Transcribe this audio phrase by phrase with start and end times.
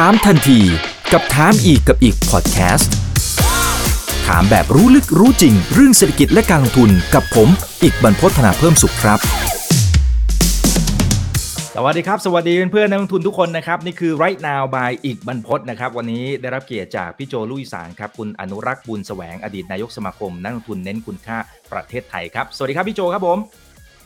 [0.00, 0.60] ถามทันที
[1.12, 2.92] กับถามอีกกับอีกพอดแคสต์
[4.26, 7.48] ถามแบบรู้ลึกรู้จริง เรื่องเศรษฐกิจและการลงทุนกับผม
[7.82, 9.18] อีกบรรพฒนาเพิ่มสุขครับ
[11.76, 21.38] สวัสดีครับ สวัสดีเพื่อนๆนักลงทุนทุกคนนะครับ นี่คือ right now by อีกบรรพฒนะครับ วันนี้ได้รับเกียรติจากพี่โจลุยสารครับคุณอนุรักษ์บุญแสวงอดีตนายกสมาคม นักลงทุนเน้นคุณค่า
[21.72, 23.38] ประเทศไทยครับ สวัสดีครับพี่โจครับผม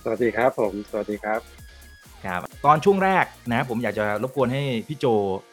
[0.04, 1.67] สวัสดีครับผม สวัสดีครับ
[2.26, 5.04] ครับตอนช่วงแรกนะผมอยากจะรบกวนให้พี่โจ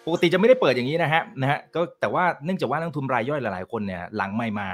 [0.05, 4.69] ปกติจะไม่ได้เปิดอย่างนี้นะฮะนะฮะก็แต่ว่าเนื่องจากว่านักลงทุนรายย่อยหลายๆคนเนี่ยหลังไม่มา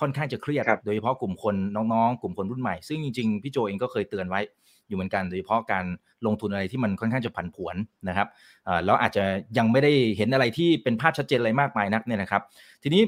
[0.00, 4.40] ค่อนข้างจะเครียดครับโดยเฉพาะกลุ่มคนน้องๆ กลุ่มคนรุ่นใหม่ ซึ่งจริงๆ พี่โจเองก็เคยเตือนไว้
[4.88, 5.84] อยู่เหมือนกัน โดยเฉพาะการ
[6.26, 7.76] ลงทุนอะไรที่มันค่อนข้างจะผันผวน
[8.08, 8.26] นะครับ
[8.64, 9.24] เอ่อแล้วอาจจะ
[9.58, 12.42] ยังไม่ได้เห็นอะไรที่เป็นภาพชัดเจนอะไรมากมายนักเนี่ยนะครับ
[12.82, 13.02] ทีนี้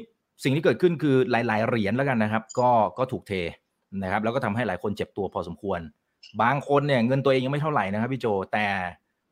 [0.44, 3.32] สิ่งที่เกิดขึ้นคือหลาย ๆ เหรียญแล้วกันนะครับ ก็ก็ถูกเท
[4.02, 5.80] นะครับแล้วก็ทำให้หลายคนเจ็บตัวพอสมควร
[6.42, 8.66] บางคนเนี่ยเงินตัวเองยังไม่เท่าไหร่นะครับพี่โจ แต่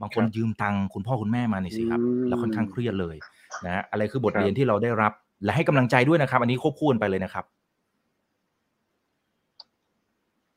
[0.00, 3.16] บางคนครับยืมตังค์คุณพ่อคุณแม่มานี่สิครับอืมแล้วค่อนข้างเครียดเลย
[3.64, 5.12] นะฮะอะไรคือบทครับเรียนที่เราได้รับ
[5.44, 7.44] และให้กำลังใจด้วยนะครับ อันนี้ควบคู่กันไปเลยนะครับ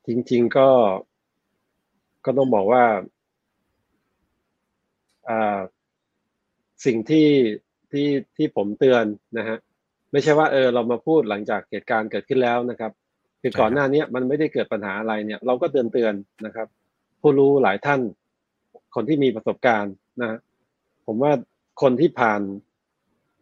[0.07, 0.69] จริง ๆก็
[2.25, 2.83] ก็ต้องบอกว่า
[5.29, 5.59] อ่า
[6.85, 7.27] สิ่งที่
[7.91, 9.03] ที่ที่ผมเตือน
[9.37, 9.57] นะฮะ
[10.11, 12.91] ไม่ใช่ว่าเออเรามาพูดหลังจากเหตุการณ์เกิดขึ้นแล้วนะครับ
[13.41, 16.13] คือใช่ครับก่อนหน้าเนี้ยมันไม่ได้เกิดปัญหาอะไรเนี่ย เราก็เตือนเตือน
[16.45, 16.67] นะครับ
[17.21, 18.01] ผู้รู้หลายท่าน
[18.95, 20.39] คนที่มีประสบการณ์นะฮะ
[21.05, 21.31] ผมว่า
[21.81, 22.41] คนที่ผ่าน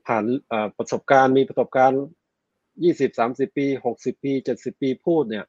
[0.08, 2.02] ผ่านเอ่อประสบการณ์มีประสบการณ์
[2.84, 5.45] ยี่สิบสามสิบปีหกสิบปีเจ็ดสิบปีพูดเนี่ย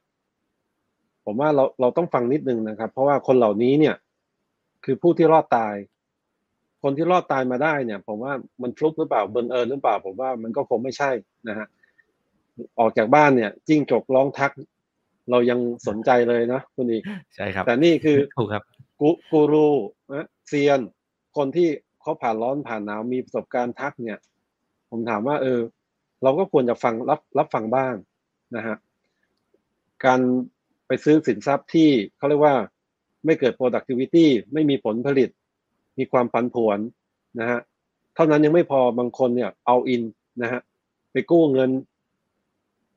[1.25, 3.95] ผมว่าเราเราต้องฟังนิดนึงนะครับ เพราะว่าคนเหล่านี้เนี่ย
[4.85, 5.75] คือผู้ที่รอดตาย
[6.83, 11.11] คนที่รอดตายมาได้เนี่ย ผมว่ามันฟลุกหรือเปล่าบังเอิญหรือเปล่า ผมว่ามันก็คงไม่ใช่
[11.49, 11.67] นะฮะ
[12.79, 14.51] ออกจากบ้านเนี่ยจิ้งจกร้องทัก
[15.31, 17.03] เรายังสนใจเลยนะคุณอีก
[17.35, 18.63] ใช่ครับ แต่นี่คือถูกครับ
[18.99, 19.67] กูกูรู
[20.13, 20.79] นะเซียน
[21.37, 21.69] คนที่
[22.01, 24.19] เขาผ่านร้อนผ่านหนาวมีประสบการณ์ทักเนี่ย
[24.89, 25.59] ผมถามว่า เออ
[26.23, 27.93] เราก็ควรจะฟังรับรับฟังบ้าง
[28.55, 28.75] นะฮะ
[30.05, 30.19] การ
[30.87, 32.55] ไปซื้อสินทรัพย์ที่เขาเรียกว่า
[33.25, 35.29] ไม่เกิด productivity ไม่มีผลผลิต
[35.97, 36.79] มีความผันผวน
[37.39, 37.59] นะฮะ
[38.15, 40.03] เท่านั้นยังไม่พอ บางคนเนี่ยเอาอิน
[40.41, 40.61] นะฮะ
[41.11, 41.69] ไปกู้เงิน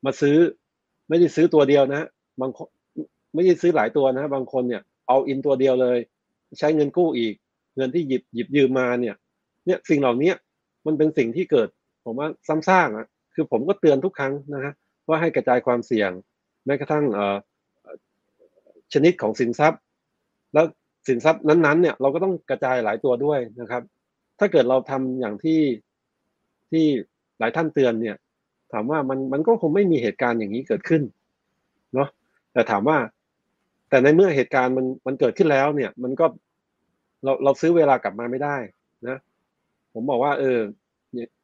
[0.05, 0.37] มาซื้อ
[1.09, 2.07] ไม่ได้ซื้อตัวเดียวนะฮะ
[2.41, 2.67] บางคน
[3.33, 5.97] ไม่ได้ซื้อหลายตัวนะฮะบางคนเนี่ยเอาอินตัวเดียวเลย
[6.59, 7.33] ใช้เงินกู้อีก
[7.77, 9.15] เงินที่หยิบหยิบยืมมาเนี่ย
[9.65, 10.31] เนี่ยสิ่งเหล่านี้
[10.85, 11.67] มันเป็นสิ่งที่เกิด
[12.05, 14.73] ผมว่าซ้ำซากอะ คือผมก็เตือนทุกครั้งนะฮะ
[15.07, 16.11] ว่าให้กระจายความเสี่ยง
[16.65, 17.37] แม้กระทั่งเอ่อ
[17.81, 17.95] เอ่อ
[18.93, 19.81] ชนิดของสินทรัพย์
[20.53, 20.65] แล้ว
[21.07, 23.83] สินทรัพย์นั้นๆ เนี่ยเราก็ต้องกระจายหลายตัวด้วยนะครับ
[24.39, 25.61] ถ้าเกิดเราทำอย่างที่
[26.71, 26.85] ที่
[27.39, 28.15] หลายท่านเตือนเนี่ย
[28.73, 31.01] ถามว่ามันมันก็คงไม่มีเหตุการณ์อย่างนี้เกิดขึ้น
[31.93, 32.09] เนาะ
[32.53, 32.97] แต่ถามว่า
[33.89, 36.25] แต่ในเมื่อเหตุการณ์มันมันเกิดขึ้นแล้วเนี่ย มันก็
[37.23, 38.55] เราเราซื้อเวลากลับมาไม่ได้
[39.07, 39.17] นะ
[39.93, 40.59] ผมบอกว่า เออ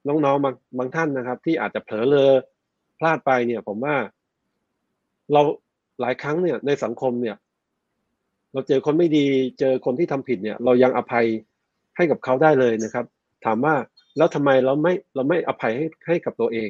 [0.08, 2.32] น้องๆบางบางท่านนะครับ ที่อาจจะเผลอเลอ
[3.00, 3.96] พลาดไปเนี่ย ผมว่า
[5.34, 5.42] เรา
[6.02, 7.36] หลายครั้งเนี่ย ในสังคมเนี่ย
[8.54, 9.26] เราเจอคนไม่ดี
[9.60, 11.26] เจอคนที่ทำผิดเนี่ย เรายังอภัย
[11.98, 13.06] ให้กับเขาได้เลยนะครับ
[13.46, 13.76] ถามว่า
[14.18, 16.70] แล้วทำไมเราไม่เราไม่อภัยให้ให้กับตัวเอง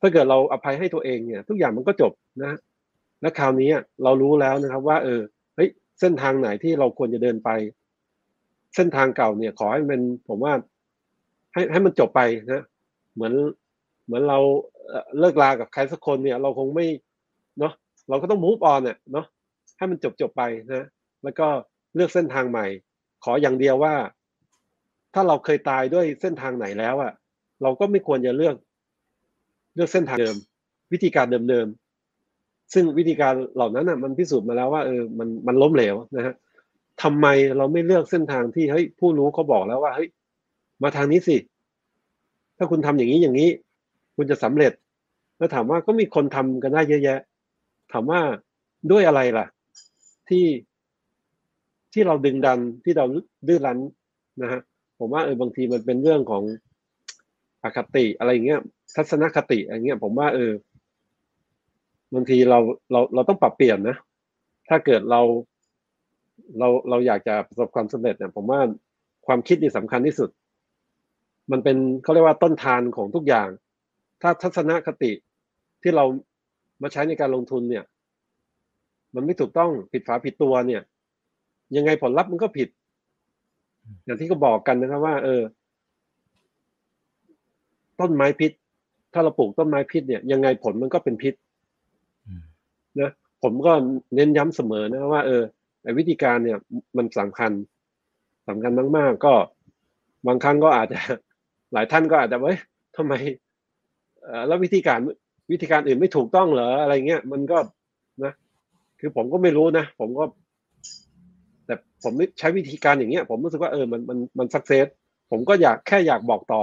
[0.00, 2.12] ถ้าเกิดเราอภัยให้ตัวเองเนี่ย ทุกอย่างมันก็จบ
[2.42, 2.58] นะ
[3.20, 3.70] และคราวนี้
[4.04, 5.20] เรารู้แล้วนะครับ ว่า เออ
[5.56, 5.68] เฮ้ย
[6.00, 7.50] เส้นทางไหนที่เราควรจะเดินไป
[8.74, 10.52] เส้นทางเก่าเนี่ย ขอให้มันผมว่า
[11.52, 12.20] ให้ให้มันจบไป
[12.52, 12.62] นะ
[13.14, 13.34] เหมือน
[14.06, 14.38] เหมือนเรา
[14.86, 16.86] เอ่อเลิกลากับใครสักคนเนี่ย เราคงไม่
[17.58, 17.72] เนาะ
[18.08, 19.26] เราก็ต้อง move on เนี่ยเนาะ
[19.78, 20.86] ให้มันจบจบไปนะ
[21.24, 21.46] แล้วก็
[21.94, 22.66] เลือกเส้นทางใหม่
[23.24, 23.94] ขออย่างเดียวว่า
[25.14, 27.12] ถ้าเราเคยตายด้วยเส้นทางไหนแล้วอะ
[27.62, 28.56] เราก็ไม่ควรจะเลือก
[29.74, 30.36] เลือกเส้นทางเดิม
[30.92, 36.34] วิธีการเดิมๆซึ่งวิธีการเหล่านั้นน่ะมันพิสูจน์มาแล้วว่าเออมันมันล้มเหลวนะฮะ
[37.02, 37.26] ทำไม
[37.58, 40.08] เราไม่เลือกเส้นทางที่เฮ้ยผู้รู้เขาบอกแล้วว่าเฮ้ย
[40.82, 41.36] มาทางนี้สิ
[42.56, 43.48] ถ้าคุณทำอย่างนี้อย่างนี้
[44.16, 44.72] คุณจะสำเร็จ
[45.38, 47.18] แล้วถามว่าก็มีคนทำกันได้เยอะแยะ
[47.92, 48.20] ถามว่า
[48.90, 49.46] ด้วยอะไรล่ะ
[50.28, 50.44] ที่
[51.92, 53.04] ที่เราดึงดันที่เรา
[53.48, 53.78] ดื้อรั้น
[54.42, 54.60] นะฮะ
[54.98, 56.42] ผมว่าเออบางทีมันเป็นเรื่องของ
[57.62, 58.60] อคติอะไรอย่างเงี้ย
[58.96, 60.52] ทัศนคติอะไรเงี้ยผมว่าเออ
[62.14, 62.58] บางทีเรา
[62.92, 63.96] เราเราต้องปรับเปลี่ยนนะ
[64.68, 65.20] ถ้าเกิดเรา
[66.58, 68.60] เราเราอยากจะประสบความสำเร็จเนี่ยผมว่า
[69.26, 70.30] ความคิดนี่สำคัญที่สุด
[71.50, 73.48] มันเป็นเขาเรียกว่าต้นทานของทุกอย่าง
[74.22, 75.12] ถ้าทัศนคติ
[75.82, 76.04] ที่เรา
[76.82, 77.84] มาใช้ในการลงทุนเนี่ย
[79.14, 80.82] มันไม่ถูกต้องผิดฝาผิดตัวเนี่ย
[81.76, 82.68] ยังไงผลลัพธ์มันก็ผิด
[84.04, 85.42] อย่างที่เขาบอกกันนะครับว่า เออ
[88.00, 88.52] ต้นไม้พิษ
[89.12, 91.34] ถ้าเราปลูกต้นไม้พิษเนี่ยยังไงผลมันก็เป็นพิษ
[92.26, 92.42] อืม
[93.00, 93.10] นะ
[93.42, 93.72] ผมก็
[94.14, 95.42] เน้นย้ำเสมอนะว่าเออ
[95.82, 96.58] ไอ้วิธีการเนี่ย
[96.96, 97.52] มันสำคัญ
[98.48, 99.34] สำคัญมากๆ ก็
[100.26, 101.00] บางครั้งก็อาจจะ
[101.72, 102.56] หลายท่านก็อาจจะเว้ย
[102.96, 103.12] ทำไม
[104.46, 104.98] แล้ววิธีการ
[105.52, 107.58] วิธีการอื่นไม่ถูกต้องเหรออะไรเงี้ยมันก็
[108.24, 108.32] นะ
[109.00, 110.24] คือผมก็ไม่รู้นะผมก็
[111.66, 114.86] แต่ผมใช้วิธีการอย่างเงี้ย ผมรู้สึกว่าเออมันมันมันสักเซส
[115.30, 116.62] ผมก็อยากแค่อยากบอกต่อ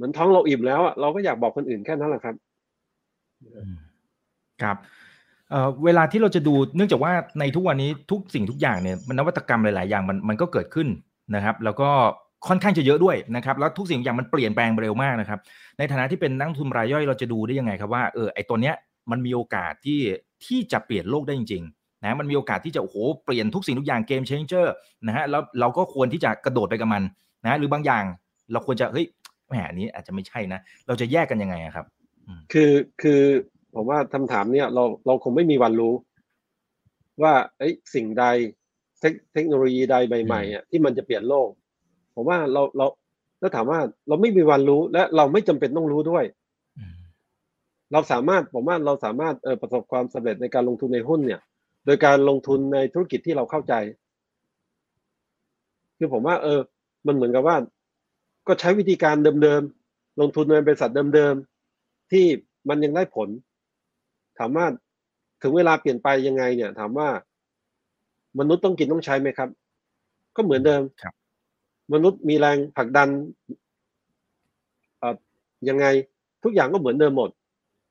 [0.00, 2.34] เหมือนท้องเราอิ่มแล้วอะเราก็อยากบอกคนอื่นแค่นั้นแหละครับ
[4.62, 4.76] ครับ
[5.50, 10.88] เอ่อเวลาที่เราจะดูเนื่องจากว่าในทุกวันนี้ทุกสิ่งทุกอย่างเนี่ยมันนวัตกรรมหลาย ๆ อย่างมันมันก็เกิดขึ้น
[11.34, 11.90] นะครับ แล้วก็
[12.48, 15.38] ค่อนข้างจะเยอะด้วยนะครับ แล้วทุกสิ่งอย่างมันเปลี่ยนแปลงเร็วมากนะครับ
[15.78, 18.74] ในฐานะที่เป็นนักทุนรายย่อยเราจะดูได้ยังไงครับว่าเออไอตัวเนี้ย
[19.10, 20.00] มันมีโอกาสที่
[20.46, 24.74] ที่จะเปลี่ยนโลกได้จริง ๆ นะมันมีโอกาสที่จะโอ้โหเปลี่ยนทุกสิ่งทุกอย่างเกมเชนเจอร์
[25.06, 27.02] นะฮะแล้วเราก็ควรที่จะกระโดดไปกับมัน
[27.44, 28.04] นะหรือบางอย่าง
[28.52, 29.06] เราควรจะเฮ้ย
[29.50, 31.86] แหมนี้อาจจะไม่ใช่นะ เราจะแยกกันยังไงครับ
[32.52, 33.22] คือคือ
[33.74, 35.94] ผมว่าคำถามเนี้ยเราเราคงไม่มีวันรู้
[37.22, 38.24] ว่าไอ้สิ่งใด
[39.32, 41.48] เทคโนโลยีใดใหม่ๆอะที่มันจะเปลี่ยนโลก
[42.14, 42.86] ผมว่าเราเรา
[43.40, 46.24] แล้วถามว่าเราไม่มีวันรู้และเราไม่จำเป็นต้องรู้ด้วย
[47.92, 51.40] เราสามารถผมว่าเราสามารถเออประสบความสำเร็จในการลงทุนในหุ้นเนี่ย
[51.86, 53.74] โดยการลงทุนในธุรกิจที่เราเข้าใจ
[55.98, 56.60] คือผมว่า เออ
[57.06, 57.56] มันเหมือนกับว่า
[58.50, 62.24] ก็ใช้วิธีการเดิมๆลงทุนในบริษัทเดิมๆที่
[62.68, 63.28] มันยังได้ผล
[64.38, 64.66] ถามว่า
[65.42, 67.08] ถึงเวลาเปลี่ยนไปยังไง เนี่ย ถามว่า
[68.38, 69.48] มนุษย์ต้องกินต้องใช้ไหมครับ
[70.36, 71.14] ก็เหมือนเดิมครับ
[71.92, 73.08] มนุษย์มีแรงผลักดัน
[74.98, 75.14] เอ่อ
[75.68, 75.86] ยังไง
[76.44, 77.30] ทุกอย่างก็เหมือนเดิมหมด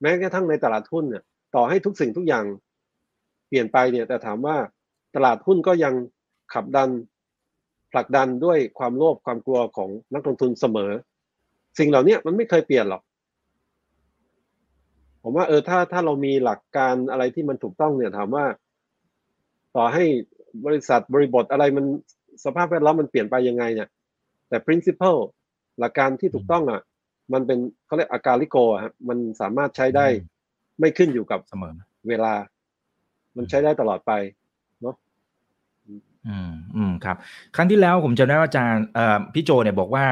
[0.01, 1.23] แม้กระทั่งในตลาดหุ้นเนี่ย
[1.55, 2.45] ต่อให้ทุกสิ่งทุกอย่าง
[3.47, 4.57] เปลี่ยนไปเนี่ย แต่ถามว่า
[5.15, 5.93] ตลาดหุ้นก็ยัง
[6.53, 6.89] ขับดัน
[7.91, 10.91] ผลักดันด้วยความโลภความกลัวของนักลงทุนเสมอ
[11.79, 13.01] สิ่งเหล่านี้มันไม่เคยเปลี่ยนหรอก
[15.23, 18.45] ผมว่าเออถ้าถ้าเรามีหลักการอะไรที่มันถูกต้องเนี่ยถามว่า
[19.75, 20.03] ต่อให้
[20.65, 21.85] บริษัทบริบทอะไรมัน
[22.45, 23.89] สภาพแวดล้อมมันเปลี่ยนไปยังไงเนี่ย
[24.49, 25.19] แต่ principle
[25.79, 26.81] หลักการที่ถูกต้องอะ
[27.33, 30.05] มันเป็นเขาเรียกอาการลิโกอะมันสามารถใช้ได้
[30.79, 31.75] ไม่ขึ้นอยู่กับเสมอ
[32.09, 32.33] เวลา
[33.37, 34.38] มันใช้ได้ตลอดไปเนาะ
[36.27, 37.17] อืมอืมครับ
[37.55, 40.05] ครั้งที่แล้วผมจำได้ว่าอาจารย์เอ่อพี่โจเนี่ยบอกว่า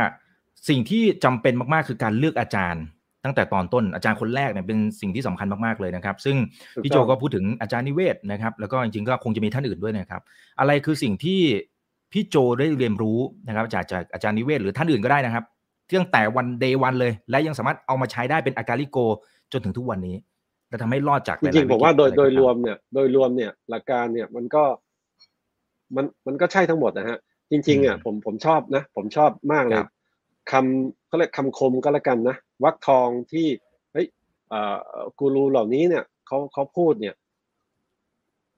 [0.69, 2.83] สิ่งที่จำเป็นมากๆคือการเลือกอาจารย์
[3.23, 6.35] ตั้งแต่ตอนต้นอาจารย์คนแรกเนี่ยเป็นสิ่งที่สำคัญมากๆเลยนะครับ ซึ่ง
[6.83, 10.21] พี่โจก็พูดถึงอาจารย์นิเวศนะครับ แล้วก็จริงๆก็คงจะมีท่านอื่นด้วยนะครับ
[10.59, 11.39] อะไรคือสิ่งที่
[12.11, 15.43] พี่โจได้เรียนรู้นะครับจากจากอาจารย์นิเวศหรือท่านอื่นก็ได้นะครับ
[15.97, 18.97] ตั้งแต่วันเดย์วันเลย และยังสามารถเอามาใช้ได้เป็นอาการลิโก
[19.51, 20.15] จนถึงทุกวันนี้
[20.69, 24.63] และทำให้รอดจากจริงๆผมว่าโดยโดยรวมเนี่ยโดยรวมเนี่ยหลักการเนี่ยมันก็
[25.95, 27.17] มันมันก็ใช่ทั้งหมดนะฮะ
[27.51, 29.77] จริง ๆอะผมผมชอบนะ ผมชอบมากเลย
[30.51, 33.47] คำเขาเรียกคำคมก็แล้วกันนะวักทองที่
[33.93, 34.07] เฮ้ย
[35.19, 37.15] กูรูเหล่านี้เนี่ยเขาเขาพูดเนี่ย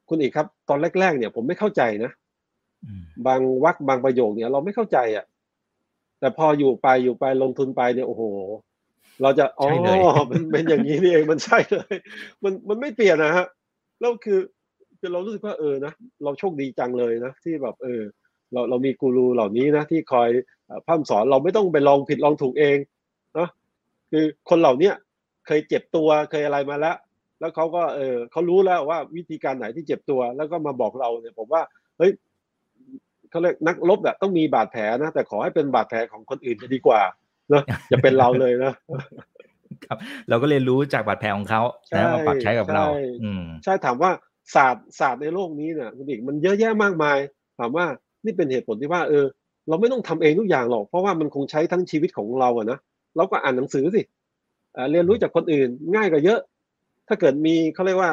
[0.10, 2.12] คุณอีกครับ ตอนแรก ๆ เนี่ย ผมไม่เข้าใจนะ
[3.28, 5.26] บางวักบางประโยคเนี่ย เราไม่เข้าใจอะ
[6.20, 8.24] แต่พออยู่ไปอยู่ไปลงทุนไปเนี่ยโอ้โห
[9.22, 9.68] เราจะอ๋อ
[10.32, 11.96] มันเป็นอย่างนี้นี่เองมันใช่เลย
[12.44, 13.48] มันมันไม่เปลี่ยนนะฮะ
[14.00, 14.40] แล้วคือ
[15.00, 15.94] คือเรารู้สึกว่าเออนะ
[16.24, 18.02] เราโชคดีจังเลยนะที่แบบเออ
[18.54, 20.30] เราเรามีกูรูเหล่านี้นะที่คอย
[20.88, 22.78] พร่ำสอนเราไม่ต้องไปลองผิดลองถูกเอง
[23.36, 23.50] เนาะ
[24.12, 24.96] คือคนเหล่าเนี้ย
[25.48, 26.98] เคยเจ็บตัวเคยอะไรมาแล้ว
[27.40, 31.62] แล้วเขาก็เออเขารู้แล้วว่าวิธีการไหนที่เจ็บตัว แล้วก็มาบอกเราเนี่ยผมว่า
[31.98, 32.12] เฮ้ย
[33.30, 37.02] เขาเรียกนักลบอะต้องมีบาดแผลนะแต่ขอให้เป็นบาดแผลของคนอื่นจะดีกว่า
[37.50, 38.74] เนาะจะเป็นเราเลยนะ
[39.86, 39.98] ครับ
[40.30, 42.86] เราก็เรียนรู้จากบาดแผลของเขาแล้วมาปรับใช้กับเรา
[43.64, 44.12] ใช่ถามว่า
[44.56, 47.18] ศาสตร์ศาสตร์ในโลกนี้เนี่ยคุณอีกมันเยอะแยะมากมาย
[47.60, 47.86] ถามว่า
[48.26, 49.26] นี่เป็นเหตุผลที่ว่าเออ
[49.68, 52.80] เราไม่ต้องทำเองทุกอย่างหรอก เพราะว่ามันคงใช้ทั้งชีวิตของเราอะนะ
[53.16, 54.02] เราก็อ่านหนังสือสิ
[54.92, 56.40] เรียนรู้จากคนอื่นง่ายกว่าเยอะ
[57.08, 58.12] ถ้าเกิดมีเขาเรียกว่า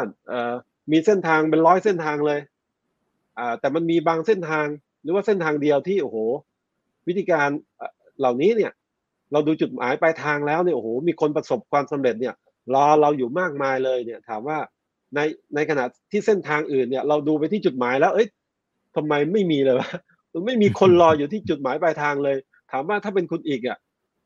[0.92, 2.40] มีเส้นทางเป็นร้อยเส้นทางเลย
[3.60, 4.66] แต่มันมีบางเส้นทาง
[5.02, 6.16] หรือว่าเส้นทางเดียวที่โอ้โห
[7.08, 7.48] วิธีการ
[8.18, 8.72] เหล่านี้เนี่ย
[9.32, 12.34] เราดูจุดหมายปลายทางแล้วเนี่ยโอ้โหมีคนประสบความสำเร็จเนี่ย
[12.74, 14.58] รอเราอยู่มากมายเลยเนี่ย ถามว่า
[15.14, 15.20] ใน
[15.54, 18.28] ในขณะที่เส้นทางอื่นเนี่ยเราดูไปที่จุดหมายแล้ว เอ้ย
[18.96, 19.88] ทำไมไม่มีเลยวะ
[20.46, 22.36] ไม่มีคนรออยู่ที่จุดหมายปลายทางเลย
[22.72, 23.78] ถามว่าถ้าเป็นคุณอีกอะ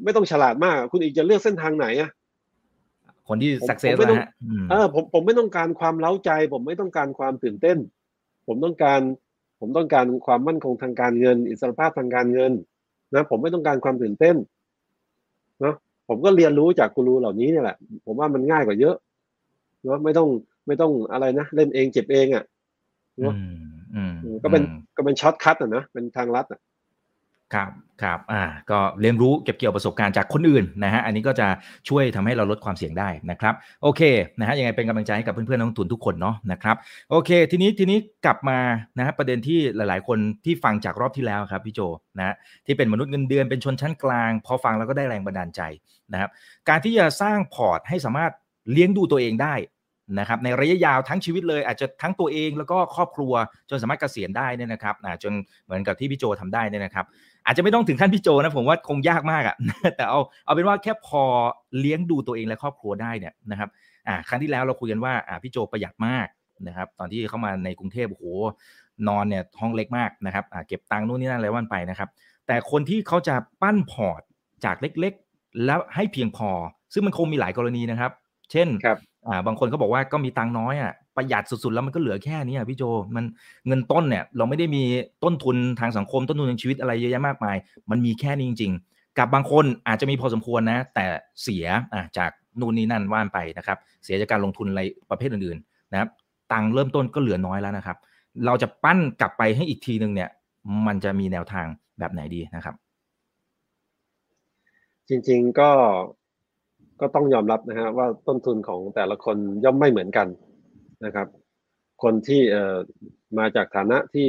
[0.04, 2.10] ไม่ต้องฉลาดมาก คุณอีกจะเลือกเส้นทางไหนอะ
[3.28, 4.28] คนที่สักเซสนะฮะ
[4.70, 7.78] เออผมผมไม่ต้องการความเล้าใจ ผมไม่ต้องการความตื่นเต้น
[8.46, 9.00] ผมต้องการ
[9.60, 12.52] ผมต้องการความมั่นคงทางการเงิน อิสรภาพทางการเงิน
[13.14, 14.36] นะผมไม่ต้องการความตื่นเต้น
[15.64, 15.74] นะ
[16.08, 18.96] ผมก็เรียนรู้จากกูรูเหล่านี้นี่แหละ ผมว่ามันง่ายกว่าเยอะ
[19.82, 20.28] เนาะไม่ต้อง
[20.66, 22.44] ไม่ต้องอะไรนะเล่นเองเจ็บเองอะ
[23.20, 23.34] เนาะ
[24.42, 24.62] ก็เป็น
[24.96, 26.60] ก็เป็น shortcut อะนะเป็นทางลัดอะ
[27.54, 27.70] ครับ
[28.02, 31.48] ครับอ่าก็เรียนรู้เก็บเกี่ยวประสบการณ์จากคนอื่นนะฮะอันนี้ก็จะ
[31.88, 34.02] ช่วยทำให้เราลดความเสี่ยงได้นะครับโอเค
[34.38, 36.76] นะฮะยังไงเป็นกำลังใจให้กับเพื่อนๆนักลงทุนทุกคนเนาะนะครับ
[37.10, 38.58] โอเค ทีนี้ทีนี้กลับมา
[38.98, 41.80] นะฮะประเด็นที่หลายๆ คนที่ฟังจากรอบที่แล้วครับพี่โจ
[42.18, 42.34] นะฮะ
[42.66, 45.60] ที่เป็นมนุษย์เงินเดือนเป็นชนชั้นกลาง พอฟังแล้วก็ได้แรงบันดาลใจ
[46.12, 46.30] นะครับ
[46.68, 48.32] การที่จะสร้างพอร์ตให้สามารถ
[48.72, 49.54] เลี้ยงดูตัวเองได้
[50.18, 53.32] นะครับในระยะยาวทั้งชีวิตเลยอาจจะทั้งตัวเองแล้วก็ครอบครัว
[53.70, 55.32] จนสามารถเกษียณได้เนี่ยนะครับจน
[55.64, 57.04] เหมือนกับที่พี่โจทำได้เนี่ยนะครับ
[57.46, 59.56] อาจจะไม่ต้องถึงขั้นพี่โจนะผมว่าคงยากมากอะ่ะ
[59.96, 61.22] แต่เอาเอาเป็นว่าแค่พอ
[61.80, 63.68] เลี้ยงดูตัวเองและครอบครัวได้เนี่ยนะครับ
[64.08, 66.26] อ่าครั้งที่แล้วเราคุยกันว่าอ่าพี่โจประหยัดมาก
[66.66, 68.24] นะครับ ตอนที่เข้ามาในกรุงเทพโอ้โห
[69.08, 72.08] นอนเนี่ยห้องเล็กมากนะครับอ่าเก็บตังค์นู่นนี่นั่นอะไรวันไปนะครับ
[72.46, 74.22] แต่คนที่เขาจะปั้นพอร์ต
[74.64, 76.50] จากเล็กๆ แล้วให้เพียงพอ
[76.92, 78.10] ซึ่งมันคงมีหลายกรณีนะครับ
[78.52, 78.68] เช่น
[79.28, 82.82] อ่าบางคนเขาบอกว่าก็มีตังน้อยอะประหยัดสุดๆ แล้วมันก็เหลือแค่นี้อะพี่โจ
[83.16, 83.24] มัน
[83.66, 84.82] เงินต้นเนี่ยเราไม่ได้มี
[85.24, 87.56] ต้นทุนทางสังคมต้นทุนทางชีวิตอะไรเยอะแยะมากมาย
[87.90, 91.06] มันมีแค่นี้จริง ๆ กับบางคนอาจจะมีพอสมควรนะ แต่
[91.42, 96.08] เสียอะจากนู่นนี่นั่นว่านไปนะครับ เสียจากการลงทุนอะไรประเภทอื่นๆนะครับ
[96.52, 97.96] ตังเริ่มต้นก็เหลือน้อยแล้วนะครับ
[98.46, 100.30] เราจะปั้นกลับไปให้อีกทีหนึ่งเนี่ย
[100.86, 101.66] มันจะมีแนวทาง
[101.98, 102.74] แบบไหนดีนะครับ
[105.08, 105.70] จริง ๆก็
[107.00, 110.28] ก็ต้องยอมรับนะฮะว่าต้นทุนของแต่ละคนย่อมไม่เหมือนกัน
[111.04, 111.26] นะครับ
[112.02, 112.76] คนที่เอ่อ
[113.38, 114.28] มาจากฐานะที่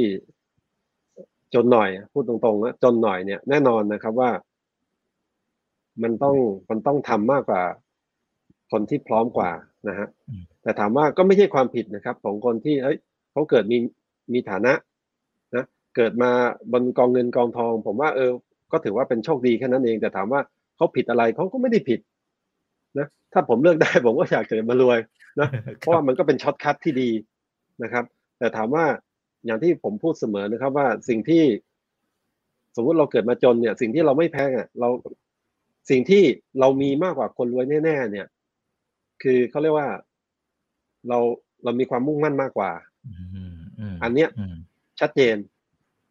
[1.54, 4.30] จนหน่อย พูดตรงๆนะจนหน่อยเนี่ยแน่นอนนะครับว่า
[6.02, 6.36] มันต้อง
[6.70, 7.62] มันต้องทำมากกว่า
[8.72, 9.50] คนที่พร้อมกว่า
[9.88, 10.08] นะฮะ
[10.62, 12.98] แต่ถามว่าก็ไม่ใช่ความผิดนะครับ ของคนที่เฮ้ย
[13.32, 13.78] เขาเกิดมี
[14.32, 14.72] มีฐานะ
[15.56, 15.64] นะ
[15.96, 16.30] เกิดมา
[16.72, 18.30] บนกองเงินกองทอง ผมว่าเออ
[18.72, 20.40] ก็ถือว่าเป็นโชคดีแค่นั้นเอง แต่ถามว่า
[20.76, 22.00] เขาผิดอะไรเขาก็ไม่ได้ผิด
[22.98, 24.98] นะถ้าผมเลือกได้ผมก็อยากเกิดมารวย
[25.40, 27.10] นะเพราะว่ามันก็เป็น shortcut ที่ดี
[27.82, 28.04] นะครับ
[28.38, 28.84] แต่ถามว่า
[29.46, 31.42] อย่างที่ผมพูดเสมอนะครับ ว่าสิ่งที่
[32.76, 34.88] สมมุติเราเกิดมาจนเนี่ย สิ่งที่เราไม่แพ้อะเรา
[35.90, 36.22] สิ่งที่
[36.60, 38.26] เรามีมากกว่าคนรวยแน่ๆเนี่ย
[39.22, 39.88] คือเขาเรียกว่า
[41.08, 41.18] เรา
[41.64, 42.70] เรามีความมุ่งมั่นมากกว่า
[44.02, 44.28] อันเนี้ย
[45.00, 45.36] ชัดเจน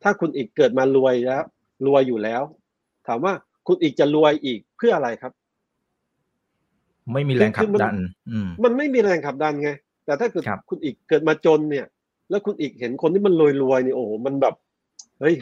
[0.04, 1.44] ถ้าคุณอีกเกิดมารวยแล้ว
[1.88, 2.44] รวยอยู่แล้ว
[3.08, 3.34] ถามว่า
[3.68, 5.34] คุณอีกจะรวยอีกเพื่ออะไรครับ
[7.14, 7.96] ไม่มีแรงขับดัน
[8.64, 9.72] มันไม่มีแรงขับดันไง
[10.06, 11.86] แต่ถ้าเกิดคุณอีกเกิดมาจนเนี่ย
[12.30, 14.54] แล้วคุณอีกเห็นคนที่มันรวยรวยนี่โอ้โหมันแบบ
[15.20, 15.36] เฮ้ย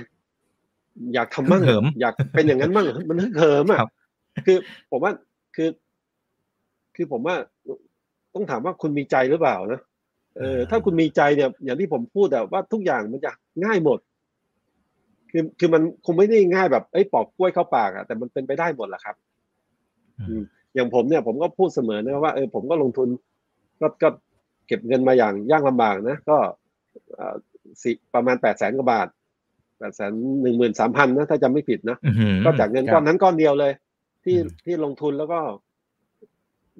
[1.13, 1.61] อยากทำมั่ง
[2.01, 3.79] อยากเป็นอย่างนั้นมั่งมันฮึกเหิมอะ
[4.45, 4.57] คือ
[4.91, 5.11] ผมว่า
[5.55, 5.69] คือ
[6.95, 7.35] คือผมว่า
[8.35, 9.81] ต้องถามว่าคุณมีใจหรือเปล่านะ
[10.37, 13.31] เออถ้าคุณมีใจเนี่ย อย่างที่ผมพูดแต่ว่าทุกอย่างมันจะ
[13.63, 13.99] ง่ายหมด
[15.31, 19.15] คือคือมันคงไม่ได้ง่ายแบบไอ้ปอกกล้วยเข้าปากอะแต่มันเป็นไปได้หมดแหละครับ
[20.75, 23.07] อย่างผมเนี่ยผมก็พูดเสมอนะว่าเออผมก็ลงทุน
[23.81, 24.09] ก็ก็
[24.67, 26.37] เก็บเงินมาอย่างยากลำบากนะ ก็
[27.81, 29.07] สิประมาณแปดแสนกว่าบาท
[29.79, 30.11] แปดแสน
[30.41, 31.97] หนึ่งหมื่นสามพันนะถ้าจำไม่ผิดนะ
[32.45, 33.71] ก็จากเงินก้อนนั้นก้อนเดียวเลย
[34.23, 35.39] ที่ที่ลงทุนแล้วก็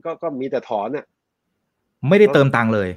[0.06, 1.06] ก็ก็มีแต่ถอนเนี่ย
[2.10, 2.90] ไม่ได้เติมตังเลย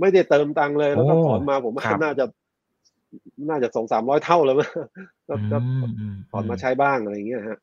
[0.00, 2.24] ไม่ได้เติมตังเลยแล้วก็ถอนมาผมว่าน่าจะ
[3.48, 4.68] น่าจะสองสามร้อยเท่าแล้วมั้ง
[5.52, 5.58] ก็
[6.30, 7.58] ถอนมาใช้บ้างอะไรอย่างเงี้ยฮะ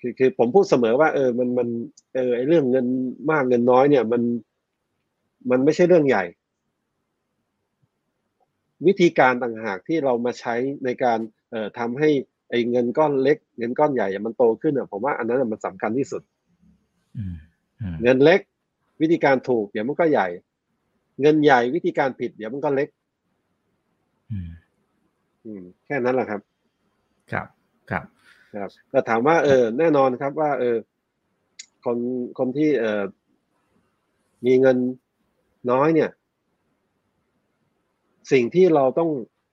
[0.00, 1.68] คือคือผมพูดเสมอว่า เออมันมัน
[2.14, 2.86] เออไอเรื่องเงิน
[3.30, 4.22] มากเงินน้อยเนี่ย มัน
[5.50, 6.24] มันไม่ใช่เรื่องใหญ่
[8.86, 11.18] วิธีการต่างหากที่เรามาใช้ในการ
[11.50, 12.10] เอ่อทำให้
[12.50, 16.22] ไอ้เงินก้อนเล็ก เงินก้อนใหญ่มันโตขึ้นอะผมว่าอันนั้นมันสำคัญที่สุด
[18.02, 18.40] เงินเล็ก
[19.00, 20.28] วิธีการถูกเดี๋ยวมันก็ใหญ่
[21.20, 22.88] เงินใหญ่วิธีการผิด เดี๋ยวมันก็เล็ก
[25.44, 26.40] อืมแค่นั้นแหละครับ
[27.32, 27.46] ครับ
[27.90, 28.04] ครับ
[28.54, 30.76] ครับแต่ถามว่าเออแน่นอนครับว่าเออ
[31.84, 31.98] คน
[32.38, 33.04] คนที่เออ
[34.46, 34.76] มีเงิน
[35.70, 36.10] น้อยเนี่ย
[38.32, 39.10] สิ่งที่เราต้อง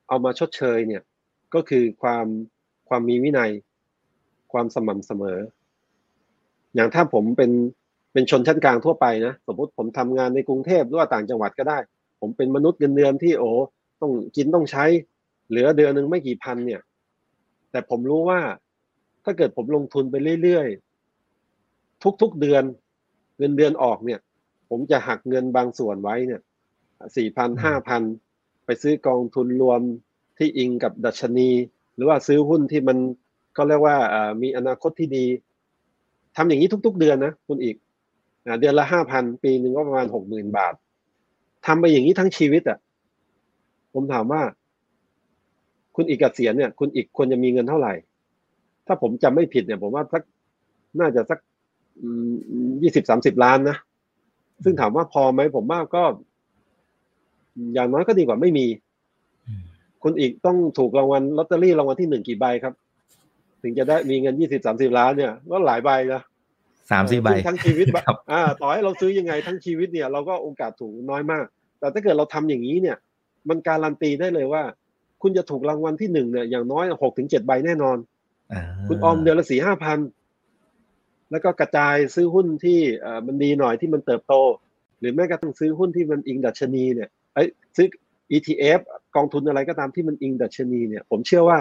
[0.08, 1.04] เอามาชดเชยเนี่ย
[1.56, 2.26] ก็คือความ
[2.90, 3.52] ความมีวินัย
[4.54, 5.40] ความสม่ำเสมอ
[6.76, 7.52] อย่างถ้าผมเป็น
[8.14, 11.78] เป็นชนชั้นกลางทั่วไปนะสมมติผมทำงานในกรุงเทพหรือว่าต่างจังหวัดก็ได้
[12.22, 13.50] ผมเป็นมนุษย์เงินเดือนที่โอ้
[14.02, 14.86] ต้องกินต้องใช้
[15.50, 16.82] เหลือเดือนหนึ่งไม่กี่พันเนี่ย
[17.72, 18.40] แต่ผมรู้ว่า
[19.26, 22.64] ถ้าเกิดผมลงทุนไปเรื่อยๆ ทุกๆเดือน
[23.38, 24.20] เงินเดือนออกเนี่ย
[24.70, 26.42] ผมจะหักเงินบางส่วนไว้เนี่ย
[27.16, 28.02] สี่พันห้าพัน
[28.66, 29.82] ไปซื้อกองทุนรวม
[30.38, 31.50] ที่อิงกับดัชนี
[31.96, 32.98] หรือว่าซื้อหุ้นที่มัน
[33.54, 33.98] เขาเรียกว่า
[34.42, 35.26] มีอนาคตที่ดี
[36.36, 37.76] ทำอย่างนี้ทุก ๆ เดือนนะคุณอีก
[38.60, 40.74] เดือนละห้าพันปีหนึ่งก็ประมาณหกหมื่นบาท
[41.66, 42.78] ทำไปอย่างนี้ทั้งชีวิตอะ
[43.94, 44.42] ผมถามว่า
[45.96, 47.94] คุณอีกเกษียณเนี่ย คุณอีกควรจะมีเงินเท่าไหร่
[48.88, 50.24] ถ้าผมจำไม่ผิดเนี่ยผมว่าสัก
[51.00, 51.40] น่าจะสัก
[52.84, 53.78] ยี่สิบสามสิบล้านนะ
[54.64, 56.04] ซึ่งถามว่าพอไหมผมว่าก็
[57.74, 62.74] อย่างน้อยก็ดีกว่าไม่มีคคุณอีกต้องถูกรางวัลลอตเตอรี่รางวัลที่หนึ่งกี่ใบครับ
[63.64, 66.22] ถึงจะได้มีเงินยี่สิบสามสิบล้านเนี่ยก็หลายใบนะ
[66.92, 71.46] สามสี่ใบซึ่งทั้งชีวิตครับอ่าต่อให้เราซื้อยังไงทั้งชีวิตเนี่ย เราก็โอกาสถูกน้อยมาก
[71.80, 72.98] แต่ถ้าเกิดเราทำอย่างนี้เนี่ย
[73.50, 74.64] มันการันตีได้เลยว่า
[75.22, 78.15] คุณจะถูกรางวัลที่หนึ่งเนี่ยอย่างน้อยหกถึงเจ็ดใบแน่นอนอ่า
[78.88, 80.00] คุณออมเดือนละสี่ห้าพัน
[81.32, 82.80] แล้วก็กระจายซื้อหุ้นที่
[83.28, 84.34] มันดีหน่อยที่มันเติบโต
[85.00, 87.44] หรือแม้กระทั่งซื้อหุ้นที่มันอิงดัชนีเนี่ยเอ้
[87.76, 87.88] ซื้อ
[88.36, 88.80] ETF
[89.16, 91.60] กองทุนอะไรก็ตามที่มันอิงดัชนีเนี่ย ผมเชื่อว่า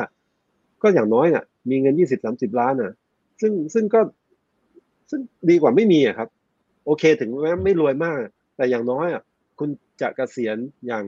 [0.83, 2.93] ก็อย่างน้อยน่ะ มีเงินยี่สิบสามสิบล้านน่ะ
[3.41, 4.01] ซึ่งซึ่งก็
[5.11, 6.29] ซึ่งดีกว่าไม่มีอะครับ
[6.85, 8.19] โอเคถึงแม้ไม่รวยมาก
[8.57, 9.23] แต่อย่างน้อยอะ
[9.59, 9.69] คุณ
[10.01, 11.05] จะเกษียณอย่าง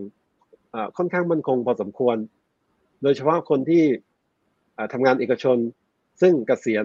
[0.96, 2.16] ค่อนข้างมั่นคงพอสมควร
[3.02, 3.84] โดยเฉพาะคนที่
[4.92, 5.56] ทำงานเอกชน
[6.20, 6.84] ซึ่งเกษียณ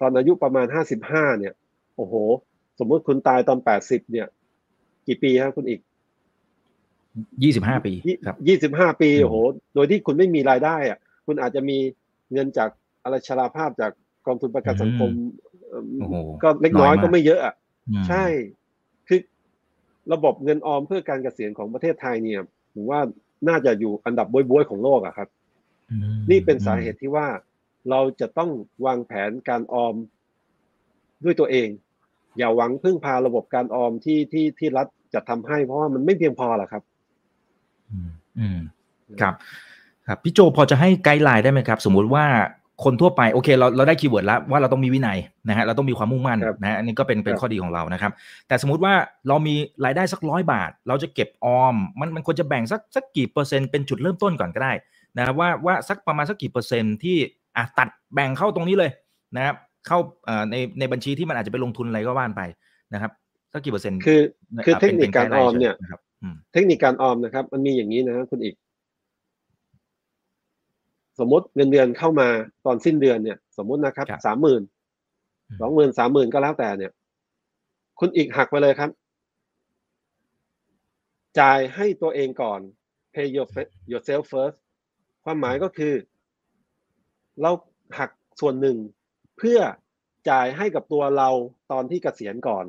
[0.00, 1.54] ตอนอายุประมาณห้าสิบห้าเนี่ย
[1.96, 2.14] โอ้โห
[2.78, 4.26] สมมุติคุณตายตอนแปดสิบเนี่ย
[5.06, 5.80] กี่ปีครับคุณอีก
[7.42, 7.92] ยี่สิบห้าปี
[8.26, 9.36] ครับยี่สิบห้าปีอืมโอ้โห
[9.74, 11.78] โดยที่คุณไม่มีรายได้อะคุณอาจจะมี
[12.32, 12.68] เงินจาก
[13.04, 13.92] อะไรชราภาพจาก
[14.26, 15.10] กองทุนประกันสังคม
[15.68, 17.54] เอิ่มโอ้โหก็เล็กน้อยน้อยมากก็ไม่เยอะอะ
[17.88, 18.24] อืมใช่
[19.08, 19.20] คือ
[20.12, 22.40] ระบบเงินออมเพื่อการเกษียณของประเทศไทยเนี่ย
[22.74, 23.00] ผมว่า
[23.48, 25.43] น่าจะอยู่อันดับบวยๆของโลกอะครับอืม
[26.30, 27.26] นี่เป็นสาเหตุที่ว่า
[27.90, 28.50] เราจะต้อง
[28.86, 29.94] วางแผนการออม
[31.24, 31.68] ด้วยตัวเอง
[32.38, 36.82] อย่าหวังพึ่งพาระบบการออมที่ที่ที่รัฐจะทำให้ เพราะว่ามันไม่เพียงพอหรอกครับ
[37.90, 38.58] อืมอืม
[39.20, 39.34] ครับ
[40.06, 42.24] ครับพี่โจพอจะให้ guideline ได้ไหมครับ สมมุติว่า
[42.84, 48.12] คนทั่วไปโอเคเราเราได้ keyword แล้วว่าเราต้องมีวินัยนะฮะเราต้องมีความมุ่งมั่นครับนะฮะอันนี้ก็เป็นเป็นครับข้อดีของเรานะครับ
[48.48, 48.94] แต่สมมุติว่า
[49.28, 54.72] เรามีรายได้สักร้อยบาท เราจะเก็บออม มันมันควรจะแบ่งสักสักกี่เปอร์เซ็นต์เป็นจุดเริ่มต้นก่อนก็ได้
[55.16, 57.16] นะครับว่าว่าสักประมาณสักกี่เปอร์เซ็นต์ที่
[57.56, 58.90] อะตัดแบ่งเข้าตรงนี้เลย
[59.36, 59.56] นะครับ
[59.86, 62.42] เข้าเอ่อในในบัญชีที่มันอาจจะไปลงทุนอะไรก็ว่ากันไป
[62.94, 63.12] นะครับ
[63.52, 64.20] สักกี่เปอร์เซ็นต์คือ
[64.64, 68.54] คืออะเทคนิคการออมเนี่ยป็ guideline นะครับอืมเทคนิคการออมนะครับ มันมีอย่างนี้นะครับคุณอีก
[71.20, 72.28] สมมติเงินเดือนเข้ามา
[72.66, 74.62] ตอนสิ้นเดือนเนี่ย สมมตินะครับครับสามหมื่น
[75.48, 76.92] อืมสองหมื่นสามหมื่นก็แล้วแต่เนี่ย
[78.00, 78.90] คุณอีกหักไปเลยครับ
[81.38, 82.60] จ่ายให้ตัวเองก่อน
[83.14, 83.46] pay your
[83.92, 84.56] yourself first
[85.24, 85.94] ความหมายก็คือ
[87.42, 87.50] เรา
[87.98, 88.76] หักส่วนหนึ่ง
[89.38, 89.58] เพื่อ
[90.30, 91.28] จ่ายให้กับตัวเรา
[91.72, 92.66] ตอนที่เกษียณก่อน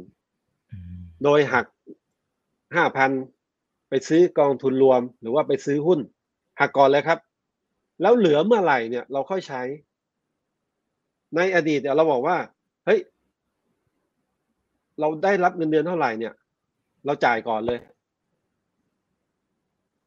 [1.23, 1.65] โดยหัก
[2.75, 3.11] ห้าพัน
[3.89, 5.99] ไปซื้อกองทุนรวม หรือว่าไปซื้อหุ้น
[6.59, 7.19] หักก่อนเลยครับ
[8.01, 9.61] แล้วเหลือเมื่อไหร่เนี่ย เราค่อยใช้
[11.35, 12.37] ในอดีตเนี่ยเราบอกว่า
[12.85, 12.99] เฮ้ย
[14.99, 16.33] เราได้รับเงินเดือนเท่าไหร่เนี่ย
[17.05, 17.79] เราจ่ายก่อนเลย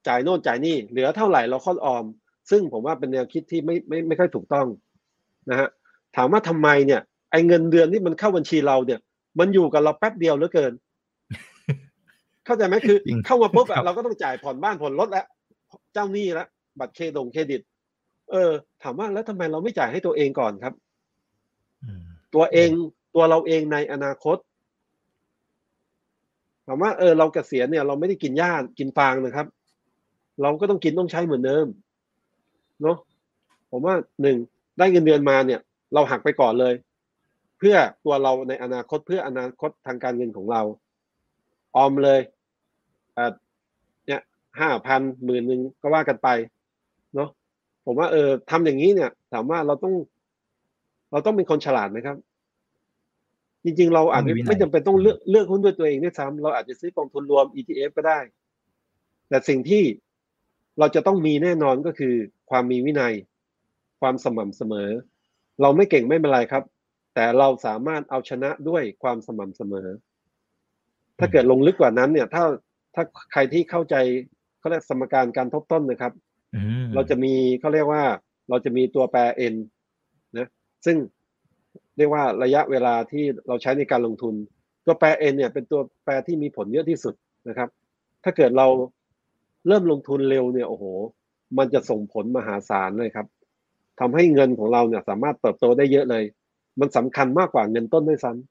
[0.09, 2.05] จ่ายโน่นจ่ายนี่ เหลือเท่าไหร่เราค่อยออม
[2.51, 4.67] ซึ่งผมว่าเป็นแนวคิดที่ไม่ไม่ไม่ค่อยถูกต้อง
[5.51, 5.69] นะฮะ
[6.17, 9.01] ถามว่าทำไมเนี่ยไอ้เงินเดือนที่มันเข้าบัญชีเราเนี่ย
[9.39, 10.73] มันอยู่กับเราแป๊บเดียวเหลือเกิน
[12.45, 15.27] เข้าใจไหมคือจริงเข้ามาปุ๊บครัอะบเราก็ต้องจ่ายผ่อนบ้านผ่อนรถแล้ว
[15.95, 17.61] เจ้าหนี้แล้วบัตรเครดงเครดิต
[18.31, 18.51] เออ
[18.83, 20.75] ถามว่าแล้วทำไมเราไม่จ่ายให้ตัวเองก่อนครับ
[21.85, 22.03] อืม
[22.35, 22.71] ตัวเอง
[23.15, 24.37] ตัวเราเองในอนาคต
[26.67, 29.47] ถามว่าเออเราเกษียณเนี่ยเราไม่ได้กินหญ้ากินฟางนะครับ
[30.43, 31.67] เราก็ต้องกินต้องใช้เหมือนเดิม
[32.83, 32.97] เนาะ
[33.71, 34.37] ผมว่าหนึ่ง
[34.79, 35.61] ได้เงินเดือนมาเนี่ย
[35.95, 36.75] เราหักไปก่อนเลย
[37.59, 40.63] เพื่อตัวเราในอนาคตเพื่ออนาคตทางการเงินของเรา
[41.77, 42.21] ออมเลย
[43.15, 43.33] เอ่อ
[44.07, 44.21] เนี่ย
[44.61, 46.29] ห้าพันหมื่นหนึ่งก็ว่ากันไป
[47.15, 47.29] เนาะ
[47.85, 49.95] ผมว่าเออทำอย่างนี้เนี่ย ถามว่าเราต้อง
[51.11, 52.17] เราต้องเป็นคนฉลาดนะครับ
[53.65, 58.19] จริง ๆ เราอาจจะต้องมีวินัยไม่จำเป็นต้องเลือกเลือกหุ้นด้วยตัวเองด้วยซ้ำเราอาจจะซื้อกองทุนรวม ETF ก็ได้
[59.29, 59.83] แต่สิ่งที่
[60.79, 62.15] เราจะต้องมีแน่นอนก็คือ
[62.51, 63.15] ความมีวินัย
[64.01, 64.89] ความสม่ำเสมอ
[65.63, 66.65] เราไม่เก่งไม่เป็นไรครับ
[67.15, 69.89] แต่เราสามารถเอาชนะด้วยความสม่ำเสมอ
[71.19, 72.45] ถ้าเกิดลงลึกกว่านั้นเนี่ย ถ้า
[72.95, 73.97] ถ้าใครที่เข้าใจ
[74.59, 76.13] เขาเรียกสมการการทบต้นนะครับ
[76.55, 78.05] อืมเราจะมีเขาเรียกว่า
[78.49, 79.21] เราจะมีตัวแปร
[79.53, 79.55] n
[80.39, 80.49] นะ
[80.85, 80.97] ซึ่ง
[81.97, 84.35] เรียกว่าระยะเวลาที่เราใช้ในการลงทุน
[84.87, 87.15] ตัวแปร n เนี่ยเป็นตัวแปรที่มีผลเยอะที่สุด
[87.49, 87.69] นะครับ
[88.25, 88.67] ถ้าเกิดเรา
[89.69, 90.85] เริ่มลงทุนเร็วเนี่ยโอ้โห
[91.59, 93.27] มันจะส่งผลมหาศาลเลยครับ
[94.01, 96.25] ทำให้เงินของเราเนี่ยสามารถเติบโตได้เยอะเลย
[96.81, 98.43] มันสำคัญมากกว่าเงินต้นด้วยซ้ำ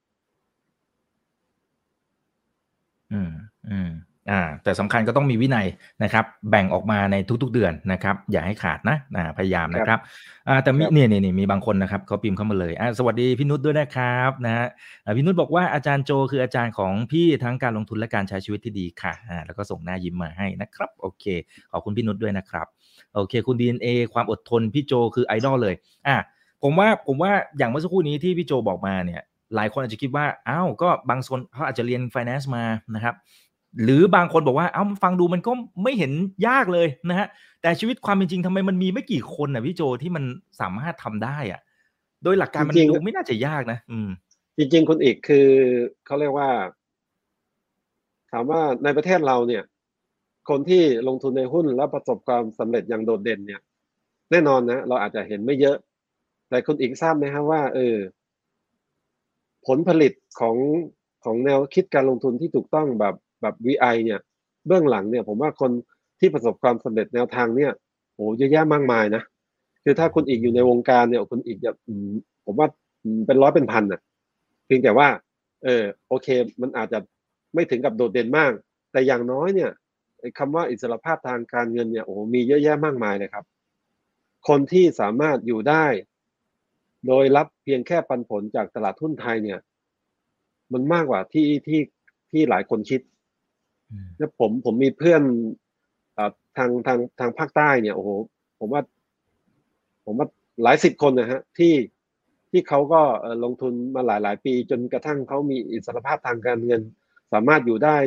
[3.11, 3.91] อืม
[4.29, 5.67] อืมอ่าแต่สำคัญก็ต้องมีวินัย
[6.03, 9.99] นะครับ แบ่งออกมาในทุกๆเดือนนะครับ อย่าให้ขาดนะอ่าพยายามนะครับ
[10.47, 14.67] อ่าแต่มีครับเนี่ยเนี่ยเนี่ยมีบางคนนะครับเขาพิมพ์เข้ามาเลยอ่าสวัสดีพี่นุชด้วยนะครับนะฮะ
[15.05, 21.25] อ่าพี่นุชบอกว่าอาจารย์โจคืออาจารย์ของพี่ทั้งการลงทุนและการใช้ชีวิตที่ดีค่ะอ่าแล้วก็ส่งหน้ายิ้มมาให้นะครับโอเค
[21.71, 22.67] ขอบคุณพี่นุชด้วยนะครับ
[23.15, 25.75] โอเค คุณ DNA ความอดทนพี่โจคือไอดอลเลย
[26.07, 26.17] อะ
[26.63, 29.21] ผมว่าผมว่าอย่างเมื่อสักครู่นี้ที่พี่โจบอกมาเนี่ย
[29.55, 32.63] หลายคนอาจจะคิดว่า อ้าว ก็บางส่วนเขาอาจจะเรียน finance มา
[32.95, 33.15] นะครับ
[33.83, 35.51] หรือบางคนบอกว่าเอ้าฟังดูมันก็
[35.83, 36.11] ไม่เห็น
[36.47, 37.27] ยากเลยนะฮะ
[37.61, 40.23] แต่ชีวิตความเป็นจริงทำไมมันมีไม่กี่คนอะพี่โจที่มัน
[40.59, 41.61] สามารถทำได้อะ
[42.23, 44.09] โดยหลักการมันดูไม่น่าจะยากนะ อืม
[44.57, 45.47] จริงๆคุณอีกคือ
[46.05, 46.49] เขาเรียกว่า
[48.31, 49.63] ถามว่าในประเทศเราเนี่ย
[50.49, 53.61] คนที่ลงทุนในหุ้นแล้วประสบความสำเร็จอย่างโดดเด่นเนี่ย
[54.31, 55.77] แน่นอนนะเราอาจจะเห็นไม่เยอะ
[56.49, 57.97] แต่คุณอีกทราบไหมครับว่าเออ
[59.67, 60.55] ผลผลิตของ
[61.23, 64.19] ของแนวคิดการลงทุนที่ถูกต้องแบบ แบบ VI เนี่ย
[64.67, 65.71] เบื้องหลังเนี่ย ผมว่าคน
[66.19, 67.71] ที่ประสบความสำเร็จแนวทางเนี่ย
[68.15, 69.23] โอ้เยอะแยะมากมายนะ
[69.83, 71.71] คือถ้าคุณอีกอยู่ในวงการเนี่ยคุณอีกจะ
[72.45, 72.67] ผมว่า
[73.27, 74.01] เป็นร้อยเป็นพันอะ
[74.65, 75.07] เพียงแต่ว่า
[75.63, 76.27] เออโอเค
[76.61, 76.99] มันอาจจะ
[77.53, 78.51] ไม่ถึงกับโดดเด่นมาก
[78.91, 79.71] แต่อย่างน้อยเนี่ย
[80.39, 83.45] คำว่าอิสรภาพทางการเงินเนี่ยโอ้มีเยอะแยะมากมายเลยครับ
[84.47, 85.85] คนที่สามารถอยู่ได้
[87.07, 89.59] โดยรับเพียงแค่ปันผลจากตลาดทุนไทยเนี่ย
[90.73, 91.81] มันมากกว่าที่ที่
[92.31, 93.01] ที่หลายคนคิด
[94.17, 95.21] แล้วผมผมมีเพื่อน
[96.17, 96.19] อ
[96.57, 98.09] ทางทางทางภาคใต้เนี่ยโอ้โห
[98.59, 98.81] ผมว่า
[100.05, 100.27] ผมว่า
[100.63, 101.73] หลายสิบคนนะฮะ ที่
[102.51, 103.01] ที่เขาก็
[103.43, 106.81] ลงทุนมาหลายหลายปี จนกระทั่งเขามีอิสรภาพทางการเงิน
[107.33, 107.97] สามารถอยู่ได้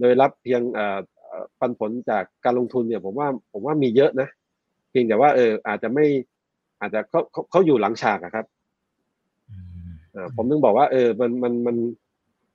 [0.00, 0.62] โดยรับเพียง
[1.60, 4.28] ปันผลจากการลงทุนเนี่ย ผมว่าผมว่ามีเยอะนะ
[4.90, 6.06] เพียงแต่ว่าเออ อาจจะไม่
[6.80, 8.46] อาจจะเขาเขาเขาอยู่หลังฉากอะครับ
[10.36, 11.76] ผมนึงบอกว่า เออ มันมันมัน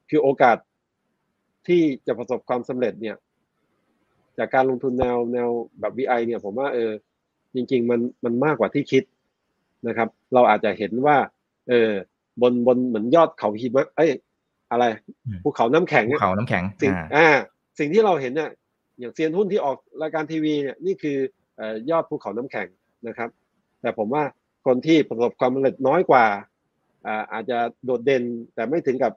[0.09, 0.57] คือโอกาส
[1.69, 3.15] ที่จะประสบความสำเร็จเนี่ย
[4.37, 6.91] จากการลงทุนแนวแนวแบบ VI เนี่ย ผมว่าเออ
[7.55, 9.03] จริง ๆ มันมันมากกว่าที่คิด
[9.87, 11.17] นะครับ เราอาจจะเห็นว่า
[11.69, 11.91] เออ
[12.41, 14.11] บนบนเหมือนยอดเขาหิมะเอ้ย
[14.71, 14.85] อะไร
[15.43, 17.27] ภูเขาน้ำแข็งภูเขาน้ำแข็งสิ่งอ่า
[17.79, 18.49] สิ่งที่เราเห็นเนี่ย
[18.99, 21.17] อย่างเซียนหุ้นที่ออกรายการทีวีเนี่ยนี่คือ
[21.57, 22.67] เอ่อยอดภูเขาน้ำแข็ง
[23.07, 23.29] นะครับ
[23.81, 24.23] แต่ผมว่า
[24.65, 26.25] คนที่ประสบความสำเร็จน้อยกว่า
[27.05, 28.23] อ่าอาจจะโดดเด่น
[28.55, 29.13] แต่ไม่ถึงกับ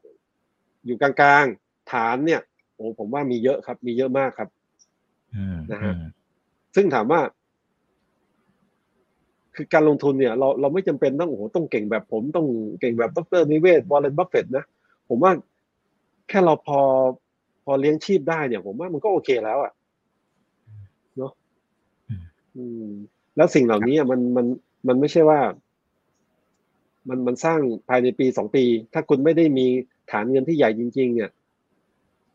[0.86, 1.12] อยู่กลา
[1.42, 2.40] งๆ ฐานเนี่ย
[2.74, 4.48] โอ้ผมว่ามีเยอะครับ มีเยอะมากครับ
[5.72, 5.94] นะฮะ
[6.74, 7.20] ซึ่งถามว่า
[9.56, 12.46] คือการลงทุนเนี่ย เราเราไม่จำเป็นต้องโอ้โหต้องเก่งแบบผมต้อง
[12.80, 14.64] เก่งแบบดร.นิเวศน์ วอร์เรนบัฟเฟตต์นะ
[15.08, 15.32] ผมว่า
[16.28, 16.80] แค่เราพอ
[17.64, 19.72] พอเลี้ยงชีพได้เนี่ย ผมว่ามันก็โอเคแล้วอะ
[21.16, 21.32] เนาะ
[22.56, 22.86] อืม
[23.36, 24.46] แล้วสิ่งเหล่านี้มันมัน
[24.88, 25.40] มันไม่ใช่ว่า
[27.08, 29.66] มันมันสร้างภายในปีสองปี ถ้าคุณไม่ได้มี
[30.10, 31.30] ฐานเงินที่ใหญ่จริง ๆ เนี่ย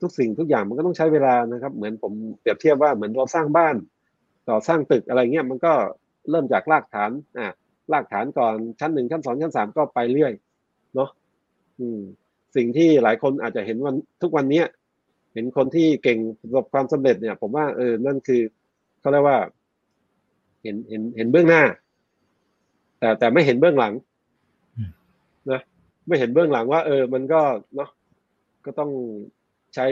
[0.01, 3.75] ทุกสิ่งทุกอย่างมันก็ต้องใช้เวลานะครับ เหมือนผมเปรียบเทียบว่าเหมือนเราสร้างบ้าน
[4.49, 5.73] ต่อสร้างตึกอะไรเงี้ยมันก็
[6.29, 7.47] เริ่มจากรากฐานอ่า
[7.93, 10.33] รากฐานก่อนชั้นหนึ่งชั้นสองชั้นสามก็ไปเรื่อย
[10.95, 11.09] เนาะ
[11.79, 11.99] อืม
[12.55, 14.65] สิ่งที่หลายคนอาจจะเห็นวันทุกวันเนี้ย
[15.33, 18.41] เห็นคนที่เก่งประสบความสำเร็จเนี่ย ผมว่าเออนั่นคือ
[18.99, 19.39] เขาเรียกว่า
[20.63, 21.63] เห็นเห็นเห็นเบื้องหน้า
[22.99, 23.93] แต่แต่ไม่เห็นเบื้องหลัง
[25.51, 25.61] นะ
[26.07, 27.41] ไม่เห็นเบื้องหลังว่า เออ มันก็
[27.75, 27.89] เนาะ
[28.65, 28.91] ก็ต้อง
[29.77, 29.87] ใช้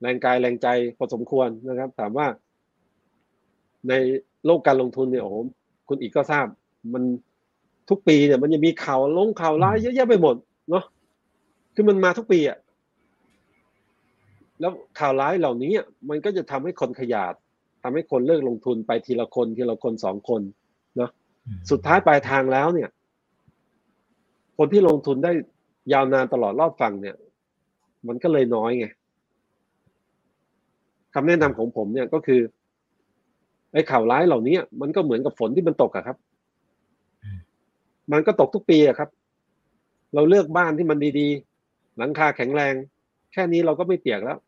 [0.00, 2.26] แรงกายแรงใจพอสมควรนะครับ ถามว่า
[3.88, 3.92] ใน
[4.46, 5.36] โลกการลงทุนเนี่ยโอ้โห
[5.88, 6.46] คุณอีกก็ทราบ
[6.92, 7.02] มัน
[7.88, 10.36] ทุกปีเนี่ย มันจะมีข่าวลงข่าวร้ายเยอะแยะไปหมด
[10.70, 10.84] เนาะ
[11.74, 12.58] คือมันมาทุกปีอะ
[14.60, 15.72] แล้วข่าวร้ายเหล่านี้
[16.08, 17.34] มันก็จะทำให้คนขยาด
[17.82, 20.42] ทำให้คนเลิกลงทุนไปทีละคนทีละคนสองคน
[20.96, 21.10] เนาะ
[21.70, 22.88] สุดท้ายปลายทางแล้วเนี่ย
[24.58, 25.32] คนที่ลงทุนได้
[25.92, 27.16] ยาวนานตลอดรอบฟังเนี่ย
[28.08, 28.86] มันก็เลยน้อยไง
[31.14, 32.40] คำแนะนำของผมเนี่ยก็คือ
[33.72, 36.16] ไอ้ข่าวร้ายเหล่านี้มันก็เหมือนกับฝนที่มันตกอะครับ
[38.12, 39.08] มันก็ตกทุกปีอะครับ
[40.14, 42.74] เราเลือกบ้านที่มันดีๆ หลังคาแข็งแรง
[43.32, 44.38] แค่นี้เราก็ไม่เปียกแล้ว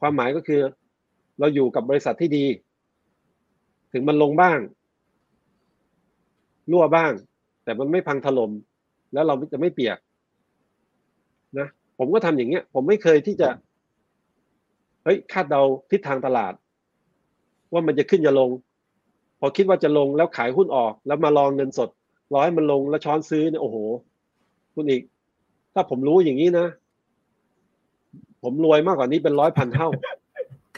[0.00, 0.60] ความหมายก็คือ
[1.38, 2.44] เราอยู่กับบริษัทที่ดี
[3.92, 4.58] ถึงมันลงบ้าง
[6.70, 7.12] รั่วบ้าง
[7.64, 8.50] แต่มันไม่พังถล่ม
[9.12, 9.98] แล้วเราจะไม่เปียก
[11.58, 11.68] นะ
[11.98, 13.48] ผมก็ทำอย่างเงี้ย ผมไม่เคยที่จะ
[15.08, 16.52] ฮ้ยคาดเดาทิศทางตลาด
[17.72, 18.50] ว่ามันจะขึ้นจะลง
[19.40, 21.88] พอคิดว่าจะลงแล้วขายหุ้นออก แล้วมาลองเงินสด
[22.34, 23.76] ร้อยมันลงแล้วช้อนซื้อเนี่ยโอ้โห
[24.74, 25.02] คุณอีก
[25.74, 26.66] ถ้าผมรู้อย่างนี้นะ
[28.42, 29.88] ผมรวยมากกว่านี้เป็นร้อยพันเท่า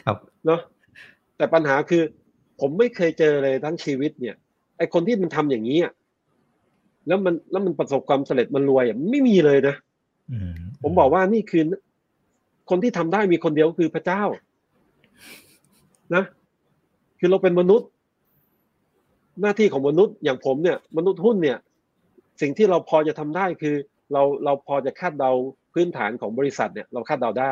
[0.01, 0.61] ครับเนาะ
[1.37, 2.01] แต่ปัญหาคือ
[2.59, 4.35] ผมไม่เคยเจอเลยทั้งชีวิตเนี่ย
[4.77, 5.93] ไอคนที่มันทำอย่างนี้อะ
[7.07, 9.75] แล้วมันแล้วมันประสบความสำเร็จมันรวยอะไม่มีเลยนะ
[10.81, 11.63] ผมบอกว่านี่คือ
[12.71, 14.23] คนที่ทำได้มีคนเดียวคือพระเจ้า
[16.15, 16.23] นะ
[17.19, 17.89] คือเราเป็นมนุษย์
[19.41, 21.57] หน้าที่ของมนุษย์อย่างผมเนี่ย มนุษย์หุ้นเนี่ย
[22.41, 23.75] สิ่งที่เราพอจะทำได้คือ
[24.13, 25.31] เราเราพอจะคาดเดา
[25.73, 27.51] พื้นฐานของบริษัทเนี่ย เราคาดเดาได้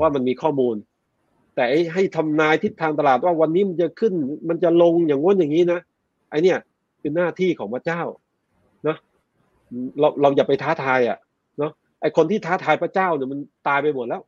[0.00, 0.76] ว่ามันมีข้อมูล
[1.54, 1.64] แต่
[1.94, 4.12] ให้ทำนายทิศทางตลาดว่าวันนี้มันจะขึ้น
[4.48, 5.80] มันจะลงอย่างง้นอย่างนี้นะ
[6.30, 6.58] ไอเนี่ย
[7.00, 8.02] คือหน้าที่ของพระเจ้า
[8.84, 8.98] เนาะ
[10.00, 11.27] เราเราอย่าไปท้าทายอะเนาะ
[12.00, 14.22] ไอคนที่ท้าทายพระเจ้าเนี่ยมันตายไปหมดแล้ว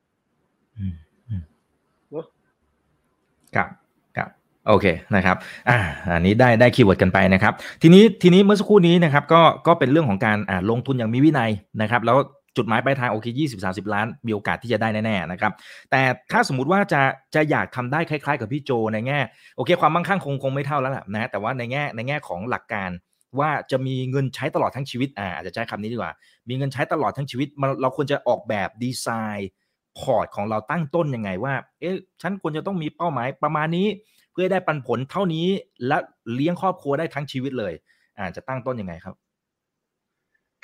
[3.54, 3.68] ครับ
[4.16, 4.28] ครับ
[4.68, 5.36] โอเคนะครับ
[5.68, 5.78] อ่า
[6.14, 7.52] อันนี้ได้ได้ keyword กันไปนะครับ
[7.82, 11.50] ทีนี้ทีนี้เมื่อสักครู่นี้นะครับ ก็ก็เป็นเรื่องของการอ่าลงทุนอย่างมีวินัย
[11.82, 12.18] นะครับ แล้ว
[12.56, 15.52] จุดหมายปลายทางโอเคยี่สิบสามสิบล้าน มีโอกาสที่จะได้แน่ๆนะครับ
[15.90, 16.02] แต่
[16.32, 17.00] ถ้าสมมุติว่าจะ
[17.34, 19.20] จะอยากทำได้คล้ายๆ กับพี่โจในแง่
[19.56, 22.90] โอเค ความมั่งคั่งคงคงไม่เท่าแล้วแหละนะ แต่ว่าในแง่ในแง่ของหลักการ
[23.38, 26.12] ว่าจะมีเงินใช้ตลอดทั้งชีวิตอ่าอาจจะใช้คำนี้ดีกว่า
[26.48, 29.50] มีเงินใช้ตลอดทั้งชีวิตมันเราควรจะออกแบบดีไซน์
[29.98, 33.86] พอร์ตของเราตั้งต้นยังไงว่า เอ๊ะฉันควรจะต้องมีเป้าหมายประมาณนี้
[34.32, 35.46] เพื่อได้ปันผลเท่านี้
[35.86, 35.98] และ
[36.34, 37.72] เลี้ยงครอบครัวได้ทั้งชีวิตเลย
[38.18, 39.14] อ่าจะตั้งต้นยังไงครับ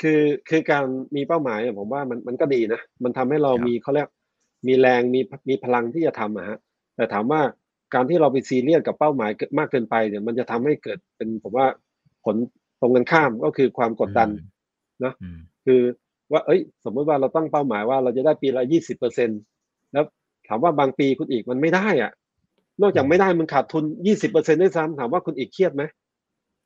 [0.00, 0.84] คือคือการ
[1.16, 4.08] มีเป้าหมายเนี่ยผมว่ามันมันก็ดีนะมันทำให้เราครับมีเขาเรียก
[4.66, 6.58] มีแรงมีมีพลังที่จะทำอะฮะ
[6.96, 7.40] แต่ถามว่า
[7.94, 11.66] การที่เราไปซีเรียสกับเป้าหมายมากเกินไปเนี่ยมันจะทำให้เกิดเป็นผมว่า
[12.24, 12.36] ผล
[12.80, 14.28] ตรงกันข้ามก็คือความกดดัน
[15.04, 15.80] นะอืมคือ
[16.32, 19.30] ว่า เอ้ย สมมติว่าเราตั้งเป้าหมายว่าเราจะได้ปีละยี่สิบเปอร์เซ็น
[19.92, 20.04] แล้ว
[20.48, 22.12] ถามว่าบางปีคุณอีกมันไม่ได้อะ
[22.82, 25.82] นอกจากไม่ได้มันขาดทุนยี่สิบเปอร์เซ็นด้วยซ้ำถามว่าคุณอีกเครียดไหม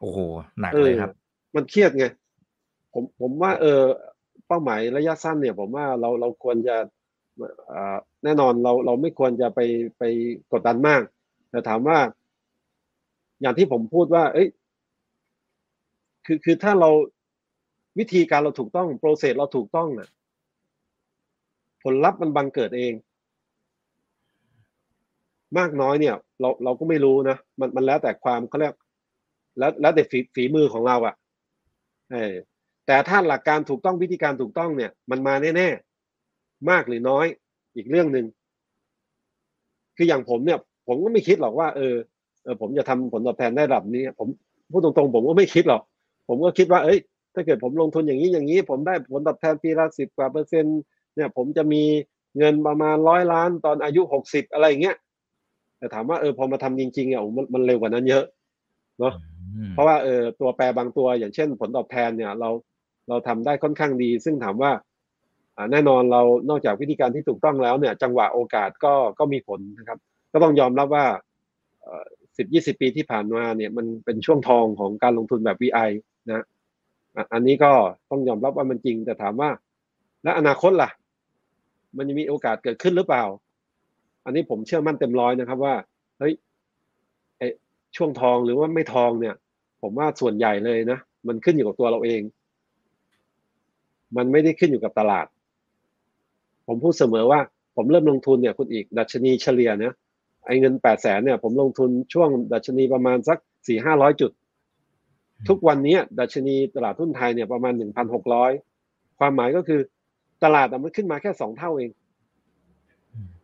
[0.01, 0.19] โอ้โห
[0.61, 1.13] หนักเอเลอยครับ
[1.55, 2.07] มันเครียดไง
[2.93, 3.83] ผมผมว่า เออ
[4.47, 6.77] เป้าหมายระยะสั้นเนี่ย ผมว่าเราเราควรจะ
[7.73, 9.61] อ่าแน่นอนเราเราไม่ควรจะไป
[9.99, 10.03] ไป
[10.53, 11.03] กดดันมาก
[11.51, 11.99] แต่ถามว่า
[13.41, 14.49] อย่างที่ผมพูดว่า เอ้ย
[16.33, 16.91] คือคือถ้าเรา
[17.99, 20.09] วิธีการเราถูกต้องโปรเซสเราถูกต้องน่ะ
[21.83, 22.93] ผลลัพธ์มันบังเกิดเอง
[25.59, 28.75] มากน้อยเนี่ย เราเราก็ไม่รู้นะมันมันแล้วแต่ความเขาเรียก
[29.59, 31.15] แล้วแล้วแต่ฝีฝีมือของเราอะ่ะ
[32.13, 32.35] เออ
[32.87, 37.27] แต่ถ้าหลักการถูกต้องวิธีการถูกต้องเนี่ย มันมาแน่ๆมากหรือน้อย
[37.77, 38.27] อีกเรื่องหนึ่ง
[39.97, 41.95] คืออย่างผมเนี่ย ผมก็ไม่คิดหรอกว่า เออ
[42.45, 44.29] เออผมจะทำผลตอบแทนได้ระดับนี้ ผม
[44.71, 45.83] พูดตรงๆ ผมก็ไม่คิดหรอก
[46.31, 46.99] ผมก็คิดว่าเอ้ย
[47.35, 50.81] ถ้าเกิดผมลงทุนอย่างนี้อย่างนี้ ผมได้ผลตอบแทนปีละสิบกว่าเปอร์เซ็นต์
[51.15, 51.83] เนี่ย ผมจะมี
[52.39, 54.97] เงินประมาณร้อยล้านตอนอายุหกสิบอะไรอย่างเงี้ย
[55.79, 58.25] แต่ถามว่าเออพอมาทำจริงๆอะโอ้มันมันเร็วกว่านั้นเยอะ
[59.01, 59.15] เนาะ
[59.57, 62.51] อืมเพราะว่าเออตัวแปรบางตัวอย่างเช่น ผลตอบแทนเนี่ย เรา
[63.09, 64.73] เราทำได้ค่อนข้างดี ซึ่งถามว่า
[65.57, 69.99] อ่าแน่นอนเรานอกจากวิธีการที่ถูกต้องแล้วเนี่ย จังหวะโอกาสก็ก็มีผลนะครับ
[70.33, 71.07] ก็ต้องยอมรับว่า
[72.37, 75.91] สิบยี่สิบปีที่ผ่านมาเนี่ย มันเป็นช่วงทองของการลงทุนแบบ VI
[76.33, 76.43] นะ
[77.33, 77.71] อันนี้ก็
[78.11, 79.51] ต้องยอมรับว่ามันจริงแต่ถามว่า
[80.23, 80.91] และอนาคตล่ะ
[81.97, 83.25] มันจะมีโอกาสเกิดขึ้นหรือเปล่า
[84.25, 85.75] อันนี้ผมเชื่อมั่นเต็มร้อยนะครับว่า
[86.19, 86.35] เฮ้ย
[87.39, 87.43] ไอ
[87.97, 89.35] ช่วงทองหรือว่าไม่ทองเนี่ย
[89.83, 92.23] ผมว่าส่วนใหญ่เลยนะมันขึ้นอยู่กับตัวเราเอง
[94.17, 95.27] มันไม่ได้ขึ้นอยู่กับตลาด
[96.67, 97.41] ผมพูดเสมอว่า
[97.77, 99.95] ผมเริ่มลงทุนเนี่ยคุณอีก ดัชนีเฉลี่ยเนี่ย
[100.47, 104.31] ไอ้เงินแปดแสนเนี่ย ผมลงทุนช่วงดัชนีประมาณสักสี่ห้าร้อยจุด
[105.49, 108.53] ทุกวันนี้ดัชนีตลาดหุ้นไทยเนี่ยประมาณหนึ่งพันหกร้อย
[109.19, 109.81] ความหมายก็คือ
[110.45, 111.91] ตลาดอะมันขึ้นมาแค่สองเท่าเอง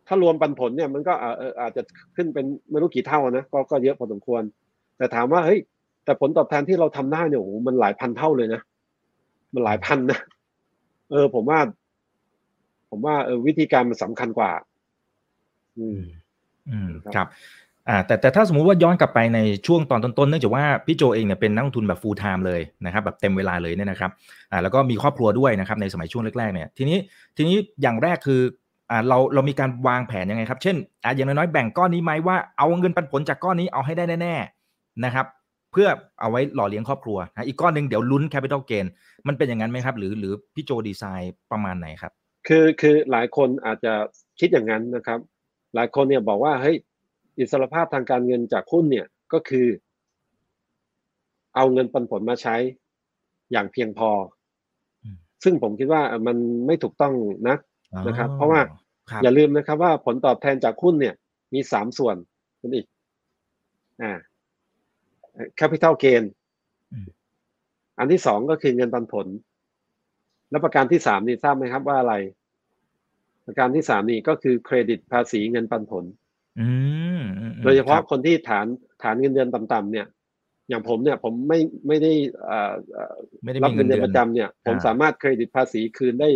[0.07, 1.81] ถ้ารวมปันผลเนี่ยมันก็อ่าเอออาจจะ
[2.15, 4.41] ขึ้นเป็นไม่รู้กี่เท่านะก็ก็เยอะพอสมควร
[4.97, 5.59] แต่ถามว่าเฮ้ย
[6.05, 8.61] แต่ผลตอบแทนที่เราทำได้เนี่ยโอ้โหมันหลายพันเท่าเลยนะ
[9.53, 10.19] มันหลายพันนะ
[11.11, 11.59] เออ ผมว่า
[12.89, 14.51] ผมว่าเออวิธีการมันสำคัญกว่า
[15.77, 15.99] อืม
[16.69, 17.27] อืมครับครับ
[17.89, 24.11] อ่าแต่แต่ถ้าสมมุติว่าย้อนกลับไปในช่วงตอนต้นๆเนื่องจากว่าพี่โจเองเนี่ยเป็นนักลงทุนแบบ full time เลยนะครับแบบเต็มเวลาเลยเนี่ยนะครับ
[24.51, 26.97] อ่าแล้วก็มีครอบครัวด้วยนะครับในสมัยช่วงแรกๆเนี่ยทีนี้
[27.37, 28.41] ทีนี้อย่างแรกคือ
[28.91, 35.25] อ่าเราเรามีการวางแผนยังไงครับ เช่นอ่าอย่างน้อยๆแบ่งก้อนนี้ไหมว่าเอาเงินปันผลจากก้อนนี้เอาให้ได้แน่ๆนะครับ
[35.71, 35.87] เพื่อ
[36.19, 38.85] เอาไว้หล่อเลี้ยงครอบครัวนะอีกก้อนหนึ่งเดี๋ยวลุ้น capital gain
[39.27, 42.11] มันเป็นอย่างนั้นไหมครับ หรือหรือพี่โจดีไซน์ประมาณไหนครับ
[42.47, 43.93] คือคือหลายคนอาจจะ
[44.39, 45.19] คิดอย่างนั้นนะครับ
[45.75, 46.77] หลายคนเนี่ยบอกว่าเฮ้ย
[47.37, 49.67] อิสรภาพทางการเงินจากหุ้นเนี่ยก็คือ
[51.55, 52.55] เอาเงินปันผลมาใช้
[53.51, 54.09] อย่างเพียงพอ
[55.03, 57.13] อมซึ่งผมคิดว่ามันไม่ถูกต้อง
[57.49, 57.57] นะ
[58.07, 58.61] นะครับ เพราะว่า
[59.09, 61.15] ครับอย่าลืมนะครับว่าผลตอบแทนจากหุ้นเนี่ย
[61.53, 62.15] มีสามส่วน
[62.61, 62.85] คุณอีก
[64.01, 64.11] อ่า
[65.59, 66.23] capital gain
[66.93, 67.07] อืม
[67.99, 69.27] อันที่สองก็คือเงินปันผล
[70.49, 72.15] แล้วประการที่สามนี่ทราบไหมครับว่าอะไร
[73.45, 76.05] ประการที่สามนี่ก็คือเครดิตภาษีเงินปันผล
[76.59, 76.69] อื
[77.19, 78.67] มอืมอืมโดยเฉพาะครับคนที่ฐาน
[79.03, 80.07] ฐานเงินเดือนต่ำๆเนี่ย
[80.69, 82.13] อย่างผมเนี่ยผมไม่ไม่ได้
[82.49, 86.29] อ่าอ่าไม่ได้รับมีเงิเงินนเดืเดืออนนประจำเนี่ย ผมอ่าสามารถเครดิตภาษีคืนได้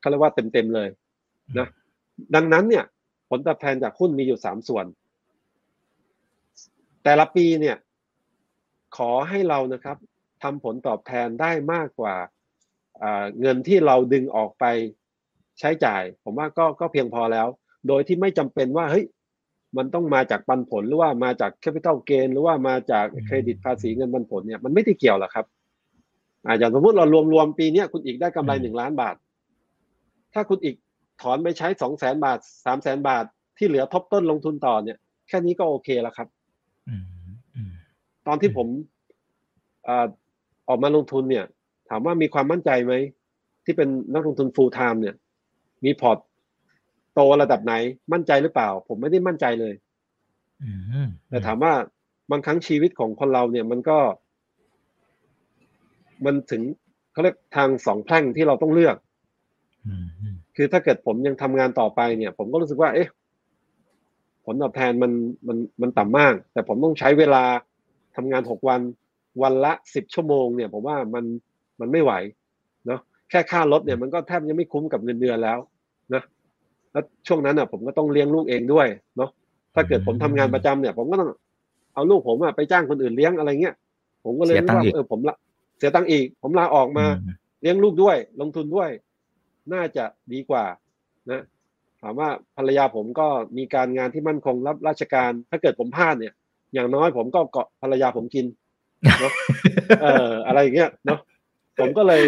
[0.00, 0.88] เขาเรียกว่าเต็มๆเลย
[1.58, 1.68] นะ
[2.34, 2.84] ดังนั้นเนี่ย
[3.30, 4.86] ผลตอบแทนจากหุ้นมีอยู่สามส่วน
[7.04, 7.76] แต่ละปีเนี่ย
[8.96, 9.96] ขอให้เรานะครับ
[10.42, 12.14] ทำผลตอบแทนได้มากกว่า
[13.02, 14.64] อ่าเงินที่เราดึงออกไป
[15.60, 17.46] ใช้จ่าย ผมว่าก็ก็เพียงพอแล้ว
[17.88, 19.04] โดยที่ไม่จำเป็นว่าเฮ้ย
[19.76, 25.46] มันต้องมาจากปันผลหรือว่ามาจาก capital gain หรือว่ามาจากเครดิตภาษีเงินปันผลเนี่ยมันไม่ได้เกี่ยวหรอกครับ
[26.46, 29.16] อ่าอย่างสมมติเรารวมๆปีเนี้ยคุณอีกได้กำไรอืมหนึ่งล้านบาท
[30.34, 30.76] ถ้าคุณอีก
[31.22, 33.24] ถอนไปใช้สองแสนบาทสามแสนบาท
[33.58, 36.28] ที่เหลือทบต้นลงทุนต่อเนี่ย แค่นี้ก็โอเคแล้วครับ
[36.88, 37.04] อืม
[37.54, 37.70] อืม
[38.26, 38.68] ตอนที่ผม
[39.88, 40.06] อา
[40.68, 41.44] ออกมาลงทุนเนี่ย
[41.88, 42.94] ถามว่ามีความมั่นใจไหม
[43.64, 45.14] ที่เป็นนักลงทุน full time เนี่ย
[45.84, 46.18] มีพอร์ต
[47.16, 47.74] โตระดับไหน
[48.12, 49.74] มั่นใจหรือเปล่า ผมไม่ได้มั่นใจเลย
[50.62, 50.70] อื
[51.06, 51.72] มแต่ถามว่า
[52.30, 53.98] บางครั้งชีวิตของคนเราเนี่ยมันก็
[56.24, 56.62] มันถึง
[57.12, 58.96] เขาเรียกทางสองแพร่งที่เราต้องเลือก
[59.86, 63.08] อืมอืมคือถ้าเกิดผมยังทำงานต่อไปเนี่ย ผมก็รู้สึกว่า เอ๊ะ
[64.44, 65.12] ผลตอบแทนมัน
[65.48, 67.44] มันมันต่ำมาก แต่ผมต้องใช้เวลา
[68.16, 68.80] ทำงานหกวัน
[69.42, 71.24] วันละสิบชั่วโมงเนี่ย ผมว่ามัน
[71.80, 72.12] มันไม่ไหว
[72.86, 73.00] เนาะ
[73.30, 75.75] แค่ค่ารถเนี่ยมันก็แทบยังไม่คุ้มกับเงินเดือนแล้วนะ
[76.96, 79.30] แล้วช่วงนั้นอะ ผมก็ต้องเลี้ยงลูกเองด้วยเนาะ
[79.74, 81.30] ถ้าเกิดผมทำงานประจำเนี่ย ผมก็ต้อง
[81.94, 83.74] เอาลูกผมอะไปจ้างคนอื่นเลี้ยงอะไรเงี้ย
[84.24, 85.36] ผมก็เลยรู้ว่าเออผมละ
[85.78, 88.90] เสียตังค์อีก ผมลาออกมาอืมเลี้ยงลูกด้วย ลงทุนด้วย
[89.72, 90.64] น่าจะดีกว่า
[91.30, 91.42] นะ
[92.00, 96.34] ถามว่าภรรยาผมก็มีการงานที่มั่นคงรับราชการ ถ้าเกิดผมพลาดเนี่ย
[96.74, 98.46] อย่างน้อยผมก็เกาะภรรยาผมกิน
[99.20, 99.32] เนอะ
[100.00, 101.20] เอ่ออะไรอย่างเงี้ยเนาะ
[101.80, 102.22] ผมก็เลย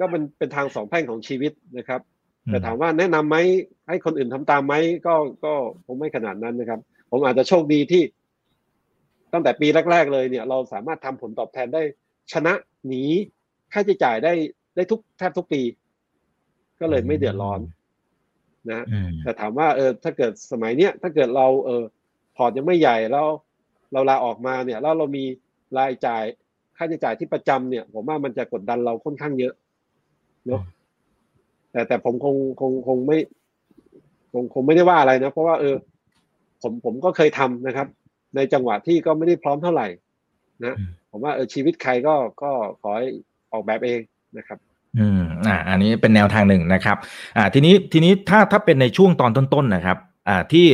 [0.00, 2.00] ก็เป็นเป็นทางสองแพร่งของชีวิตนะครับ
[2.50, 3.36] แต่ถามว่าแนะนำไหม
[3.88, 4.74] ให้คนอื่นทำตามไหม
[5.06, 5.52] ก็ก็
[5.86, 6.80] คงไม่ขนาดนั้นนะครับ
[7.10, 8.02] ผมอาจจะโชคดีที่
[9.32, 11.82] ตั้งแต่ปีแรก ๆ เลยเนี่ย เราสามารถทำผลตอบแทนได้
[12.32, 12.52] ชนะ
[12.86, 13.04] หนี
[13.72, 14.32] ค่าใช้จ่ายได้
[14.76, 15.62] ได้ทุกแทบทุกปี
[16.80, 17.60] ก็เลยไม่เดือดร้อน
[18.70, 21.84] นะอืมแต่ถามว่าเออถ้าเกิดสมัยเนี้ยถ้าเกิดเราเออ
[22.36, 23.26] พอร์ตยังไม่ใหญ่แล้ว
[23.92, 25.24] เราลาออกมาเนี่ย แล้วเรามี
[25.78, 26.24] รายจ่าย
[26.76, 29.54] ค่าใช้จ่ายที่ประจำเนี่ย ผมว่ามันจะกดดันเราค่อนข้างเยอะ
[30.46, 30.62] เนาะ
[31.76, 33.18] แต่แต่ผมคงคงคงไม่
[34.32, 35.76] คงคงไม่ได้ว่าอะไรนะ เพราะว่าเออ
[36.62, 37.86] ผมผมก็เคยทำนะครับ
[38.36, 39.86] ในจังหวะที่ก็ไม่ได้พร้อมเท่าไหร่
[40.64, 42.50] นะอืมผมว่าเออชีวิตใครก็ก็
[42.82, 43.08] ขอให้
[43.52, 44.00] ออกแบบเอง
[44.38, 44.58] นะครับ
[44.98, 46.96] อืมอ่า อันนี้เป็นแนวทางหนึ่งนะครับ
[47.36, 50.66] อ่า ทีนี้ทีนี้ถ้าถ้าเป็นในช่วงตอนต้นๆนะครับ อ่าที่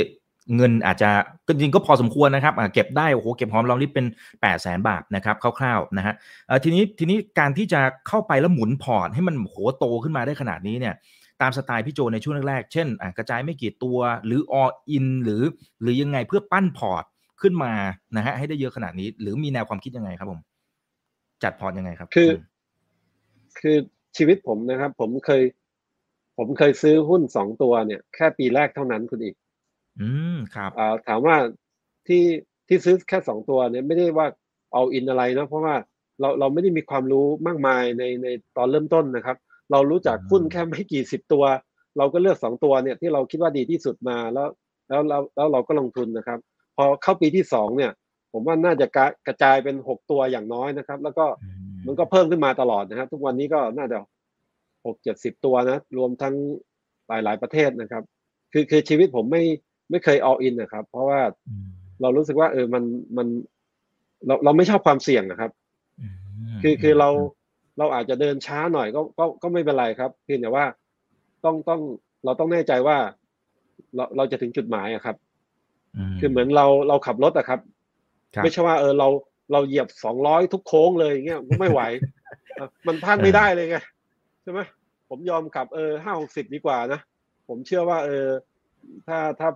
[0.56, 1.10] เงินอาจจะ
[1.46, 6.14] ก็จริงๆก็พอสมควรนะครับอ่าเก็บได้โอ้โหเก็บหอมรอมริบเป็นแปดแสนบาทนะครับคร่าวๆนะฮะ
[6.46, 10.94] เอ่อทีนี้ทีนี้การที่จะเข้าไปแล้วหมุนพอร์ตให้มันโหโตขึ้นมาได้ขนาดนี้เนี่ย
[11.40, 15.42] ตามสไตล์พี่โจในช่วงแรกๆ เช่นอะกระจายไม่กี่ตัวหรือ all in หรือ
[15.82, 17.04] หรือยังไงเพื่อปั้นพอร์ต
[17.42, 17.72] ขึ้นมา
[18.16, 20.40] นะฮะให้ได้เยอะขนาดนี้ หรือมีแนวความคิดยังไงครับผม
[21.42, 22.30] จัดพอร์ตยังไงครับ คือ
[23.60, 23.76] คือ
[24.16, 25.42] ชีวิตผมนะครับ ผมเคย
[26.38, 29.34] ผมเคยซื้อหุ้นสองตัวเนี่ย แค่ปีแรกเท่านั้นคุณอีก
[30.00, 31.36] อืม ครับ อ่าถามว่า
[32.06, 32.22] ที่
[32.68, 34.26] ที่ซื้อแค่สองตัวเนี่ยไม่ได้ว่า
[34.72, 35.74] เอาอินอะไรนะเพราะว่า
[36.20, 38.26] เราเราไม่ได้มีความรู้มากมายในใน
[38.56, 39.36] ตอนเริ่มต้นนะครับ
[39.72, 41.44] เรารู้จักหุ้นแค่ไม่กี่สิบตัว
[41.98, 44.48] เราก็เลือกสองตัวเนี่ยที่เราคิดว่าดีที่สุดมาแล้ว
[44.88, 46.38] แล้วแล้วแล้วเราก็ลงทุนนะครับ
[46.76, 47.92] พอเข้าปีที่สองเนี่ย
[48.32, 53.98] ผมว่าน่าจะกระกระจายเป็นหกตัวอย่างน้อยนะครับ แล้วก็อืมมันก็เพิ่มขึ้นมาตลอดนะครับทุกวันนี้ก็น่าจะ
[54.86, 56.34] หกเจ็ดสิบตัวนะ รวมทั้ง
[57.08, 58.02] หลายหลายๆประเทศนะครับ
[58.52, 59.42] คือคือชีวิตผมไม่
[59.92, 61.66] ไม่เคย all in นะครับ เพราะว่าอืม
[62.02, 62.84] เรารู้สึกว่า เออมัน
[63.16, 63.26] มัน
[64.26, 65.50] เราเราไม่ชอบความเสี่ยงนะครับ
[66.00, 66.14] อืม
[66.62, 67.08] คือคือเรา
[67.78, 70.64] เราอาจจะเดินช้าหน่อยก็ก็ก็ไม่เป็นไรครับ เพียงแต่ว่า
[71.44, 71.80] ต้องต้อง
[72.24, 72.96] เราต้องแน่ใจว่า
[73.96, 75.16] เราเราจะถึงจุดหมายอะครับ
[76.20, 77.60] คือเหมือนเราเราขับรถอะครับ
[78.34, 79.08] ครับไม่ใช่ว่าเออเรา
[79.52, 81.82] เราเหยียบสองร้อยทุกโค้งเลยอย่างเงี้ยก็ไม่ไหว
[82.58, 83.76] อะมันพลาดไม่ได้เลยไง
[84.42, 84.60] ใช่ไหม
[85.08, 87.00] ผมยอมขับเออห้าหกสิบดีกว่านะ
[87.48, 88.26] ผมเชื่อว่า เออ
[89.06, 89.48] ถ้าถ้า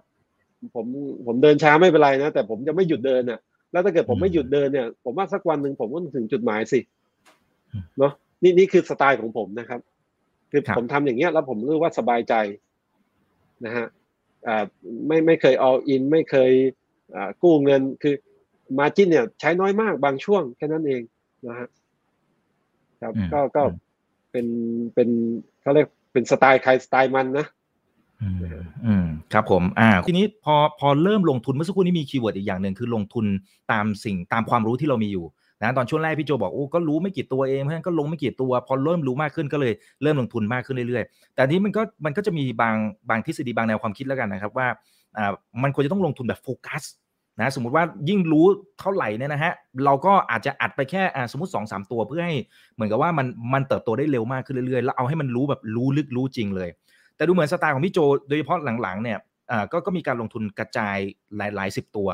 [0.75, 0.87] ผม
[1.27, 3.41] ผมเดินช้าไม่เป็นไรนะแต่ผมจะไม่หยุดเดินเนี่ย
[3.73, 6.81] แล้วถ้าเกิดผมไม่หยุดเดินเนี่ย ผมว่าสักวันหนึ่งผมก็ถึงจุดหมายสิ
[7.73, 9.81] อืมเนาะนี่นี่คือสไตล์ของผมนะครับ
[10.51, 12.35] คือครับผมทำอย่างเงี้ยแล้วผมรู้ว่าสบายใจ
[13.65, 13.87] นะฮะ
[14.47, 14.65] อ่า
[15.07, 16.53] ไม่ไม่เคย all in ไม่เคย
[17.15, 18.15] อ่ากู้เงินคือ
[18.79, 21.03] margin เนี่ย ใช้น้อยมากบางช่วงแค่นั้นเอง
[21.49, 21.69] นะฮะ
[23.03, 23.77] ครับอืมก็ก็อืม
[24.33, 24.47] เป็น
[24.95, 25.09] เป็น
[25.61, 27.47] เขาเรียกเป็นสไตล์ใครสไตล์มันนะ
[28.23, 33.27] อืมครับผมอ่าทีนี้พอพอเริ่มลงทุนเมื่อสักครู่นี้มี keyword อีกอย่างหนึ่งคือลงทุน
[33.73, 35.27] ตามสิ่งตามความรู้ที่เรามีอยู่
[35.63, 42.77] นะตอนช่วงแรกพี่โจบอกโอ้ก็รู้ไม่กี่ตัวเองเพราะฉะนั้นก็ลงไม่กี่ตัว พอเริ่มรู้มากขึ้นก็เลยเริ่มลงทุนมากขึ้นเรื่อยๆ แต่นี้มันก็มันก็จะมีบาง
[43.09, 44.69] บางทฤษฎีบางแนวความคิดแล้วกันนะครับว่า
[45.17, 46.85] อ่ามันควรจะต้องลงทุนแบบโฟกัส
[47.41, 48.47] นะสมมติว่ายิ่งรู้
[48.81, 49.53] เท่าไหร่เนี่ยนะฮะ
[49.85, 52.37] เราก็อาจจะอัดไปแค่อ่าสมมติ2อสตัวเพื่อให้
[52.75, 56.69] เหมือนกับว่ามันมันเติบโตได้เร็วมากขึ้นเรื่อยๆ แล้วเอาให้มันรู้แบบรู้ลึกรู้จริงเลย
[57.17, 57.99] แต่ดูเหมือนสไตล์ของพี่โจ
[58.29, 59.19] โดยเฉพาะหลังๆเนี่ย
[59.51, 60.99] อ่าก็ก็มีการลงทุนกระจาย
[61.37, 62.09] หลายๆสิบตัว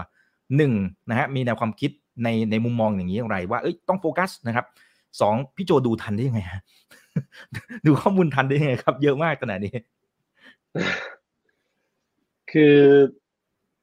[0.56, 0.72] หนึ่ง
[1.10, 1.90] นะฮะมีแนวความคิด
[2.24, 4.66] ในในมุมมองอย่างนี้อย่างไร ว่าเอ้ยต้องโฟกัสนะครับ
[5.20, 6.60] สองพี่โจดูทันได้ยังไงฮะ
[7.86, 9.76] ดูข้อมูลทันได้ยังไงครับ เยอะมากขนาดนี้
[12.52, 12.76] คือ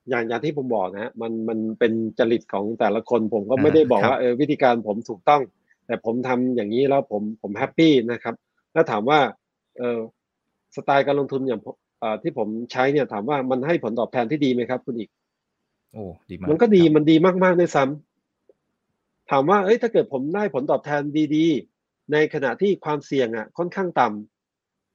[0.10, 5.42] อย่างอย่างที่ผมบอกนะฮะมันมันเป็นจริตของแต่ละคนผมก็ไม่ได้บอกครับว่าเออวิธีการผมถูกต้อง
[5.86, 8.36] แต่ผมทำอย่างนี้แล้วผมผม happy นะครับ
[8.74, 9.20] แล้วถามว่า
[9.78, 10.00] เออ
[10.76, 15.10] สไตล์การลงทุนอย่างผมเอ่อที่ผมใช้เนี่ยถามว่ามันให้ผลตอบแทนที่ดีไหมครับ คุณอีก
[15.94, 21.02] โอ้ดีมากมันก็ดีครับมันดีมากๆด้วยซ้ำถามว่าเอ้ยถ้าเกิดผมได้ผลตอบแทน
[21.36, 24.08] ดีๆ ในขณะที่ความเสี่ยงอะ ค่อนข้างต่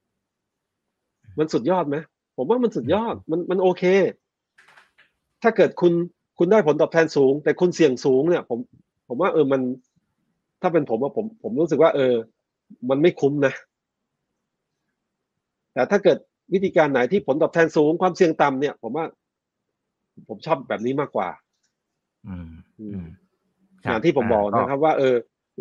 [0.07, 1.97] ำมันสุดยอดไหม
[2.37, 3.83] ผมว่ามันสุดยอดมันมันโอเค
[5.43, 5.93] ถ้าเกิดคุณ
[6.39, 8.59] คุณได้ผลตอบแทนสูง แต่คุณเสี่ยงสูงเนี่ย ผม
[9.09, 9.61] ผมว่าเออมัน
[10.63, 12.15] ถ้าเป็นผมว่าผม ผมรู้สึกว่า เออ
[12.91, 13.55] มันไม่คุ้มนะ
[15.75, 16.19] แต่ถ้าเกิด
[16.53, 19.07] วิธีการไหนที่ผลตอบแทนสูงความเสี่ยงต่ำเนี่ย ผมว่า
[20.29, 21.29] ผมชอบแบบนี้มากกว่า
[22.27, 22.49] อืม
[22.81, 23.09] อือืมม
[23.85, 25.15] อย่างที่ผมบอกนะครับ ว่า เออ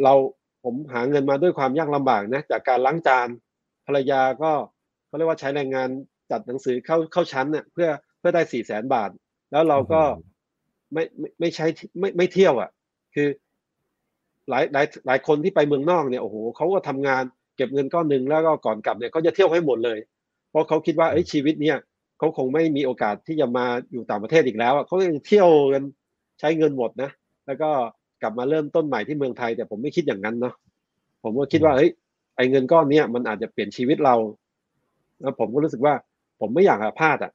[0.04, 0.14] เรา
[0.64, 3.28] ผมหาเงินมาด้วยความยากลำบากนะจากการล้างจาน
[3.86, 4.52] ภรรยาก็
[5.08, 5.90] เขาเรียกว่าใช้แรงงาน
[6.32, 7.90] จัดหนังสือเข้าเข้าชั้นเนี่ยเพื่อ
[8.20, 9.10] เพื่อได้สี่แสนบาท
[9.52, 10.02] แล้วเราก็
[10.94, 11.66] ไม่ไม่ไม่ใช้
[12.00, 12.70] ไม่ไม่เที่ยวอะ
[13.16, 13.28] คือ
[14.50, 17.24] หลายหลายหลายคนที่ไปเมืองนอกเนี่ยโอ้โหเขาก็ทำงาน
[17.56, 19.98] เก็บเงินก้อนหนึ่งแล้วก็ก่อนกลับเนี่ยเขาจะเที่ยวให้หมดเลย
[20.50, 21.78] เพราะเขาคิดว่าเอ้ยชีวิตเนี่ย
[22.18, 25.84] เขาคงไม่มีโอกาสที่จะมาอยู่ต่างประเทศอีกแล้วอะเขายังเที่ยวกัน
[26.40, 27.10] ใช้เงินหมดนะ
[27.46, 27.70] แล้วก็
[28.22, 30.54] กลับมาเริ่มต้นใหม่ที่เมืองไทย แต่ผมไม่คิดอย่างนั้นเนาะ
[31.24, 31.92] ผมก็คิดว่าเฮ้ย
[32.36, 34.16] ไอ้เงินก้อนเนี้ยมันอาจจะเปลี่ยนชีวิตเรา
[35.22, 35.94] แล้วผมก็รู้สึกว่า
[36.40, 37.32] ผมไม่อยากพลาดอะ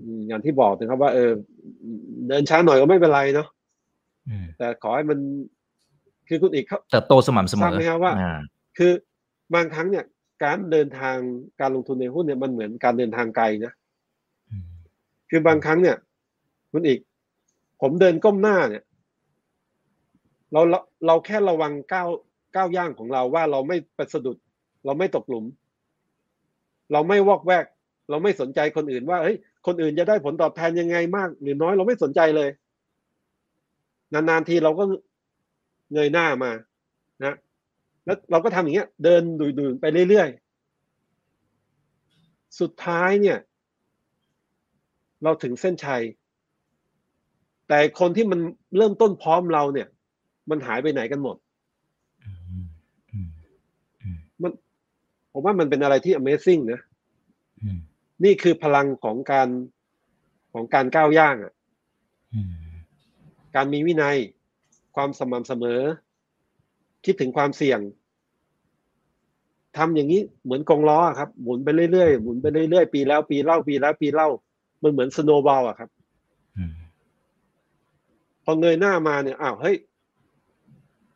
[0.00, 1.30] อืมอย่างที่บอกนะครับว่าเออ
[2.28, 3.48] เดินช้าหน่อยก็ไม่เป็นไรเนาะ
[4.28, 5.18] อืมแต่ขอให้มัน
[6.28, 8.38] คือคุณอีกเขาเติบโตสม่ำเสมทราบอไหมครับว่าอ่า
[8.78, 8.92] คือ
[9.54, 10.04] บางครั้งเนี่ย
[10.44, 11.16] การเดินทาง
[11.60, 13.72] การลงทุนในหุ้นเนี่ยมันเหมือนการเดินทางไกลนะ
[14.50, 14.64] อืม
[15.30, 15.96] คือบางครั้งเนี่ย
[16.72, 16.98] คุณอีก
[17.80, 18.84] ผมเดินก้มหน้าเนี่ย
[20.52, 22.08] เราเราเราแค่ระวังก้าว
[22.54, 24.36] ก้าวย่างของเราว่าเราไม่ไปสะดุด
[24.84, 25.44] เราไม่ตกหลุม
[26.92, 27.64] เราไม่วอกแวก
[28.10, 32.50] เราไม่สนใจคนอื่นว่าเฮ้ยคนอื่นจะได้ผลตอบแทนยังไงมาก หรือน้อยเราไม่สนใจเลย
[34.12, 34.84] นานๆทีเราก็
[35.92, 36.50] เงยหน้ามา
[37.24, 37.34] นะ
[38.08, 43.38] แล้วเราก็ทำอย่างเงี้ย เดินดุยๆไปเรื่อยๆ สุดท้ายเนี่ย
[45.22, 46.02] เราถึงเส้นชัย
[47.68, 48.40] แต่คนที่มัน
[48.76, 49.88] เริ่มต้นพร้อมเราเนี่ย
[50.50, 51.36] มันหายไปไหนกันหมด
[52.24, 52.30] อื
[52.62, 52.66] ม
[53.12, 53.28] อืม
[54.02, 54.18] อืม
[55.32, 56.80] ผมว่ามันเป็นอะไรที่ Amazing นะ
[57.62, 57.78] อืม
[58.24, 59.48] นี่คือพลังของการ
[60.52, 61.52] ของการก้าวย่างอะ
[62.34, 62.52] อืม
[63.54, 64.16] การมีวินัย
[64.96, 65.80] ความสม่ำเสมอ
[67.04, 67.80] คิดถึงความเสี่ยง
[69.76, 74.28] ทำอย่างนี้เหมือนกองล้ออะครับ หมุนไปเรื่อยๆหมุนไปเรื่อยๆปีแล้วปีเล่าปีแล้วปีเล่า
[74.82, 75.88] มันเหมือน snowball อะครับ
[76.58, 76.72] อืม
[78.44, 79.76] พอเงยหน้ามาเนี่ยอ้าวเฮ้ย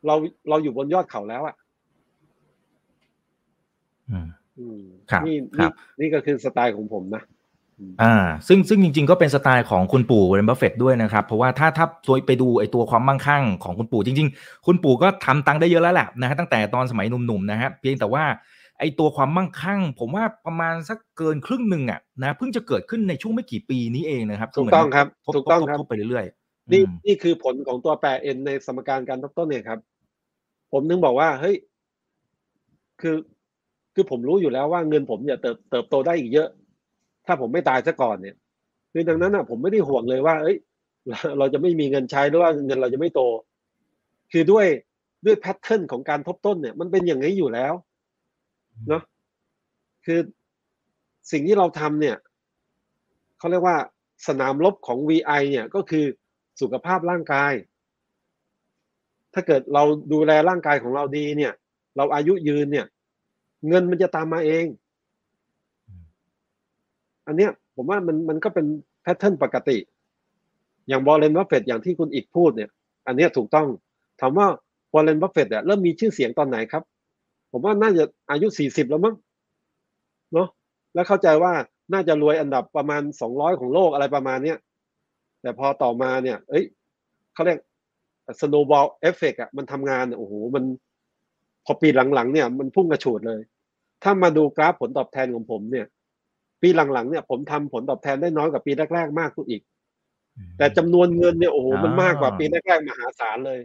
[0.07, 0.15] เรา
[0.49, 1.57] เราอยู่บนยอดเขาแล้วอะ
[4.11, 4.29] อืม
[4.59, 4.81] อืม
[5.11, 7.23] ครับนี่ครันี่บนี่ก็คือสไตล์ของผมนะ
[8.03, 8.15] อ่า
[8.49, 18.25] ซึ่งซึ่งจริง ๆ ก็เป็นสไตล์ของคุณปู่วอร์เรนบัฟเฟตด้วยนะครับ เพราะว่าถ้าถ้าตัวไปดูไอ้ตัวความมั่งคั่งของคุณปู่จริง ๆ คุณปู่ก็ทำตังค์ได้เยอะแล้วแหละนะฮะตั้งแต่ตอนสมัยหนุ่มๆนะฮะเพียงแต่ว่า
[18.79, 29.79] ไอ้ตัวความมั่งคั่ง ผมว่าประมาณสักเกินครึ่งหนึ่งอะนะเพิ่งจะเกิดขึ้นในช่วงไม่กี่ปีนี้เองนะครับถูกต้องครับทบถูกต้องทบครับทบไปเรื่อยๆนี่อืมนี่คือผลของตัวแปรเอ็นในสมการการทบต้นเนี่ยครับ
[30.73, 31.57] ผมถึงบอกว่าเฮ้ย
[33.01, 33.17] คือ
[33.95, 36.49] คือผมรู้อยู่แล้วว่าเงินผมจะเติบเติบโตได้อีกเยอะ
[37.27, 38.37] ถ้าผมไม่ตายซะก่อนเนี่ย
[38.93, 40.57] คือดังนั้นอะผมไม่ได้ห่วงเลยว่า เอ้ย
[41.39, 43.21] เราจะไม่มีเงินใช้หรือว่าเงินเราจะไม่โต
[44.33, 44.67] คือด้วย
[45.27, 47.73] ด้วยแพทเทิร์นของการทบต้นเนี่ย มันเป็นอย่างนี้อยู่แล้ว
[48.89, 49.03] เนาะ
[50.07, 50.21] คือ
[51.31, 52.17] สิ่งที่เราทำเนี่ย
[53.39, 53.77] เขาเรียกว่า
[54.27, 56.05] สนามรบของ VI เนี่ยก็คือ
[56.61, 57.53] สุขภาพร่างกาย
[59.35, 61.53] ถ้าเกิดเราดูแลร่างกายของเราดีเนี่ย
[61.97, 62.87] เราอายุยืนเนี่ย
[63.69, 64.65] เงินมันจะตามมาเอง
[67.27, 68.67] อันเนี้ยผมว่ามันมันก็เป็น
[69.03, 69.77] แพทเทิร์นปกติ
[70.89, 72.71] อย่างวอร์เรนบัฟเฟตอย่างที่คุณอีกพูดเนี่ย
[73.07, 73.69] อันเนี้ยถูกต้อง
[74.21, 74.47] ถามว่า
[74.93, 76.83] วอร์เรนบัฟเฟตเนี่ยเริ่มมีชื่อเสียงตอนไหนครับ
[77.53, 79.15] ผมว่าน่าจะอายุสี่สิบแล้วมั้ง
[80.33, 80.49] เนาะ
[80.95, 81.53] แล้วเข้าใจว่า
[81.93, 84.59] น่าจะรวยอันดับประมาณสองร้อยของโลกอะไรประมาณเนี้ย
[85.43, 86.65] แต่พอต่อมาเนี่ย เอ้ย
[87.35, 87.59] เขาเรียก
[88.41, 90.65] snowball effect อะมันทำงานเนี่ยโอ้โหมัน
[91.65, 93.41] พอปีหลังๆเนี่ย มันพุ่งกระฉูดเลย
[94.03, 95.87] ถ้ามาดูกราฟผลตอบแทนของผมเนี่ย
[96.63, 99.63] ปีหลังๆเนี่ยผมทำผลตอบแทนได้น้อยกว่าปีแรกๆมากขึ้นอีก
[100.59, 103.61] แต่จำนวนเงินเนี่ยโอ้โหมันมากกว่าปีแรกๆมหาศาลเลย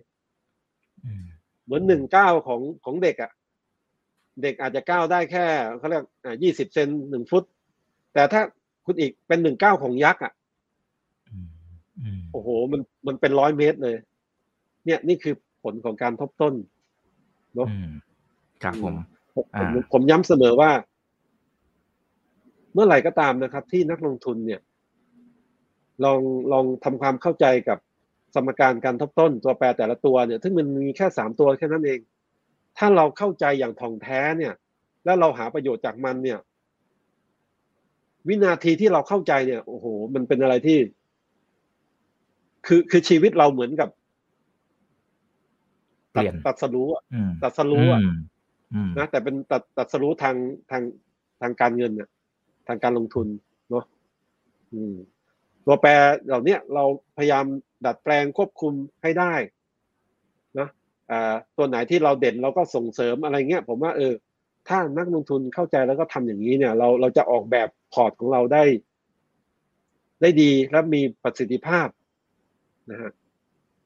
[1.05, 1.23] อืม
[1.65, 3.31] เหมือนหนึ่งเก้าของของเด็กอะ่ะ
[4.41, 5.45] เด็กอาจจะก้าวได้แค่
[5.77, 7.43] เขาเรียกอ่ายี่สิบเซนหนึ่งฟุต
[8.13, 8.41] แต่ถ้า
[8.85, 10.33] คุณอีกเป็นหนึ่งเก้าของยักษ์อะ
[11.31, 11.47] อืม
[12.03, 13.95] อืมโอ้โห มันมันเป็นร้อยเมตรเลย
[14.85, 16.53] เนี่ยนี่คือผลของการทบต้น
[17.55, 17.89] เนอะอืม
[18.63, 18.93] ครับผม
[19.35, 24.61] ผมอ่าผมผมย้ำเสมอว่าเมื่อไหร่ก็ตามนะครับ ที่นักลงทุนเนี่ย
[26.03, 26.19] ลอง
[26.51, 27.77] ลองทำความเข้าใจกับ
[28.35, 31.99] สมการการทบต้นตัวแปรแต่ละตัวเนี่ยซึ่งมันมีแค่สามตัวแค่นั้นเอง
[32.77, 34.53] ถ้าเราเข้าใจอย่างท่องแท้เนี่ย
[35.05, 36.39] แล้วเราหาประโยชน์จากมันเนี่ย
[38.27, 40.77] วินาทีที่เราเข้าใจเนี่ยโอ้โห มันเป็นอะไรที่
[42.67, 43.89] คือคือชีวิตเราเหมือนกับ
[46.11, 48.17] เปลี่ยนตัดสรู้อะอืมตัดสรู้อะอืม
[48.73, 50.35] อืมนะแต่เป็นตัดตัดสรู้ทาง
[50.71, 50.83] ทาง
[51.41, 52.09] ทางการเงินเนี่ย
[52.67, 53.27] ทางการลงทุน
[53.69, 53.83] เนาะ
[55.65, 55.89] ตัวแปร
[56.25, 56.83] เหล่าเนี้ยเรา
[57.17, 57.45] พยายาม
[57.85, 59.33] ดัดแปลงควบคุมให้ได้
[60.59, 60.67] นะ
[61.57, 64.13] ตัวไหนที่เราเด่นเราก็ส่งเสริมอะไรเงี้ยผมว่าเออ
[64.67, 68.63] ถ้านักลงทุนเข้าใจแล้วก็ทำอย่างนี้เนี่ย เราเราจะออกแบบพอร์ตของเราได้
[70.21, 71.87] ได้ดีและมีประสิทธิภาพ
[72.91, 73.11] นะฮะ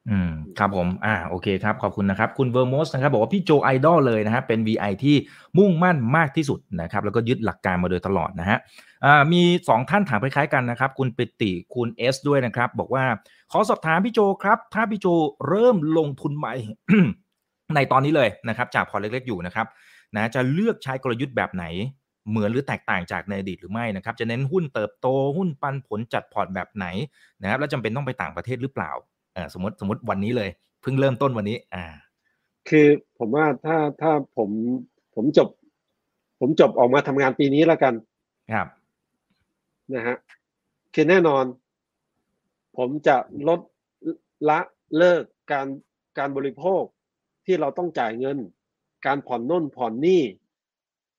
[0.09, 5.15] อืมครับผม อ่าโอเคครับ ขอบคุณนะครับ คุณเวอร์มสนะครับ บอกว่าพี่โจไอดอลเลยนะฮะเป็น VI ที่
[5.57, 8.57] มุ่งมั่นมากที่สุดนะครับ แล้วก็ยึดหลักการมาโดยตลอดนะฮะ
[9.05, 13.05] อ่ามี 2 ท่านถามคล้ายๆกันนะครับ คุณปิติคุณเอสด้วยนะครับ บอกว่า
[13.51, 15.07] ขอสอบถามพี่โจครับ ถ้าพี่โจ
[15.47, 16.53] เริ่มลงทุนใหม่
[17.75, 19.67] ในตอนนี้เลยนะครับ จากพอร์ตเล็กๆอยู่นะครับ
[20.15, 21.65] นะจะเลือกใช้กลยุทธ์แบบไหน
[22.29, 26.85] เหมือนหรือแตกต่างจากในอดีตหรือไม่นะครับ จะเน้นหุ้นเติบโตหุ้นปันผลจัดพอร์ตแบบไหน
[27.41, 28.91] นะครับ แล้วจำเป็นต้องไปต่างประเทศหรือเปล่า
[29.35, 30.49] อ่าสมมติสมมติวันนี้เลย
[30.81, 31.85] เพิ่งเริ่มต้นวันนี้ อ่า
[32.69, 32.87] คือ
[33.19, 34.49] ผมว่าถ้าถ้าผม
[35.15, 35.49] ผมจบ
[36.39, 37.93] ผมจบออกมาทำงานปีนี้แล้วกัน
[38.53, 38.67] ครับ
[39.93, 40.17] นะฮะ
[40.93, 41.43] คือแน่นอน
[42.77, 43.15] ผมจะ
[43.47, 43.59] ลด
[44.49, 44.59] ละ
[44.97, 45.67] เลิกการ
[46.17, 46.83] การบริโภค
[47.45, 48.37] ที่เราต้องจ่ายเงิน
[49.05, 50.21] การผ่อนน่นผ่อนหนี้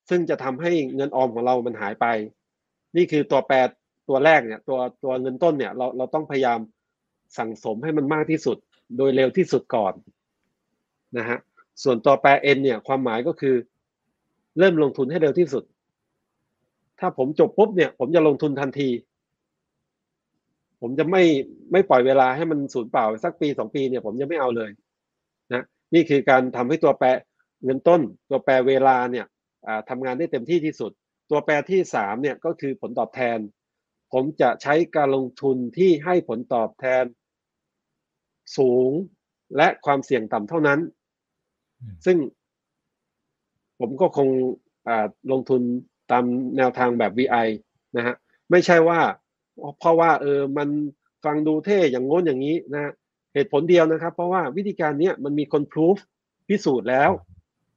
[0.09, 2.05] ซึ่งจะทำให้เงินออมของเรามันหายไป
[2.95, 3.55] นี่คือตัวแปร
[4.09, 6.59] ตัวแรกเนี่ย ตัวตัวเงินต้นเนี่ย เราเราต้องพยายาม
[7.37, 8.57] สั่งสมให้มันมากที่สุด
[8.97, 9.93] โดยเร็วที่สุดก่อน
[11.17, 11.39] นะฮะ
[11.83, 13.55] ส่วนตัวแปร N เนี่ยความหมายก็คือ
[14.59, 15.63] เริ่มลงทุนให้เร็วที่สุด
[16.99, 18.89] ถ้าผมจบปุ๊บเนี่ย ผมจะลงทุนทันที
[20.81, 21.23] ผมจะไม่
[21.71, 24.69] ไม่ปล่อยเวลาให้มันสูญเปล่าสักปีสองปีเนี่ย ผมจะไม่เอาเลย
[25.53, 25.63] นะ
[25.93, 27.07] นี่คือการทำให้ตัวแปร
[27.63, 29.25] เงินต้น ตัวแปรเวลาเนี่ย
[29.67, 30.91] อ่าทำงานได้เต็มที่ที่สุด
[31.29, 33.37] ตัวแปรที่สามเนี่ยก็คือผลตอบแทน
[34.13, 37.03] ผมจะใช้การลงทุนที่ให้ผลตอบแทน
[38.57, 38.91] สูง
[39.57, 40.79] และความเสี่ยงต่ำเท่านั้น
[41.81, 42.17] อืมซึ่ง
[43.79, 44.29] ผมก็คง
[44.87, 45.61] อ่าลงทุน
[46.11, 46.23] ตาม
[46.57, 47.47] แนวทางแบบ VI
[47.97, 48.15] นะฮะ
[48.51, 48.99] ไม่ใช่ว่า
[49.79, 50.69] เพราะว่าเออมัน
[51.25, 52.91] ฟังดูเท่อย่างง้นอย่างนี้นะฮะ
[53.33, 55.97] เหตุผลเดียวนะครับ เพราะว่าวิธีการเนี้ยมันมีคนพิสูจ
[56.49, 57.09] พิสูจน์แล้ว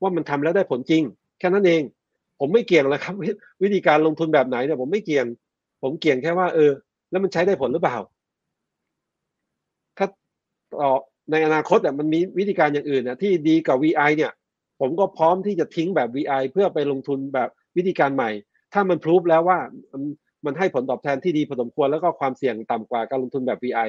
[0.03, 1.03] ว่ามันทำแล้วได้ผลจริง
[1.39, 1.83] แค่นั้นเอง
[2.41, 3.29] ผมไม่เกี่ยงแล้วครับวิ
[3.63, 5.27] วิธีการลงทุนแบบไหนเนี่ยผมไม่เกี่ยง
[5.83, 6.71] ผมเกี่ยงแค่ว่า เออ
[7.11, 8.16] แล้วมันใช้ได้ผลหรือเปล่าถ้า
[10.73, 10.91] ต่อ
[11.31, 14.33] ในอนาคตอะมันมีวิธีการอย่างอื่นนะที่ดีกว่า VI เนี่ย
[14.81, 18.31] ผมก็พร้อมที่จะทิ้งแบบ VI เพื่อไปลงทุนแบบวิธีการใหม่
[18.73, 19.59] ถ้ามันพิสูจแล้วว่า
[20.45, 23.89] มันให้ผลตอบแทนที่ดีพอสมควรแล้วก็ความเสี่ยงต่ำกว่าการลงทุนแบบ VI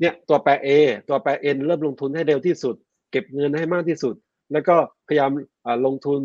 [0.00, 0.68] เนี่ยตัวแปร A
[1.08, 2.74] ตัวแปร N เริ่มลงทุนให้เร็วที่สุด
[3.10, 4.14] เก็บเงินให้มากที่สุด
[4.52, 4.76] แล้วก็
[5.06, 5.30] พยายาม
[5.86, 6.20] ลงทุน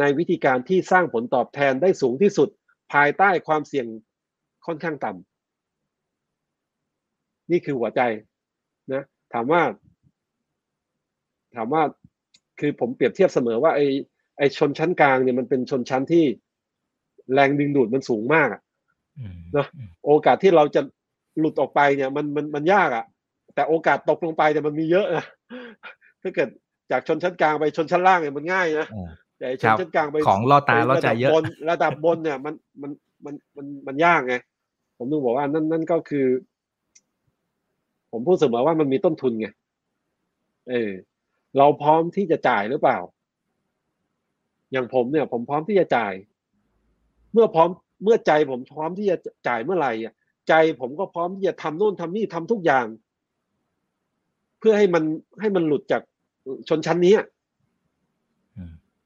[0.00, 2.48] ในวิธีการที่สร้างผลตอบแทนได้สูงที่สุด
[2.92, 3.86] ภายใต้ความเสี่ยง
[4.66, 5.27] ค่อนข้างต่ำ
[7.50, 8.00] นี่คือหัวใจ
[8.92, 9.62] นะถามว่า
[11.56, 11.82] ถามว่า
[12.60, 13.86] คือผมเปรียบเทียบเสมอว่าไอ้
[14.38, 16.24] ไอ้ชนชั้นกลางเนี่ยมันเป็นชนชั้นที่
[17.32, 18.60] แรงดึงดูดมันสูงมากอะ
[19.18, 19.66] อืมเนอะ
[20.06, 20.80] โอกาสที่เราจะ
[21.38, 23.04] หลุดออกไปเนี่ยมันมันมันยากอะ
[23.54, 25.24] แต่โอกาสตกลงไปเนี่ยมันมีเยอะนะ
[26.22, 26.48] ถ้าเกิด
[26.90, 32.90] จากชนชั้นกลางไปชนชั้นล่างเนี่ยมันง่ายนะอ่าแต่ไอ้ชคนรับชั้นกลางไปของล่อตาไปล่อใจเยอะระดับบนระดับบนเนี่ยมันมัน
[33.24, 34.34] มันมันมันมันยากไง
[34.96, 36.26] ผมต้องบอกว่านั่นนั่นก็คือ
[38.12, 39.48] ผมพูดเสมอว่ามันมีต้นทุนไง
[40.68, 40.90] เออ
[41.58, 42.98] เราพร้อมที่จะจ่ายหรือเปล่า
[44.72, 46.12] อย่างผมเนี่ย ผมพร้อมที่จะจ่าย
[47.32, 47.70] เมื่อพร้อม
[48.04, 49.16] เมื่อใจผมพร้อมที่จะ
[49.48, 50.14] จ่ายเมื่อไหร่อะ
[50.48, 52.86] ใจผมก็พร้อมที่จะทำโน่นทำนี่ทำทุกอย่าง
[54.58, 55.04] เพื่อให้มัน
[55.40, 56.02] ให้มันหลุดจาก
[56.68, 57.14] ชนชั้นนี้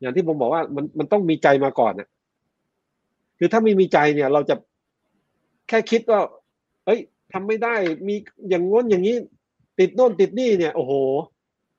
[0.00, 2.08] อย่างที่ผมบอกว่ามันมันต้องมีใจมาก่อนน่ะ
[3.38, 4.54] คือถ้าไม่มีใจเนี่ย เราจะ
[5.68, 6.20] แค่คิดว่า
[6.86, 7.00] เอ้ย
[7.32, 7.74] ทำไม่ได้
[8.08, 8.14] มี
[8.48, 9.16] อย่างง้นอย่างนี้
[9.78, 10.92] ติดโน่นติดนี่เนี่ย โอ้โห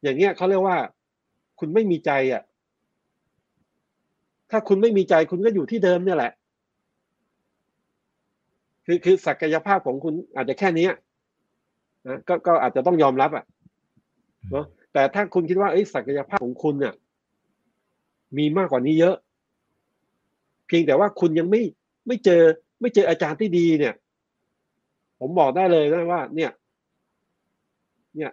[0.04, 0.78] อย่างเงี้ยเขาเรียกว่า
[1.60, 2.44] คุณไม่มีใจอะ
[4.52, 6.32] ถ้าคุณไม่มีใจคุณก็อยู่ที่เดิมเนี่ยแหละ
[8.86, 10.88] คือคือศักยภาพของคุณอาจจะแค่นี้
[12.08, 13.46] นะก็ก็อาจจะต้องยอมรับอะ
[14.52, 16.94] เนอะแต่ถ้าคุณคิดว่าเอ้ศักยภาพของคุณเนี่ย
[18.38, 19.16] มีมากกว่านี้เยอะ
[20.68, 21.62] เพียงแต่ว่าคุณยังไม่
[22.08, 22.42] ไม่เจอ
[22.82, 23.94] ไม่เจออาจารย์ที่ดีเนี่ย
[25.26, 26.52] ผมบอกได้เลยนะว่า เนี่ย
[28.16, 28.32] เนี่ย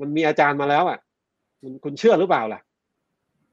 [0.00, 0.98] มันมีอาจารย์มาแล้ว อะ
[1.60, 2.60] คุณคุณเชื่อหรือเปล่าล่ะ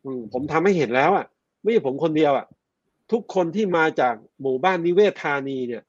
[0.05, 1.25] อืมผมทำให้เห็นแล้วอะ
[1.61, 2.45] ไม่ใช่ผมคนเดียวอะ
[3.11, 5.83] ทุกคนที่มาจากหมู่บ้านนิเวศธานีเนี่ย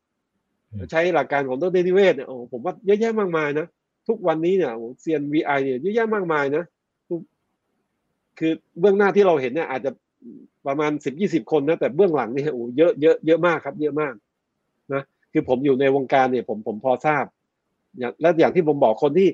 [0.72, 3.66] อืมใช้หลักการของดรนิเวศเนี่ยโอ้ผมว่าเยอะแยะมากมายนะ
[4.08, 6.64] ทุกวันนี้เนี่ยโอ้เซียน VI เนี่ยเยอะแยะมากมายนะ
[7.08, 7.20] ทุก
[8.38, 9.90] คือเบื้องหน้าที่เราเห็นเนี่ยอาจจะ
[10.66, 14.27] ประมาณสิบยี่สิบคนนะแต่เบื้องหลังเนี่ยโอ้เยอะเยอะเยอะมากครับ เยอะมากนะ
[15.32, 17.24] คือผมอยู่ในวงการเนี่ยผมผมพอทราบ
[17.98, 19.28] อย่างและอย่างที่ผมบอกคนที่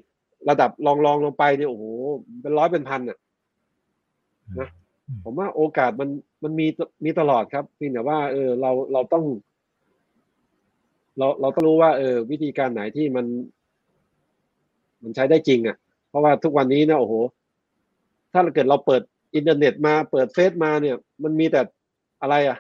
[0.48, 1.84] ระดับลองลองลงไปเนี่ยโอ้โห
[2.40, 3.18] เป็นร้อยเป็นพันอะ
[4.58, 4.68] นะ
[5.24, 6.08] ผมว่าโอกาสมัน
[6.42, 6.66] มันมี
[7.04, 9.24] มีตลอดครับเพียงแต่ว่า เออเราเราต้อง
[11.18, 13.26] เราเราต้องรู้ว่า เออ วิธีการไหนที่มัน
[15.02, 15.76] มันใช้ได้จริง อะ
[16.08, 17.14] เพราะว่าทุกวันนี้เนี่ยโอ้โห
[18.32, 19.02] ถ้าเกิดเราเปิด
[19.34, 21.60] อินเทอร์เน็ตมาเปิดเฟซมาเนี่ย มันมีแต่
[22.22, 22.58] อะไรอะ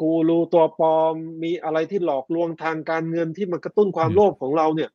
[0.00, 4.90] กูรูตัวปลอมมีอะไรที่หลอกลวงทางการเงินที่มันกระตุ้นความโลภของเราเนี่ย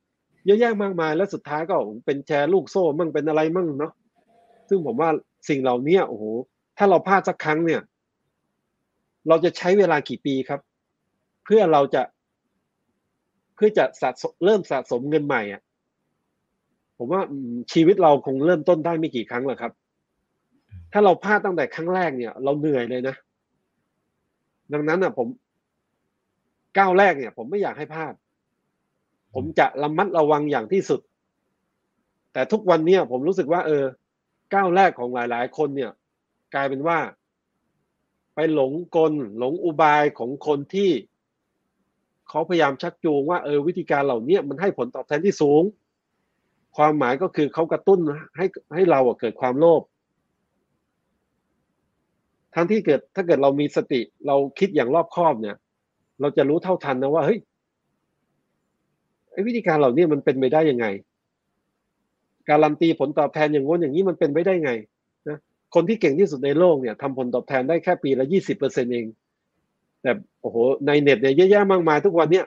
[0.45, 3.93] เยอะแยะมากมายแล้วสุดท้ายก็เป็นแชร์ลูกโซ่มั่งเป็นอะไรมั่งเนาะ
[4.69, 5.09] ซึ่งผมว่า
[5.49, 6.23] สิ่งเหล่านี้โอ้โห
[6.77, 7.81] ถ้าเราพลาดสักครั้งเนี่ย
[9.27, 10.59] เราจะใช้เวลากี่ปีครับ
[11.45, 12.01] เพื่อเราจะ
[13.55, 15.61] เพื่อจะสะสมเริ่มสะสมเงินใหม่อะ
[16.97, 17.21] ผมว่า
[17.73, 19.71] ชีวิตเราคงเริ่มต้นได้ไม่กี่ครั้งหรอกครับ
[20.91, 23.15] ถ้าเราพลาดตั้งแต่ครั้งแรกเนี่ย เราเหนื่อยเลยนะ
[24.73, 25.27] ดังนั้นอะผม
[26.77, 28.13] ก้าวแรกเนี่ย ผมไม่อยากให้พลาด
[29.33, 31.01] ผมจะระมัดระวังอย่างที่สุด
[32.33, 33.83] แต่ทุกวันเนี่ยผมรู้สึกว่า เออ
[34.53, 35.91] ก้าวแรกของหลาย ๆ คนเนี่ย
[36.55, 36.99] กลายเป็นว่า
[38.35, 40.91] ไปหลงกลหลงอุบายของคนที่
[42.29, 45.63] เขาพยายามชักจูงว่าเออวิธีการเหล่านี้มันให้ผลตอบแทนที่สูง
[46.77, 47.99] ความหมายก็คือเขากระตุ้น
[48.37, 49.81] ให้ให้เราเกิดความโลภ
[52.55, 55.55] ทั้งที่เกิดถ้าเกิดเรามีสติ เราคิดอย่างรอบคอบเนี่ย
[56.21, 57.39] เราจะรู้เท่าทันนะว่าเฮ้ย
[59.31, 60.85] ไอ้วิธีการเหล่านี้มันเป็นไปได้ยังไง
[62.49, 64.71] การันตีผลตอบแทนอย่างง้นอย่างนี้มันเป็นไปได้ไง
[65.29, 65.37] นะ
[65.75, 69.05] คนที่เก่งที่สุดในโลกเนี่ยทำผลตอบแทนได้แค่ปีละยี่สิบเปอร์เซ็นเอง
[70.01, 72.45] แต่โอ้โหในเน็ตเนี่ยเยอะแยะมากมายทุกวันเนี่ย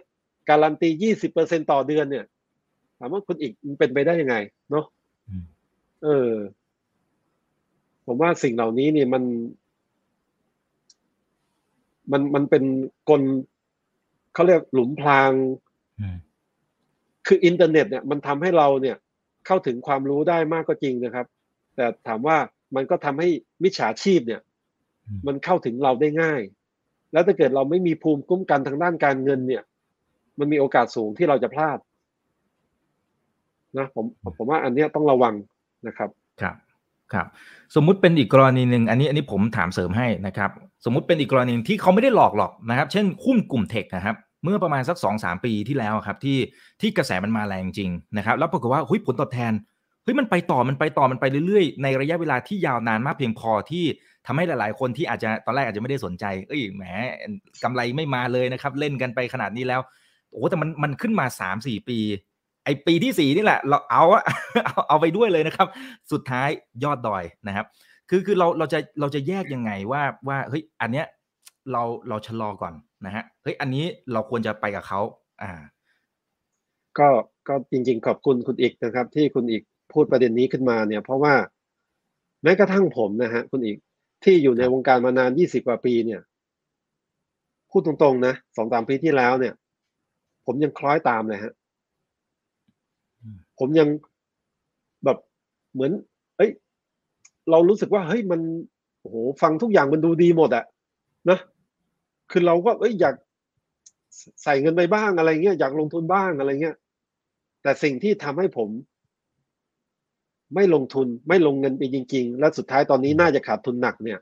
[0.50, 2.24] การันตียี่สิบเปอร์เซ็นต่อเดือนเนี่ย
[2.98, 4.36] ถามว่าคุณอีกมันเป็นไปได้ยังไง
[4.70, 4.84] เนาะ
[6.04, 6.32] เออ
[8.06, 9.22] ผมว่าสิ่งเหล่านี้เนี่ยมัน
[12.12, 12.64] มันมันเป็น
[13.08, 13.22] กล
[14.34, 15.32] เขาเรียกหลุมพราง
[17.26, 18.96] คืออินเทอร์เน็ตเนี่ยมันทำให้เราเนี่ย
[19.46, 21.26] เข้าถึงความรู้ได้มากก็จริงนะครับ
[21.76, 22.36] แต่ถามว่า
[22.76, 23.28] มันก็ทำให้
[23.62, 24.40] มิจฉาชีพเนี่ย
[25.26, 26.40] มันเข้าถึงเราได้ง่าย
[27.12, 29.62] แล้วถ้าเกิดเราไม่มีภูมิคุ้มกันทางด้านการเงินเนี่ย
[30.38, 31.78] มันมีโอกาสสูงที่เราจะพลาด
[33.78, 34.04] นะผม
[34.36, 35.34] ผมว่าอันนี้ต้องระวัง
[35.86, 36.56] นะครับ ครับ
[37.12, 37.26] ครับ
[37.74, 40.50] สมมุติเป็นอีกกรณีหนึ่งอันนี้อันนี้ผมถามเสริมให้นะครับ
[40.84, 46.38] สมมุติเป็นอีกกรณีที่เขาไม่ได้หลอกหรอกนะครับ เช่นหุ้นกลุ่มเทคนะครับ เมื่อประมาณสัก2อสปีที่แล้วครับที่
[46.80, 49.52] ที่กระแสมันมาแรงจริงนะครับแล้วปรากฏว่าหุ้ยผลตอบแทน
[50.04, 53.84] เฮ้ยมันไปต่อมันไปต่อมันไปเรื่อยๆ ในระยะเวลาที่ยาวนานมากเพียงพอที่
[54.26, 56.82] ทำให้หลายๆ คนที่อาจจะตอนแรกอาจจะไม่ได้สนใจ เอ้ยแหม
[57.62, 59.80] กำไรไม่มาเลยนะครับ เล่นกันไปขนาดนี้แล้ว
[60.30, 61.26] โอ้แต่มันมันขึ้นมา
[61.56, 61.98] 3-4 ปี
[62.64, 64.04] ไอปีที่สี่นี่แหละ เราเอา
[64.66, 65.66] เอาเอาไปด้วยเลยนะครับ
[66.12, 66.48] สุดท้าย
[66.84, 67.66] ยอดดอยนะครับ
[68.10, 71.06] คือคือเราเราจะเราจะแยกยังไงว่าว่าเฮ้ยอันเนี้ย
[71.72, 72.74] เราเราชะลอก่อน
[73.06, 75.00] นะฮะเฮ้ยอันนี้เราควรจะไปกับเขา
[75.42, 75.52] อ่า
[76.98, 77.08] ก็
[77.48, 81.34] ก็จริง ๆ ขอบคุณคุณอีกนะครับ ที่คุณอีกพูดประเด็นนี้ขึ้นมาเนี่ย เพราะว่า
[82.42, 83.76] แม้กระทั่งผมนะฮะคุณอีก
[84.24, 86.20] ที่อยู่ในวงการมานานยี่สิบกว่าปีเนี่ย
[87.70, 89.54] พูดตรงๆนะสองสามปีที่แล้วเนี่ย
[90.46, 91.52] ผมยังคล้อยตามเลยฮะ
[93.58, 93.88] ผมยัง
[95.04, 95.18] แบบ
[95.72, 95.92] เหมือน
[96.36, 96.50] เอ้ย
[97.50, 98.40] เรารู้สึกว่าเฮ้ยมัน
[99.00, 100.64] โอ้โหฟังทุกอย่างมันดูดีหมดอะ
[101.30, 101.38] นะ
[102.30, 103.14] คือเราก็เอ้ยอยาก
[104.44, 106.76] ใส่เงินไปบ้างอะไรเงี้ยอยากลงทุนบ้างอะไรเงี้ย
[107.62, 108.68] แต่สิ่งที่ทำให้ผม
[110.54, 114.18] ไม่ลงทุนไม่ลงเงินไปจริง ๆ และสุดท้ายตอนนี้น่าจะขาดทุนหนักเนี่ย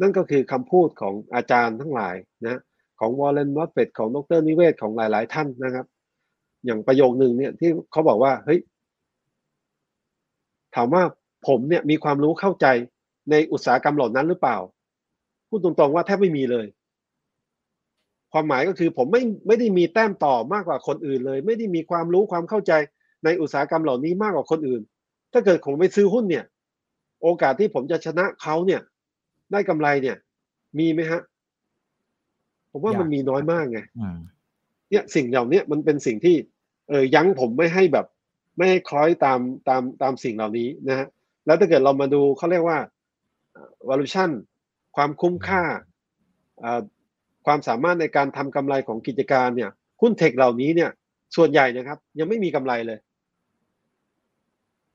[0.00, 2.16] นั่นก็คือคำพูดของอาจารย์ทั้งหลาย
[2.46, 2.60] นะ
[3.00, 5.86] ของวอลเลนมอสเฟตของดรนิเวศของหลาย ๆ ท่านนะครับ
[6.64, 8.60] อย่างประโยคหนึ่งเนี่ยที่เขาบอกว่าเฮ้ย
[10.74, 11.02] ถามว่า
[11.46, 12.66] ผมเนี่ยมีความรู้เข้าใจ
[13.30, 14.58] ในอุตสาหกรรมเหล่านั้นหรือเปล่า
[15.48, 16.66] พูดตรงๆว่าแทบไม่มีเลย
[18.32, 22.72] ความหมายก็คือผมไม่ไม่ได้มีแต้มต่อมากกว่าคนอื่นเลย ไม่ได้มีความรู้ความเข้าใจ
[23.24, 24.82] ในอุตสาหกรรมเหล่านี้มากกว่าคนอื่น
[25.32, 26.44] ถ้าเกิดผมไปซื้อหุ้นเนี่ย
[27.22, 28.80] โอกาสที่ผมจะชนะเขาเนี่ย
[29.52, 30.16] ได้กำไรเนี่ย
[30.78, 31.20] มีไหมฮะ
[32.72, 33.80] ผมว่ามันมีน้อยมากไง
[34.90, 36.36] เนี่ยสิ่งเหล่านี้มันเป็นสิ่งที่
[36.88, 38.06] เออยั้งผมไม่ให้แบบ
[38.56, 41.08] ไม่ให้คล้อยตามตามตามสิ่งเหล่านี้นะฮะ
[41.48, 42.78] แล้วถ้าเกิดเรามาดูเขาเรียกว่า
[43.88, 44.30] valuation
[44.96, 45.62] ความคุ้มค่า
[47.46, 49.70] ความสามารถในการทำกำไรของกิจการเนี่ย
[50.00, 50.90] หุ้นเทคเหล่านี้เนี่ย
[51.36, 52.98] ส่วนใหญ่นะครับ ยังไม่มีกำไรเลย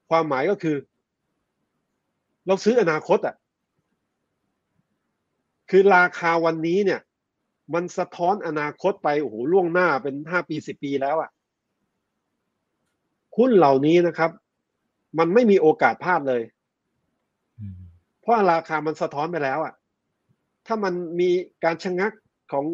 [0.10, 0.76] ความหมายก็คือ
[2.48, 3.36] เราซื้ออนาคตอะ
[5.70, 7.02] คือราคาวันนี้เนี่ย
[7.74, 11.30] มันสะท้อนอนาคตไปโอ้โหล่วงหน้าเป็นห้าปีสิบปีแล้วอะ่ะ
[13.38, 14.32] หุ้นเหล่านี้นะครับ
[15.20, 16.42] มันไม่มีโอกาสพลาดเลย
[18.22, 19.74] เพราะราคามันสะท้อนไปแล้วอะ่ะ
[20.68, 21.30] ถ้ามันมี
[21.64, 22.12] การชะงัก
[22.52, 22.66] ของ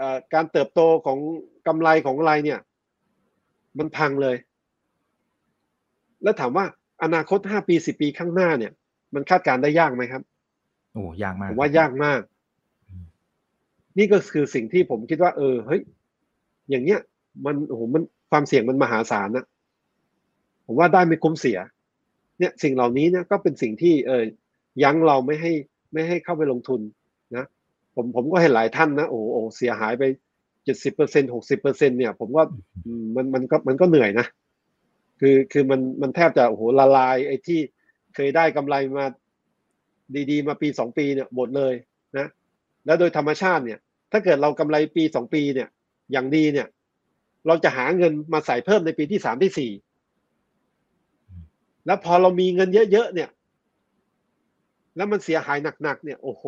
[0.00, 0.02] อ
[0.34, 1.18] การเติบโตของ
[1.66, 2.60] กำไรของอะไรเนี่ย
[3.78, 4.36] มันพังเลย
[6.22, 6.66] แล้วถามว่า
[7.02, 8.72] อนาคตห้าปีสิบปีข้างหน้าเนี่ย
[9.14, 10.22] มันคาดการได้ยากไหมครับ
[10.92, 12.20] โอ้ยากมากผมว่ายากมาก
[13.98, 15.80] นี่ก็คือสิ่งที่ผมคิดว่า เออเฮ้ย
[16.70, 17.00] อย่างเนี้ย
[17.44, 19.44] มันโอ้โหมันความเสี่ยงมันมหาศาลนะ
[20.66, 21.58] ผมว่าได้ไม่คุ้มเสีย
[22.38, 24.24] เนี่ยสิ่งเหล่านี้เนี่ยก็เป็นสิ่งที่เออ
[24.82, 25.52] ยั้งเราไม่ให้
[25.92, 26.80] ไม่ให้เข้าไปลงทุน
[27.36, 27.44] นะ
[27.94, 30.04] ผมผมก็เห็นหลายท่านนะโอ้โหเสียหายไป
[30.64, 32.44] เจ็ดสิบเปอร์เซ็นหกสิบเปอร์เซ็นเนี่ย ผมว่า
[33.16, 34.26] มันมันก็มันก็เหนื่อยนะ
[35.20, 37.60] คือคือมันมันแทบจะโอ้โหละลายไอ้ที่
[38.14, 39.04] เคยได้กำไรมา
[40.30, 41.74] ดีๆ มาปีสองปีเนี่ยหมดเลย
[42.18, 42.26] นะ
[42.86, 43.78] แล้วโดยธรรมชาติเนี่ย
[44.12, 45.68] ถ้าเกิดเรากำไรปีสองปีเนี่ย
[46.12, 46.66] อย่างดีเนี่ย
[47.46, 49.70] เราจะหาเงินมาใส่เพิ่มในปีที่สามที่สี่
[51.86, 53.30] แล้วพอเรามีเงินเยอะๆเนี่ย
[54.96, 56.44] แล้วมันเสียหายหนักๆเนี่ย โอ้โห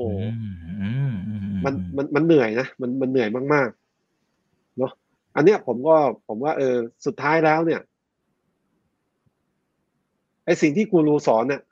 [1.64, 4.92] มันมันมันเหนื่อยนะมันมันเหนื่อยมากๆเนาะ
[5.36, 5.96] อันเนี้ยผมก็
[6.28, 6.76] ผมว่า เออ
[7.06, 7.80] สุดท้ายแล้วเนี่ย
[10.44, 11.62] ไอสิ่งที่กูรูสอนเนี่ย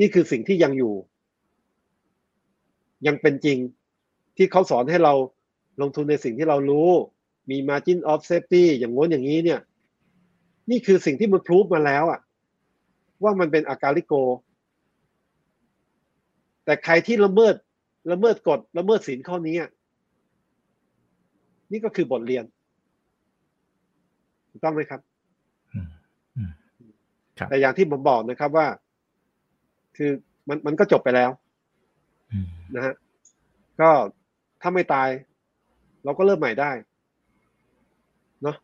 [0.00, 0.94] นี่คือสิ่งที่ยังอยู่
[3.06, 3.58] ยังเป็นจริง
[4.36, 5.14] ที่เขาสอนให้เรา
[5.80, 6.90] ลงทุนในสิ่งที่เรารู้
[7.50, 9.60] มี margin of safety อย่างง้นอย่างนี้เนี่ย
[10.70, 12.20] นี่คือสิ่งที่มันพรูฟมาแล้วอะ
[13.24, 14.14] ว่ามันเป็นอาการลิโก
[16.64, 17.54] แต่ใครที่ละเมิด
[18.12, 19.56] ละเมิดกฎละเมิดศีลข้อนี้
[21.72, 22.44] นี่ก็คือบทเรียน
[24.50, 25.00] ถูกต้องไหมครับ
[27.48, 28.66] แต่อย่างที่ผมบอกนะครับว่า
[29.96, 30.10] คือ
[30.48, 31.30] มันมันก็จบไปแล้ว
[32.74, 32.94] นะฮะ
[33.80, 33.90] ก็
[34.62, 35.08] ถ้าไม่ตาย
[36.04, 36.70] เราก็เริ่มใหม่ได้
[38.42, 38.56] เนาะ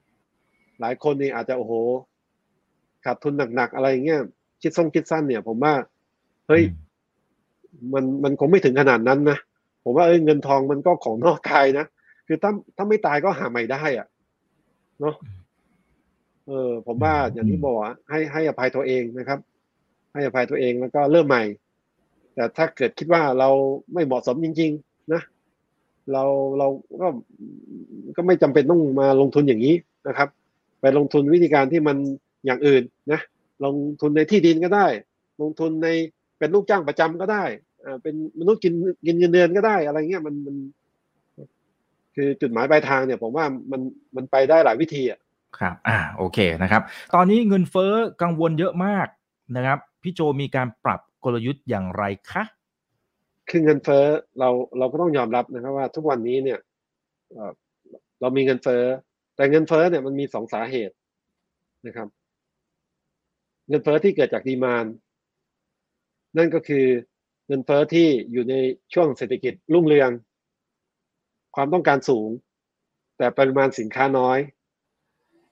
[0.80, 1.72] หลายคนนี่อาจจะโอ้โห
[3.04, 4.22] ขาดทุนหนักๆอะไรเงี้ย
[4.62, 5.74] คิดส่งคิดสั้นเนี่ย ผมว่า
[6.48, 6.62] เฮ้ย
[7.92, 9.38] มันมันคงไม่ถึงขนาดนั้นนะ
[9.84, 11.86] ผมว่าเอ้เงินทองมันก็ของนอกกายนะ
[12.26, 14.06] คือถ้าถ้าไม่ตายก็หาใหม่ได้อะ
[15.00, 15.14] เนาะ
[16.46, 17.76] เออ ผมว่าอย่างที่บอก
[18.11, 19.38] ให้ให้อภัยตัวเองนะครับ
[20.12, 21.42] ให้อภัยตัวเองแล้วก็เริ่มใหม่
[22.34, 23.48] แต่ถ้าเกิดคิดว่าเรา
[23.92, 25.22] ไม่เหมาะสมจริง ๆ นะ
[26.12, 26.24] เรา
[26.58, 26.68] เรา
[27.00, 27.08] ก็
[28.16, 29.74] ก็ไม่จำเป็นต้องมาลงทุนอย่างนี้
[30.08, 30.28] นะครับ
[30.80, 31.96] ไปลงทุนวิธีการที่มัน
[32.46, 32.82] อย่างอื่น
[33.12, 33.20] นะ
[33.64, 34.86] ลงทุนในที่ดินก็ได้
[35.42, 35.88] ลงทุนใน
[36.38, 37.44] เป็นลูกจ้างประจำก็ได้
[37.84, 38.74] อ่าเป็นมนุษย์กิน
[39.06, 40.56] กินเงินเดือนก็ได้ อะไรเงี้ยมันมัน
[42.14, 43.80] คือจุดหมายปลายทางเนี่ย ผมว่ามัน
[44.16, 45.20] มันไปได้หลายวิธีอะ
[45.58, 46.82] ครับ อ่า โอเคนะครับ
[47.14, 47.92] ตอนนี้เงินเฟ้อ
[48.22, 49.06] กังวลเยอะมาก
[49.56, 52.42] นะครับ พี่โจมีการปรับกลยุทธ์อย่างไรคะ
[53.50, 54.04] คือเงินเฟ้อ
[54.38, 54.48] เรา
[54.78, 56.58] เราก็ต้องยอมรับนะครับว่า ทุกวันนี้เนี่ย
[58.20, 58.82] เรามีเงินเฟ้อ
[59.36, 60.94] แต่เงินเฟ้อเนี่ยมันมีสองสาเหตุ
[61.86, 62.08] นะครับ
[63.70, 64.86] เงินเฟ้อที่เกิดจากดีมาน
[66.36, 66.86] นั่นก็คือ
[67.46, 68.54] เงินเฟ้อที่อยู่ใน
[68.92, 70.10] ช่วงเศรษฐกิจรุ่งเรือง
[71.54, 72.28] ความต้องการสูง
[73.18, 74.38] แต่ปริมาณสินค้าน้อย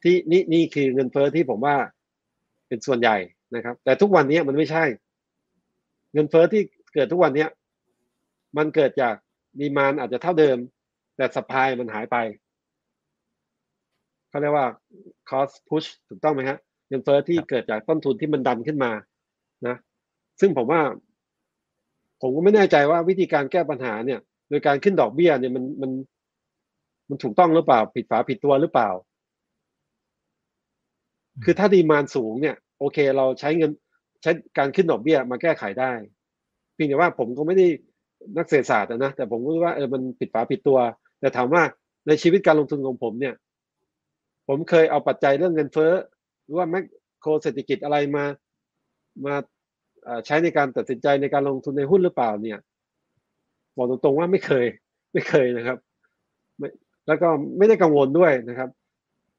[0.02, 1.76] ที่นี่นี่คือเงินเฟ้อที่ผมว่า
[2.68, 3.16] เป็นส่วนใหญ่
[3.54, 4.84] นะครับ แต่ทุกวันนี้มันไม่ใช่
[6.12, 6.62] เงินเฟ้อที่
[6.94, 7.46] เกิดทุกวันนี้
[8.56, 9.14] มันเกิดจาก
[9.60, 10.58] ดีมานอาจจะเท่าเดิม
[11.16, 12.16] แต่สปายมันหายไป
[14.28, 14.66] เขาเรียกว่า
[15.30, 16.58] cost push ถูกต้องไหมฮะ
[16.89, 18.93] เงินเฟ้อที่เกิดจากต้นทุนที่มันดันขึ้นมา
[19.66, 19.76] นะ
[20.41, 20.80] ซึ่งผมว่า
[22.20, 25.91] ผมก็ไม่แน่ใจว่าวิธีการแก้ปัญหาเนี่ย โดยการขึ้นดอกเบี้ยเนี่ยมันมัน
[27.09, 28.91] มันถูกต้องหรือเปล่า ผิดฝาผิดตัวหรือเปล่า
[31.45, 33.70] คือถ้าดีมานสูงเนี่ย โอเค เราใช้เงิน
[34.22, 35.93] ใช้การขึ้นดอกเบี้ยมาแก้ไขได้
[36.74, 37.66] เพียงแต่ว่าผมก็ไม่ได้
[38.36, 40.78] นักเศรษฐศาสตร์นะ แต่ผมก็ว่าเออมันผิดฝาผิดตัว
[41.20, 41.62] แต่ถามว่า
[42.07, 43.34] ในชีวิตการลงทุนของผมเนี่ย
[44.49, 46.17] ผมเคยเอาปัจจัยเรื่องเงินเฟ้อห
[46.49, 46.84] รือว่าแมค
[47.20, 48.24] โครเศรษฐกิจอะไรมา
[49.26, 49.34] มา
[50.26, 52.59] ใช้ในการตัดสินใจในการลงทุนในหุ้นหรือเปล่าเนี่ย
[53.76, 54.66] บอกตรงๆว่าไม่เคย
[55.12, 55.78] ไม่เคยนะครับ
[56.59, 56.68] ไม่
[57.07, 57.28] แล้วก็
[57.59, 58.70] ไม่ได้กังวลด้วยนะครับ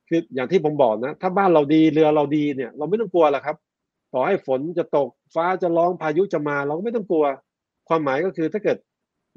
[0.09, 3.57] คืออย่างที่ผมบอกนะ ถ้าบ้านเราดีเรือเราดีเนี่ย เราไม่ต้องกลัวหรอกครับ
[4.13, 7.25] ต่อให้ฝนจะตกฟ้าจะร้องพายุจะมา เราก็ไม่ต้องกลัว
[7.87, 8.77] ความหมายก็คือถ้าเกิด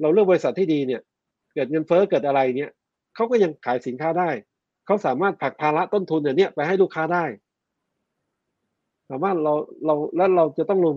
[0.01, 1.01] เราเลือกบริษัทที่ดีเนี่ย
[1.53, 2.71] เกิดเงินเฟ้อเกิดอะไรเนี่ย
[3.15, 4.29] เขาก็ยังขายสินค้าได้
[4.85, 7.25] เขาสามารถผลักภาระต้นทุนเนี่ยไปให้ลูกค้าได้
[9.09, 9.53] ถามว่าเรา
[9.85, 10.95] เราแล้วเราจะต้องลง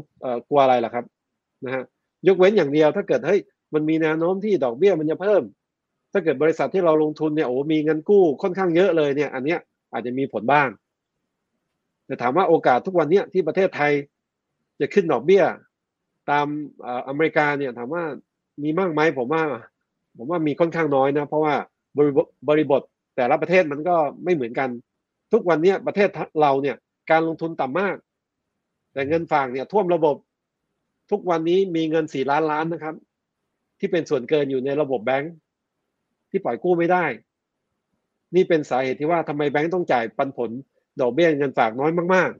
[0.48, 1.04] กลัวอะไรล่ะครับ
[1.64, 1.84] นะฮะ
[2.26, 3.40] ยกเว้นอย่างเดียวถ้าเกิดเฮ้ย
[3.74, 5.42] มันมีแนวโน้มที่ดอกเบี้ยมันจะเพิ่ม
[6.12, 9.58] ถ้าเกิดบริษัทที่เราลงทุนเนี่ยโอ้มีเงินกู้ค่อนข้างเยอะเลยเนี่ย อันเนี้ย
[9.92, 10.68] อาจจะมีผลบ้าง
[12.06, 13.92] แต่ถามว่าโอกาสทุกวันเนี้ยที่ประเทศไทย
[14.80, 15.44] จะขึ้นดอกเบี้ย
[16.30, 16.46] ตาม
[17.08, 18.04] อเมริกาเนี่ยถามว่า
[18.62, 19.42] มีมากไหมผมว่า
[20.16, 21.54] ผมว่ามีค่อนข้างน้อยนะ เพราะว่า
[21.96, 22.12] บริ
[22.48, 22.82] บริบท
[23.16, 24.68] แต่ละประเทศมันก็ไม่เหมือนกัน
[25.32, 26.08] ทุกวันนี้ประเทศ
[26.42, 26.76] เราเนี่ย
[27.10, 27.96] การลงทุนต่ำมาก
[28.92, 30.16] แต่เงินฝากเนี่ยท่วมระบบ
[31.10, 32.94] ทุกวันนี้มีเงินสี่ล้านล้านนะครับ
[33.78, 35.34] ที่เป็นส่วนเกินอยู่ในระบบแบงก์
[36.30, 37.04] ที่ปล่อยกู้ไม่ได้
[38.34, 40.50] นี่เป็นสาเหตุที่ว่าทำไมแบงก์ต้องจ่ายปันผล
[41.00, 42.30] ดอกเบี้ยเงินฝากน้อยมาก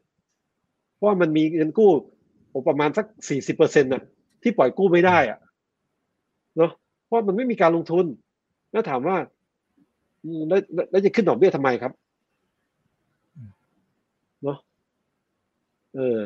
[0.44, 1.90] ๆ เพราะมันมีเงินกู้
[2.68, 4.02] ประมาณสักสี่สิบเปอร์เซ็นต์น่ะ
[4.42, 5.38] ที่ปล่อยกู้ไม่ได้อะ
[6.56, 6.70] เนาะ
[7.06, 8.06] เพราะมันไม่มีการลงทุน
[8.72, 9.16] แล้วถามว่า
[10.48, 10.60] แล้ว
[10.90, 11.92] แล้วจะขึ้นดอกเบี้ยทำไมครับ
[14.42, 14.58] เนาะ
[15.96, 16.22] เออ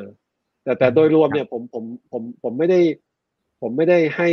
[0.63, 2.79] แต่แต่โดยรวมเนี่ยผมผมผมผมไม่ได้
[3.61, 4.29] ผมไม่ได้ให้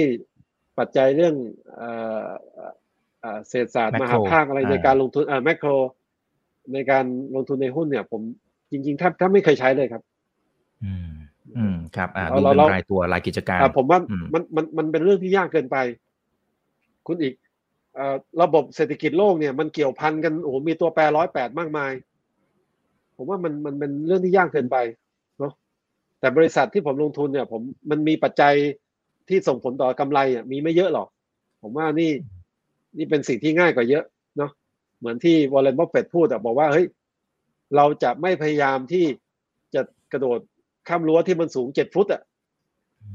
[0.78, 1.34] ปัจจัยเรื่อง
[1.76, 1.90] เอ่
[2.26, 2.28] อ
[3.48, 5.70] เศรษฐศาสตร์มหาภาคอะไรในการลงทุนอ่าแมคโคร
[6.72, 8.22] ในการลงทุนในหุ้นเนี่ย ผม
[8.70, 10.02] จริงๆถ้าถ้าไม่เคยใช้เลยครับ
[10.84, 11.08] อืม
[11.56, 13.98] อืมครับอ่าดูเป็นรายตัวรายกิจการผมว่า
[14.34, 15.76] มันมันมันเป็นเรื่องที่ยากเกินไป
[17.06, 17.34] คุณอีก
[18.42, 21.92] ระบบเศรษฐกิจโลกเนี่ยมันเกี่ยวพันกันโอ้โหมีตัวแปรร้อยแปดมากมาย
[23.16, 25.07] ผมว่ามันมันเป็นเรื่องที่ยากเกินไปเนาะ
[26.20, 28.54] แต่บริษัทที่ผมลงทุนเนี่ย ผมมันมีปัจจัย
[29.28, 31.08] ที่ส่งผลต่อกำไรอะมีไม่เยอะหรอก
[31.62, 32.10] ผมว่านี่
[32.96, 34.04] นี่เป็นสิ่งที่ง่ายกว่าเยอะ
[34.38, 34.50] เนาะ
[34.98, 36.86] เหมือนที่วอร์เรนบัฟเฟตพูดอะบอกว่าเฮ้ย
[37.76, 39.04] เราจะไม่พยายามที่
[39.74, 40.38] จะกระโดด
[40.88, 42.22] ข้ามรั้วที่มันสูงเจ็ดฟุตอะ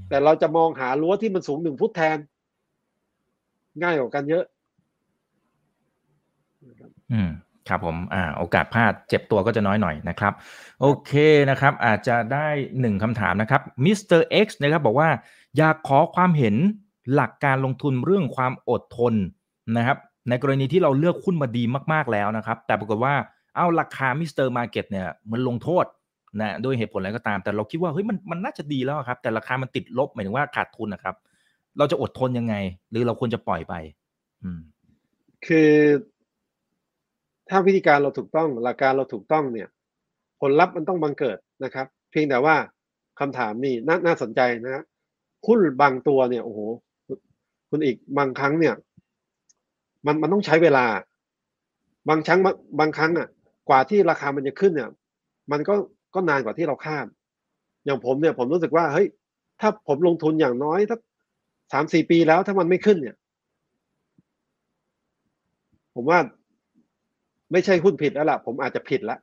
[0.10, 2.18] แต่เราจะมองหารั้วที่มันสูงหนึ่งฟุตแทน
[3.82, 4.46] ง่ายกว่ากันเยอะ
[7.14, 7.32] อืม
[7.70, 10.34] ครับผมอ่าโอกาสพลาดเจ็บตัวก็จะน้อยหน่อยนะครับ
[10.82, 11.12] โอเค
[11.50, 12.48] นะครับ อาจจะได้
[12.80, 15.10] หนึ่งคำถามนะครับมิสเตอร์เอ็กซ์นะครับบอกว่า
[15.58, 16.56] อยากขอความเห็น
[17.14, 19.14] หลักการลงทุนเรื่องความอดทน
[19.78, 19.98] นะครับ
[20.30, 23.14] ในกรณีที่เราเลือกหุ้นมาดีมากๆแล้วนะครับ แต่ปรากฏว่า
[23.56, 24.48] เอาราคา Mr.
[24.48, 25.86] Market เนี่ยมันลงโทษ
[26.40, 31.16] นะด้วยเหตุผลอะไรก็ตาม แต่เราคิดว่าเฮ้ยมันมันน่าจะดีแล้วครับ แต่ราคามันติดลบหมายถึงว่าขาดทุนนะครับ
[31.78, 32.56] เราจะอดทนยังไง
[32.90, 33.74] หรือเราควรจะปล่อยไป
[34.44, 34.60] อืม
[35.48, 35.72] คือ
[37.50, 39.68] ถ้าวิธีการเราถูกต้องหลักการเราถูกต้องเนี่ย
[40.42, 42.56] ผลลัพธ์มันต้องบังเกิดนะครับ เพียงแต่ว่า
[43.20, 44.84] คำถามนี่นน่าสนใจนะ
[45.48, 46.60] หุ้นบางตัวเนี่ยโอ้โห
[47.70, 48.76] คุณอีกบางครั้งเนี่ย
[50.06, 50.86] มันมันต้องใช้เวลา
[52.10, 52.40] บางครั้ง
[52.80, 53.28] บางครั้งอะ
[53.70, 54.90] กว่าที่ราคามันจะขึ้นเนี่ย
[55.52, 55.74] มันก็
[56.16, 57.06] ก็นานกว่าที่เราคาด
[57.86, 59.08] อย่างผมเนี่ย ผมรู้สึกว่าเฮ้ย
[59.62, 60.98] ถ้าผมลงทุนอย่างน้อยถ้า
[61.74, 63.16] สามสี่ปีแล้วถ้ามันไม่ขึ้นเนี่ย
[65.96, 66.20] ผมว่า
[67.54, 69.20] ไม่ใช่หุ้นผิดแล้วล่ะ ผมอาจจะผิดแล้ว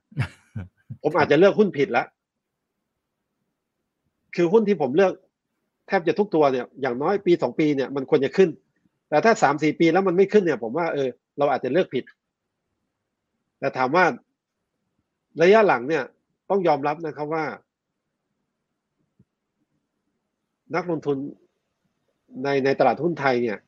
[1.02, 2.06] ผมอาจจะเลือกหุ้นผิดแล้ว
[4.36, 5.12] คือหุ้นที่ผมเลือก
[5.88, 8.48] แทบจะทุกตัวเนี่ยอย่างน้อยปีสองปีเนี่ยมันควรจะขึ้น
[9.08, 11.08] แต่ถ้าสามสี่ปีแล้วมันไม่ขึ้นเนี่ย ผมว่าเออ
[11.38, 12.04] เราอาจจะเลือกผิด
[13.58, 14.04] แต่ถามว่า
[15.42, 16.04] ระยะหลังเนี่ย
[16.50, 17.44] ต้องยอมรับนะครับว่า
[20.74, 21.16] นักลงทุน
[22.44, 23.58] ในในตลาดหุ้นไทยเนี่ย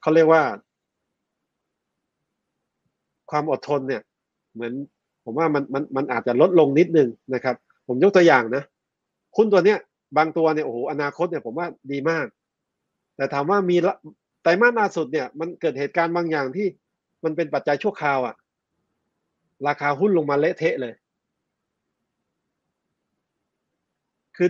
[0.00, 0.42] เขาเรียกว่า
[3.30, 4.02] ความอดทนเนี่ย
[4.54, 4.72] เหมือน
[5.24, 7.56] ผมว่ามันมันมันอาจจะลดลงนิดนึงนะครับ
[7.88, 8.62] ผมยกตัวอย่างนะ
[9.36, 9.78] หุ้นตัวเนี้ย
[10.16, 12.26] บางตัวเนี่ยโอ้โหอนาคตเนี่ยผมว่าดีมาก
[13.16, 13.76] แต่ถามว่ามี
[14.42, 16.66] ไตรมาสล่าสุดเนี่ย มันเกิดเหตุการณ์บางอย่างที่
[17.24, 18.34] มันเป็นปัจจัยชั่วคราวอะ่ะ
[19.66, 20.94] ราคาหุ้นลงมาเละเทะเลย
[24.36, 24.48] คือ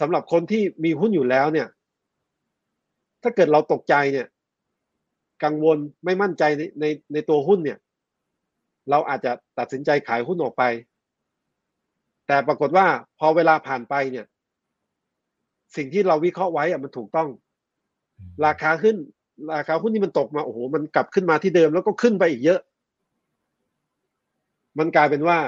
[0.00, 1.68] สำหรับคนที่มีหุ้นอยู่แล้วเนี่ย
[3.22, 4.26] ถ้าเกิดเราตกใจเนี่ย
[5.44, 7.78] กังวลไม่มั่นใจในในในตัวหุ้นเนี่ย
[8.90, 10.62] เราอาจจะตัดสินใจขายหุ้นออกไป
[12.26, 12.86] แต่ปรากฏว่า
[13.18, 14.26] พอเวลาผ่านไปเนี่ย
[15.76, 17.28] สิ่งที่เราวิเคราะห์ไว้อะมันถูกต้อง
[18.46, 18.96] ราคาขึ้น
[19.56, 22.60] ราคาหุ้นที่มันตกมาโอ้โหมันกลับขึ้นมาที่เดิมแล้วก็ขึ้นไปอีกเยอะ
[24.78, 25.38] มันกลายเป็นว่า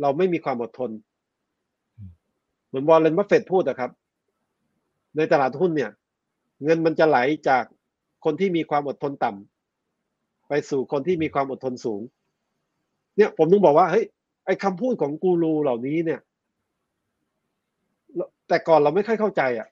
[0.00, 0.90] เราไม่มีความอดทน
[2.68, 3.90] เหมือนวอร์เรนบัฟเฟตพูดนะครับ
[5.16, 5.90] ในตลาดหุ้นเนี่ย
[6.64, 7.64] เงินมันจะไหลจาก
[8.24, 9.59] คนที่มีความอดทนต่ำ
[10.50, 12.02] ไปสู่คนที่มีความอดทนสูง
[13.16, 14.04] เนี่ยผมต้องบอกว่าเฮ้ย
[14.46, 16.20] ไอ้คำพูดของกูรูเหล่านี้เนี่ย
[18.48, 19.68] แต่ก่อนเราไม่ค่อยเข้าใจอะ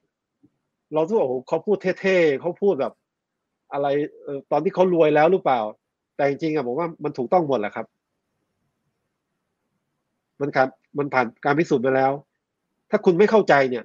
[0.94, 2.92] เราทุกโอ้โหเขาพูดเท่ๆเขาพูดแบบ
[3.72, 3.86] อะไร
[4.50, 5.60] ตอนที่เขารวยแล้วหรือเปล่า
[6.16, 7.86] แต่จริงๆอะผมว่ามันถูกต้องหมดแหละครับ
[10.40, 10.68] มันการ
[10.98, 12.12] มันผ่านการพิสูจน์ไปแล้ว
[12.90, 13.84] ถ้าคุณไม่เข้าใจเนี่ย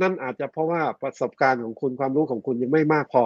[0.00, 3.22] นั่นอาจจะเพราะว่าประสบการณ์ของคุณความรู้ของคุณยังไม่มากพอ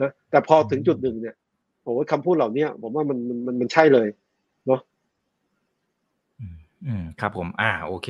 [0.00, 1.34] นะแต่พอถึงจุดหนึ่งเนี่ย
[1.82, 4.08] โอ้คำพูดเหล่านี้ผมว่ามันมันมันใช่เลย
[4.66, 4.80] เนาะ
[6.86, 8.08] อืมครับผมอ่าโอเค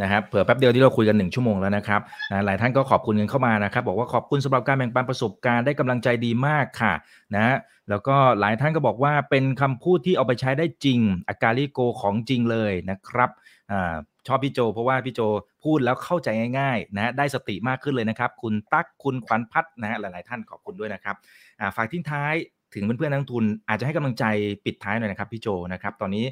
[0.00, 2.00] นะครับเผื่อแป๊บเดียวที่เราคุยกันหนึ่งชั่วโมงแล้วนะครับ
[2.32, 6.92] นะหลายท่านก็ขอบคุณกันเข้ามานะครับ บอกว่าขอบคุณสำหรับการแบ่งปันประสบการณ์ได้กำลังใจดีมากค่ะ
[7.36, 7.56] นะ
[7.90, 13.30] แล้วก็หลายท่านก็บอกว่าเป็นคำพูดที่เอาไปใช้ได้จริงอาการลิโกของจริงเลยนะครับ
[13.70, 13.94] อ่า
[14.26, 15.20] ชอบพี่โจ เพราะว่าพี่โจ
[15.64, 21.16] พูดแล้วเข้าใจง่ายๆนะได้สติมากขึ้นเลยนะครับ คุณตั๊กคุณขวัญพัฒนะหลาย ๆ ท่านขอบคุณด้วยนะครับ
[21.60, 22.34] อ่าฝากทิ้งท้าย
[22.74, 24.24] ถึงเพื่อนๆนักทุน อาจจะให้กำลังใจ
[24.64, 26.24] ปิดท้ายหน่อยนะครับพี่โจนะครับ ตอนนี้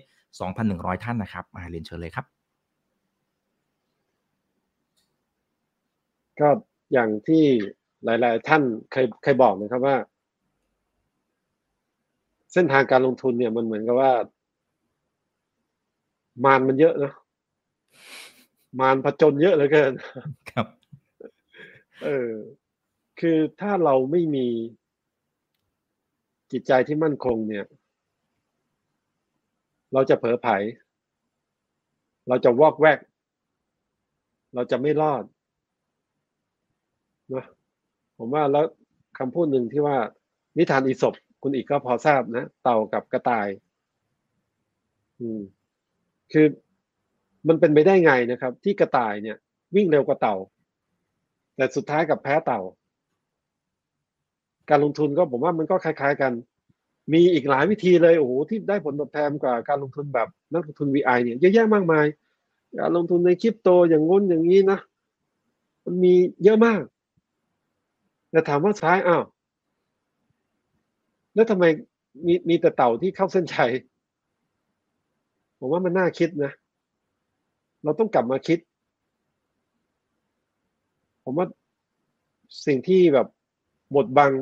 [0.48, 2.26] 2,100 ท่านนะครับ มาเรียนเชิญเลยครับ
[6.40, 6.48] ก็
[6.92, 7.44] อย่างที่
[8.04, 8.62] หลาย ๆ ท่าน
[8.92, 9.96] เคยเคยบอกนะครับว่า
[12.52, 14.12] เส้นทางการลงทุนเนี่ยมันเหมือนกับว่า
[16.44, 17.12] มารมันเยอะนะ
[18.80, 19.92] มารผจญเยอะเหลือเกิน
[20.50, 20.66] ครับ
[22.04, 22.32] เออ
[23.20, 24.46] คือถ้าเราไม่มี
[26.52, 27.64] จิตใจที่มั่นคงเนี่ย
[29.92, 30.48] เราจะเผลอไผ
[32.28, 32.98] เราจะวอกแวก
[34.54, 35.24] เราจะไม่รอด
[37.34, 37.44] นะ
[38.18, 38.64] ผมว่าแล้ว
[39.18, 39.96] คำพูดหนึ่งที่ว่า
[40.58, 43.48] นิทานอีสบคุณอีกก็พอทราบนะ เต่ากับกระต่าย
[45.20, 45.40] อืม
[46.32, 46.46] คือ
[47.48, 49.36] มันเป็นไปได้ไงนะครับ ที่กระต่ายเนี่ย
[49.74, 50.36] วิ่งเร็วกว่าเต่า
[51.56, 52.60] แต่สุดท้ายกับแพ้เต่า
[54.70, 56.32] การลงทุนก็ผมว่ามันก็คล้าย ๆกัน
[57.12, 62.06] มีอีกหลายวิธีเลยโอ้โหที่ได้ผลตอบแทนกว่าการลงทุนแบบนักลงทุน VI เนี่ยเยอะแยะมากมาย
[62.80, 64.78] การลงทุนในคริปโตอย่างงน้นอย่างนี้นะ
[65.84, 66.14] มันมี
[66.44, 66.82] เยอะมาก
[68.30, 69.24] แต่ถามว่าท้ายอ้าว
[71.34, 71.64] แล้วทำไม
[72.26, 73.72] มีมีแต่เต่าที่เข้าเส้นชัย
[75.58, 76.52] ผมว่ามันน่าคิดนะ
[77.84, 78.58] เราต้องกลับมาคิด
[81.24, 81.46] ผมว่า
[82.66, 83.26] สิ่งที่แบบ
[83.94, 84.32] บดบัง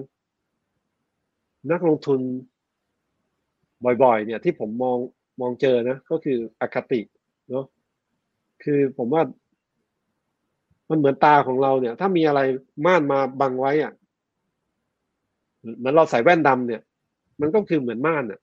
[1.71, 2.21] นักลงทุน
[4.03, 4.99] บ่อยๆ เนี่ยที่ผมมอง
[5.41, 7.01] มองเจอนะ ก็คืออคติ
[7.51, 7.65] เนาะ
[8.65, 9.23] คือผมว่า
[10.91, 12.41] มันเหมือนตาของเราเนี่ย ถ้ามีอะไร
[12.87, 13.93] ม่านมาบังไว้อะ
[15.79, 16.83] เหมือนเราใส่แว่นดำเนี่ย
[17.41, 18.41] มันก็คือเหมือนม่านอะ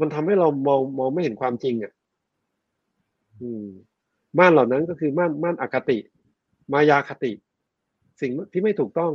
[0.00, 1.92] มันทำให้เรามองมองไม่เห็นความจริงอะ
[3.40, 3.66] อืม
[4.38, 5.98] ม่านเหล่านั้นก็คือม่านม่านอคติ
[6.72, 7.32] มายาคติ
[8.20, 9.12] สิ่งที่ไม่ถูกต้อง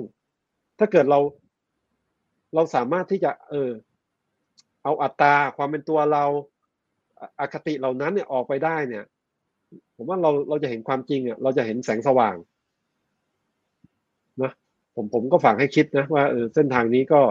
[0.80, 1.20] ถ้าเกิดเรา
[2.56, 3.72] เราสามารถที่จะ เออ
[4.84, 6.26] เอาอัตราความเป็นตัวเรา
[7.40, 9.04] อคติเหล่านั้นเนี่ยออกไปได้เนี่ย
[9.96, 12.36] ผมว่าเราเราจะเห็นความจริงอะเราจะเห็นแสงสว่าง
[14.42, 14.52] นะ
[14.96, 17.22] ผมผมก็ฝากให้คิดนะว่าเออเส้นทางนี้ก็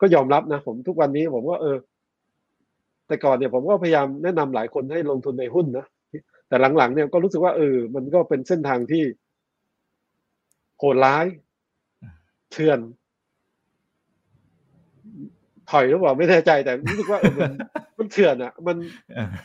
[0.00, 1.76] ก็ยอมรับนะผมทุกวันนี้ผมว่าเออ
[3.06, 5.86] แต่ก่อนเนี่ยผมก็พยายามแนะนำหลายคนให้ลงทุนในหุ้นนะ
[6.48, 9.04] แต่หลังๆเนี่ยก็รู้สึกว่าเออ มันก็เป็นเส้นทางที่
[10.78, 11.26] โหดร้าย
[12.52, 12.78] เถื่อน
[15.70, 17.52] ถอยหรือเปล่าไม่แน่ใจแต่รู้สึกว่าเออมัน
[17.98, 18.76] มันเถื่อนอะ มัน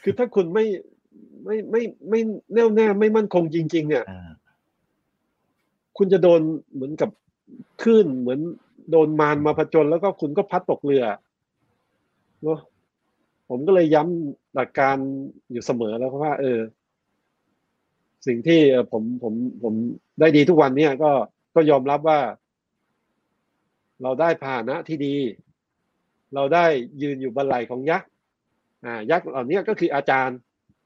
[0.04, 0.66] คือถ้าคุณไม่
[1.46, 2.20] ไม่ไม่ไม่
[2.54, 4.04] แน่วแน่ไม่มั่นคงจริง ๆ เนี่ย
[5.98, 6.42] คุณจะโดน
[6.74, 7.10] เหมือนกับ
[7.82, 8.40] คลื่นเหมือน
[8.92, 11.04] โดนมารมาผจญแล้วก็คุณก็พัดตกเรือ
[12.44, 12.60] เนาะ
[13.50, 14.98] ผมก็เลยย้ำหลักการ
[15.52, 16.60] อยู่เสมอแล้วว่า เออ
[18.28, 18.60] สิ่งที่
[18.92, 19.74] ผมผมผม
[20.20, 21.12] ได้ดีทุกวันเนี่ย ก็
[21.56, 22.20] ก็ยอมรับว่า
[24.02, 25.16] เราได้พาหนะที่ดี
[26.34, 26.66] เราได้
[27.02, 28.10] ยืนอยู่บนไหลของยักษ์
[28.86, 30.38] อ่ายักษ์เหล่านี้ก็คืออาจารย์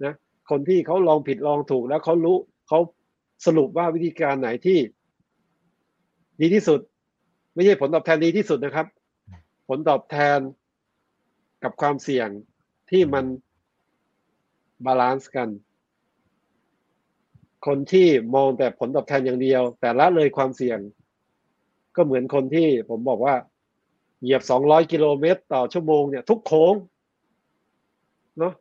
[0.03, 0.13] นะ
[0.49, 2.37] คนที่เขาลองผิดลองถูกแล้วเขารู้
[2.67, 2.79] เขา
[3.45, 4.79] สรุปว่าวิธีการไหนที่
[6.41, 6.79] ดีที่สุด
[7.53, 8.87] ไม่ใช่ผลตอบแทนดีที่สุดนะครับ
[9.69, 10.39] ผลตอบแทน
[11.63, 12.29] กับความเสี่ยง
[12.89, 13.25] ที่มัน
[14.85, 15.49] balance กัน
[17.65, 20.79] คนที่มองแต่ผลตอบแทนอย่างเดียว แต่ละเลยความเสี่ยง
[21.95, 23.35] ก็เหมือนคนที่ผมบอกว่า
[24.21, 26.73] เหยียบสองร้อยกิโลเมตรต่อชั่วโมงเนี่ยทุกโค้ง
[28.39, 28.53] เนาะ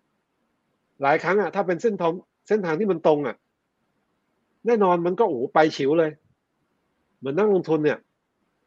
[1.03, 2.13] หลายครั้งอะถ้าเป็นเส้นทาง
[2.49, 3.37] เส้นทางที่มันตรงอะ
[4.67, 6.11] แน่นอนมันก็โอ้ไปฉิวเลย
[7.19, 7.99] เหมือนนักลงทุนเนี่ย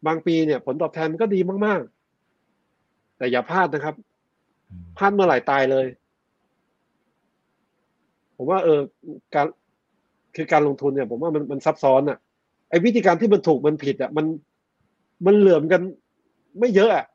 [0.08, 1.82] บางปีเนี่ย ผลตอบแทนมันก็ดีมาก
[2.50, 3.96] ๆ แต่อย่าพลาดนะครับ
[4.98, 5.86] พลาดเมื่อไหร่ตายเลย
[8.36, 8.80] ผมว่า เออ
[9.36, 9.48] การ
[10.36, 12.18] คือการลงทุนเนี่ย ผมว่ามันมันซับซ้อนอะ
[12.70, 14.26] ไอ้วิธีการที่มันถูกมันผิดอะมัน
[15.26, 15.82] มันเหลื่อมกัน
[16.60, 17.06] ไม่เยอะอะ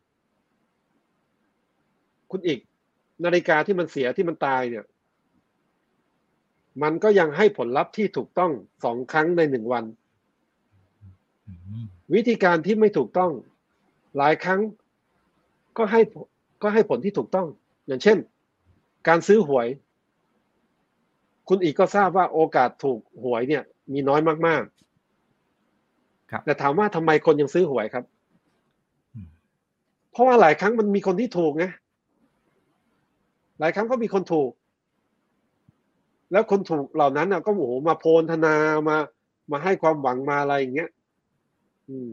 [2.31, 2.59] คุณอีก
[3.25, 4.85] นาฬิกาที่มันเสียที่มันตายเนี่ย
[6.83, 8.53] มันก็ยังให้ผลลัพธ์ที่ถูกต้อง
[8.85, 9.85] สองครั้งในหนึ่งวัน
[12.15, 13.33] วิธีการที่ไม่ถูกต้อง
[14.17, 14.61] หลายครั้ง
[15.77, 16.01] ก็ให้
[16.63, 17.47] ก็ให้ผลที่ถูกต้อง
[17.87, 18.19] อย่างเช่น
[19.09, 19.67] การซื้อหวย
[21.49, 23.63] คุณอีกก็ทราบว่าโอกาสถูกหวยเนี่ย
[23.93, 28.18] มีน้อยมากๆครับแต่ถามว่าทำไมคนยังซื้อหวยครับเพ
[30.19, 31.65] ราะว่าหลายครั้งมันมีคนที่ถูกไง
[33.61, 34.51] หลายครั้งก็มีคนถูก
[36.33, 38.55] แล้วคนถูกเหล่านั้นก็โอ้โหมาโพลธนา
[38.89, 38.97] มา
[39.51, 40.91] มาให้ความหวังมาอะไรอย่างเงี้ย
[41.89, 42.11] อืม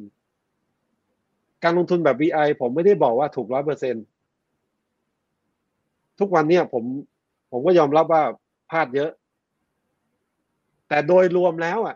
[1.64, 3.96] การลงทุนแบบ VI ผมไม่ได้บอกว่าถูกร้อยเปอร์เซ็น
[6.20, 6.84] ทุกวันเนี่ยผม
[7.52, 8.24] ผมก็ยอมรับว่า
[8.72, 9.12] พลาดเยอะ
[10.90, 11.96] แต่โดยรวมแล้วอะ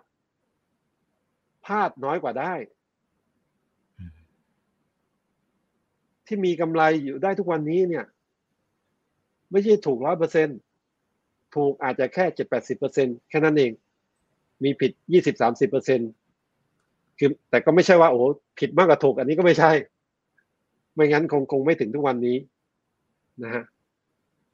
[1.65, 2.53] พลาดน้อยกว่าได้
[6.29, 8.05] ที่มีกำไรอยู่ได้ทุกวันนี้เนี่ย
[9.51, 10.47] ไม่ใช่ถูกร้อยเปอร์เซ็น
[11.55, 13.71] ถูกอาจจะแค่เจ็ดแปดสิบเปอร์เซ็นแค่นั้นเอง
[14.63, 15.99] มีผิดยี่สิบสามสิบเปอร์เซ็น
[17.19, 18.19] คือแต่ก็ไม่ใช่ว่าโอ้
[18.59, 19.71] ผิดมากกว่าถูกอันนี้ก็ไม่ใช่
[20.93, 22.37] ไม่งั้นคงคงไม่ถึงทุกวันนี้
[23.43, 23.63] นะฮะ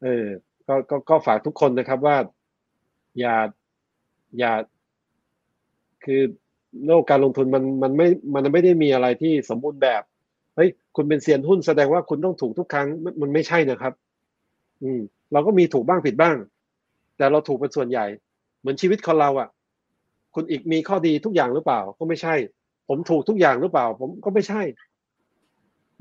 [0.04, 0.26] เออ
[0.68, 2.18] ก็ก็ก็ฝากทุกคนนะครับว่า
[3.20, 3.36] อย่า
[4.40, 4.54] อย่า
[6.04, 6.22] คือ
[6.86, 10.04] โลกการลงทุนมันมันไม่มันไม่ได้มีอะไรที่สมบูรณ์แบบ
[10.96, 12.88] คุณเป็นเซียนหุ้นแสดงว่าคุณต้องถูกทุกครั้ง
[13.22, 13.94] มันไม่ใช่นะครับ
[14.84, 15.00] อืม
[15.34, 16.36] เราก็มีถูกบ้างผิดบ้าง
[17.18, 18.06] แต่เราถูกเป็นส่วนใหญ่
[18.60, 19.50] เหมือนชีวิตคนเราอะ
[20.36, 22.36] คุณอีกมีข้อดีทุกอย่างหรือเปล่า ก็ไม่ใช่
[22.88, 24.62] ผมถูกทุกอย่างหรือเปล่า ผมก็ไม่ใช่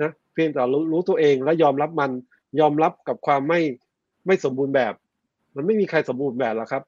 [0.02, 2.10] นะเพียงแต่รู้รู้ตัวเองและยอมรับมัน
[2.60, 3.60] ยอมรับกับความไม่
[4.26, 4.94] ไม่สมบูรณ์แบบ
[5.56, 6.82] มันไม่มีใครสมบูรณ์แบบหรอกครับ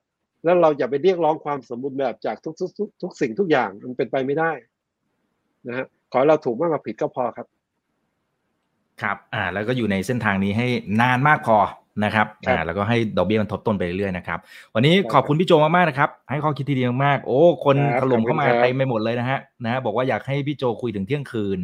[0.44, 4.52] แล้วเราอย่าไปเรียกร้องความสมบูรณ์แบบจากทุกทุกทุกทุกสิ่งทุกอย่างมันเป็นไปไม่ได้
[5.66, 7.46] นะฮะขอให้เราถูกมากกว่าผิดก็พอครับ
[9.02, 10.66] ครับอ่าแล้วก็อยู่ในเส้นทางนี้ให้
[11.00, 11.56] นานมากพอ
[12.04, 14.38] นะครับครับอ่าแล้วก็ให้ดอกเบี้ยมันทบต้นไปเรื่อยๆนะครับ
[14.74, 21.60] วันนี้ครับขอบคุณพี่โจมากๆนะครับ ให้ข้อคิดที่ดีมากๆโอ้คนครับถล่มเข้ามาขอบคุณครับเต็มไปหมดเลยนะฮะนะบอกว่าอยากให้พี่โจคุยถึงเที่ยงคืน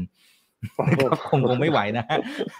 [1.13, 2.19] ก็คงคงไม่ไหวนะฮะ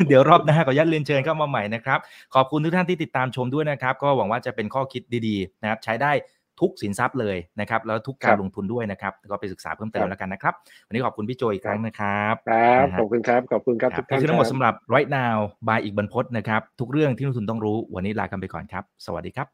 [0.09, 1.99] เดี๋ยวรอบหน้าขออนุญาตเรียนเชิญเข้ามาใหม่นะครับ
[2.35, 6.13] ขอบคุณทุกท่านที่ติดตามชมด้วยนะครับ ก็หวังว่าจะเป็นข้อคิดดีๆนะครับ ใช้ได้
[6.61, 10.55] ทุกสินทรัพย์เลยนะครับ แล้วทุกการครับลงทุนด้วยนะครับ ก็ไปศึกษาเพิ่มเติครัมบแล้วกันนะครับ
[10.87, 15.37] วันนี้ขอบคุณพี่โจอีกครั้งนะครับครับนะฮะขอบคุณครับ ขอบคุณครับทุกท่านนี่คือทั้งหมดครับสำหรับ right now
[15.69, 19.47] by อีกบรรพตนะครับ ทุกเรื่องที่นักลงทุนต้องรู้ วันนี้ลากันไปก่อนครับ สวัสดีครับ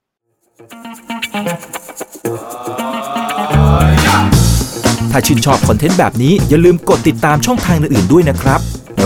[5.12, 8.77] ถ้าชื่นชอบคอนเทนต์แบบนี้อย่าลืมกดติดตามช่องทางอื่นๆด้วยนะครับไม่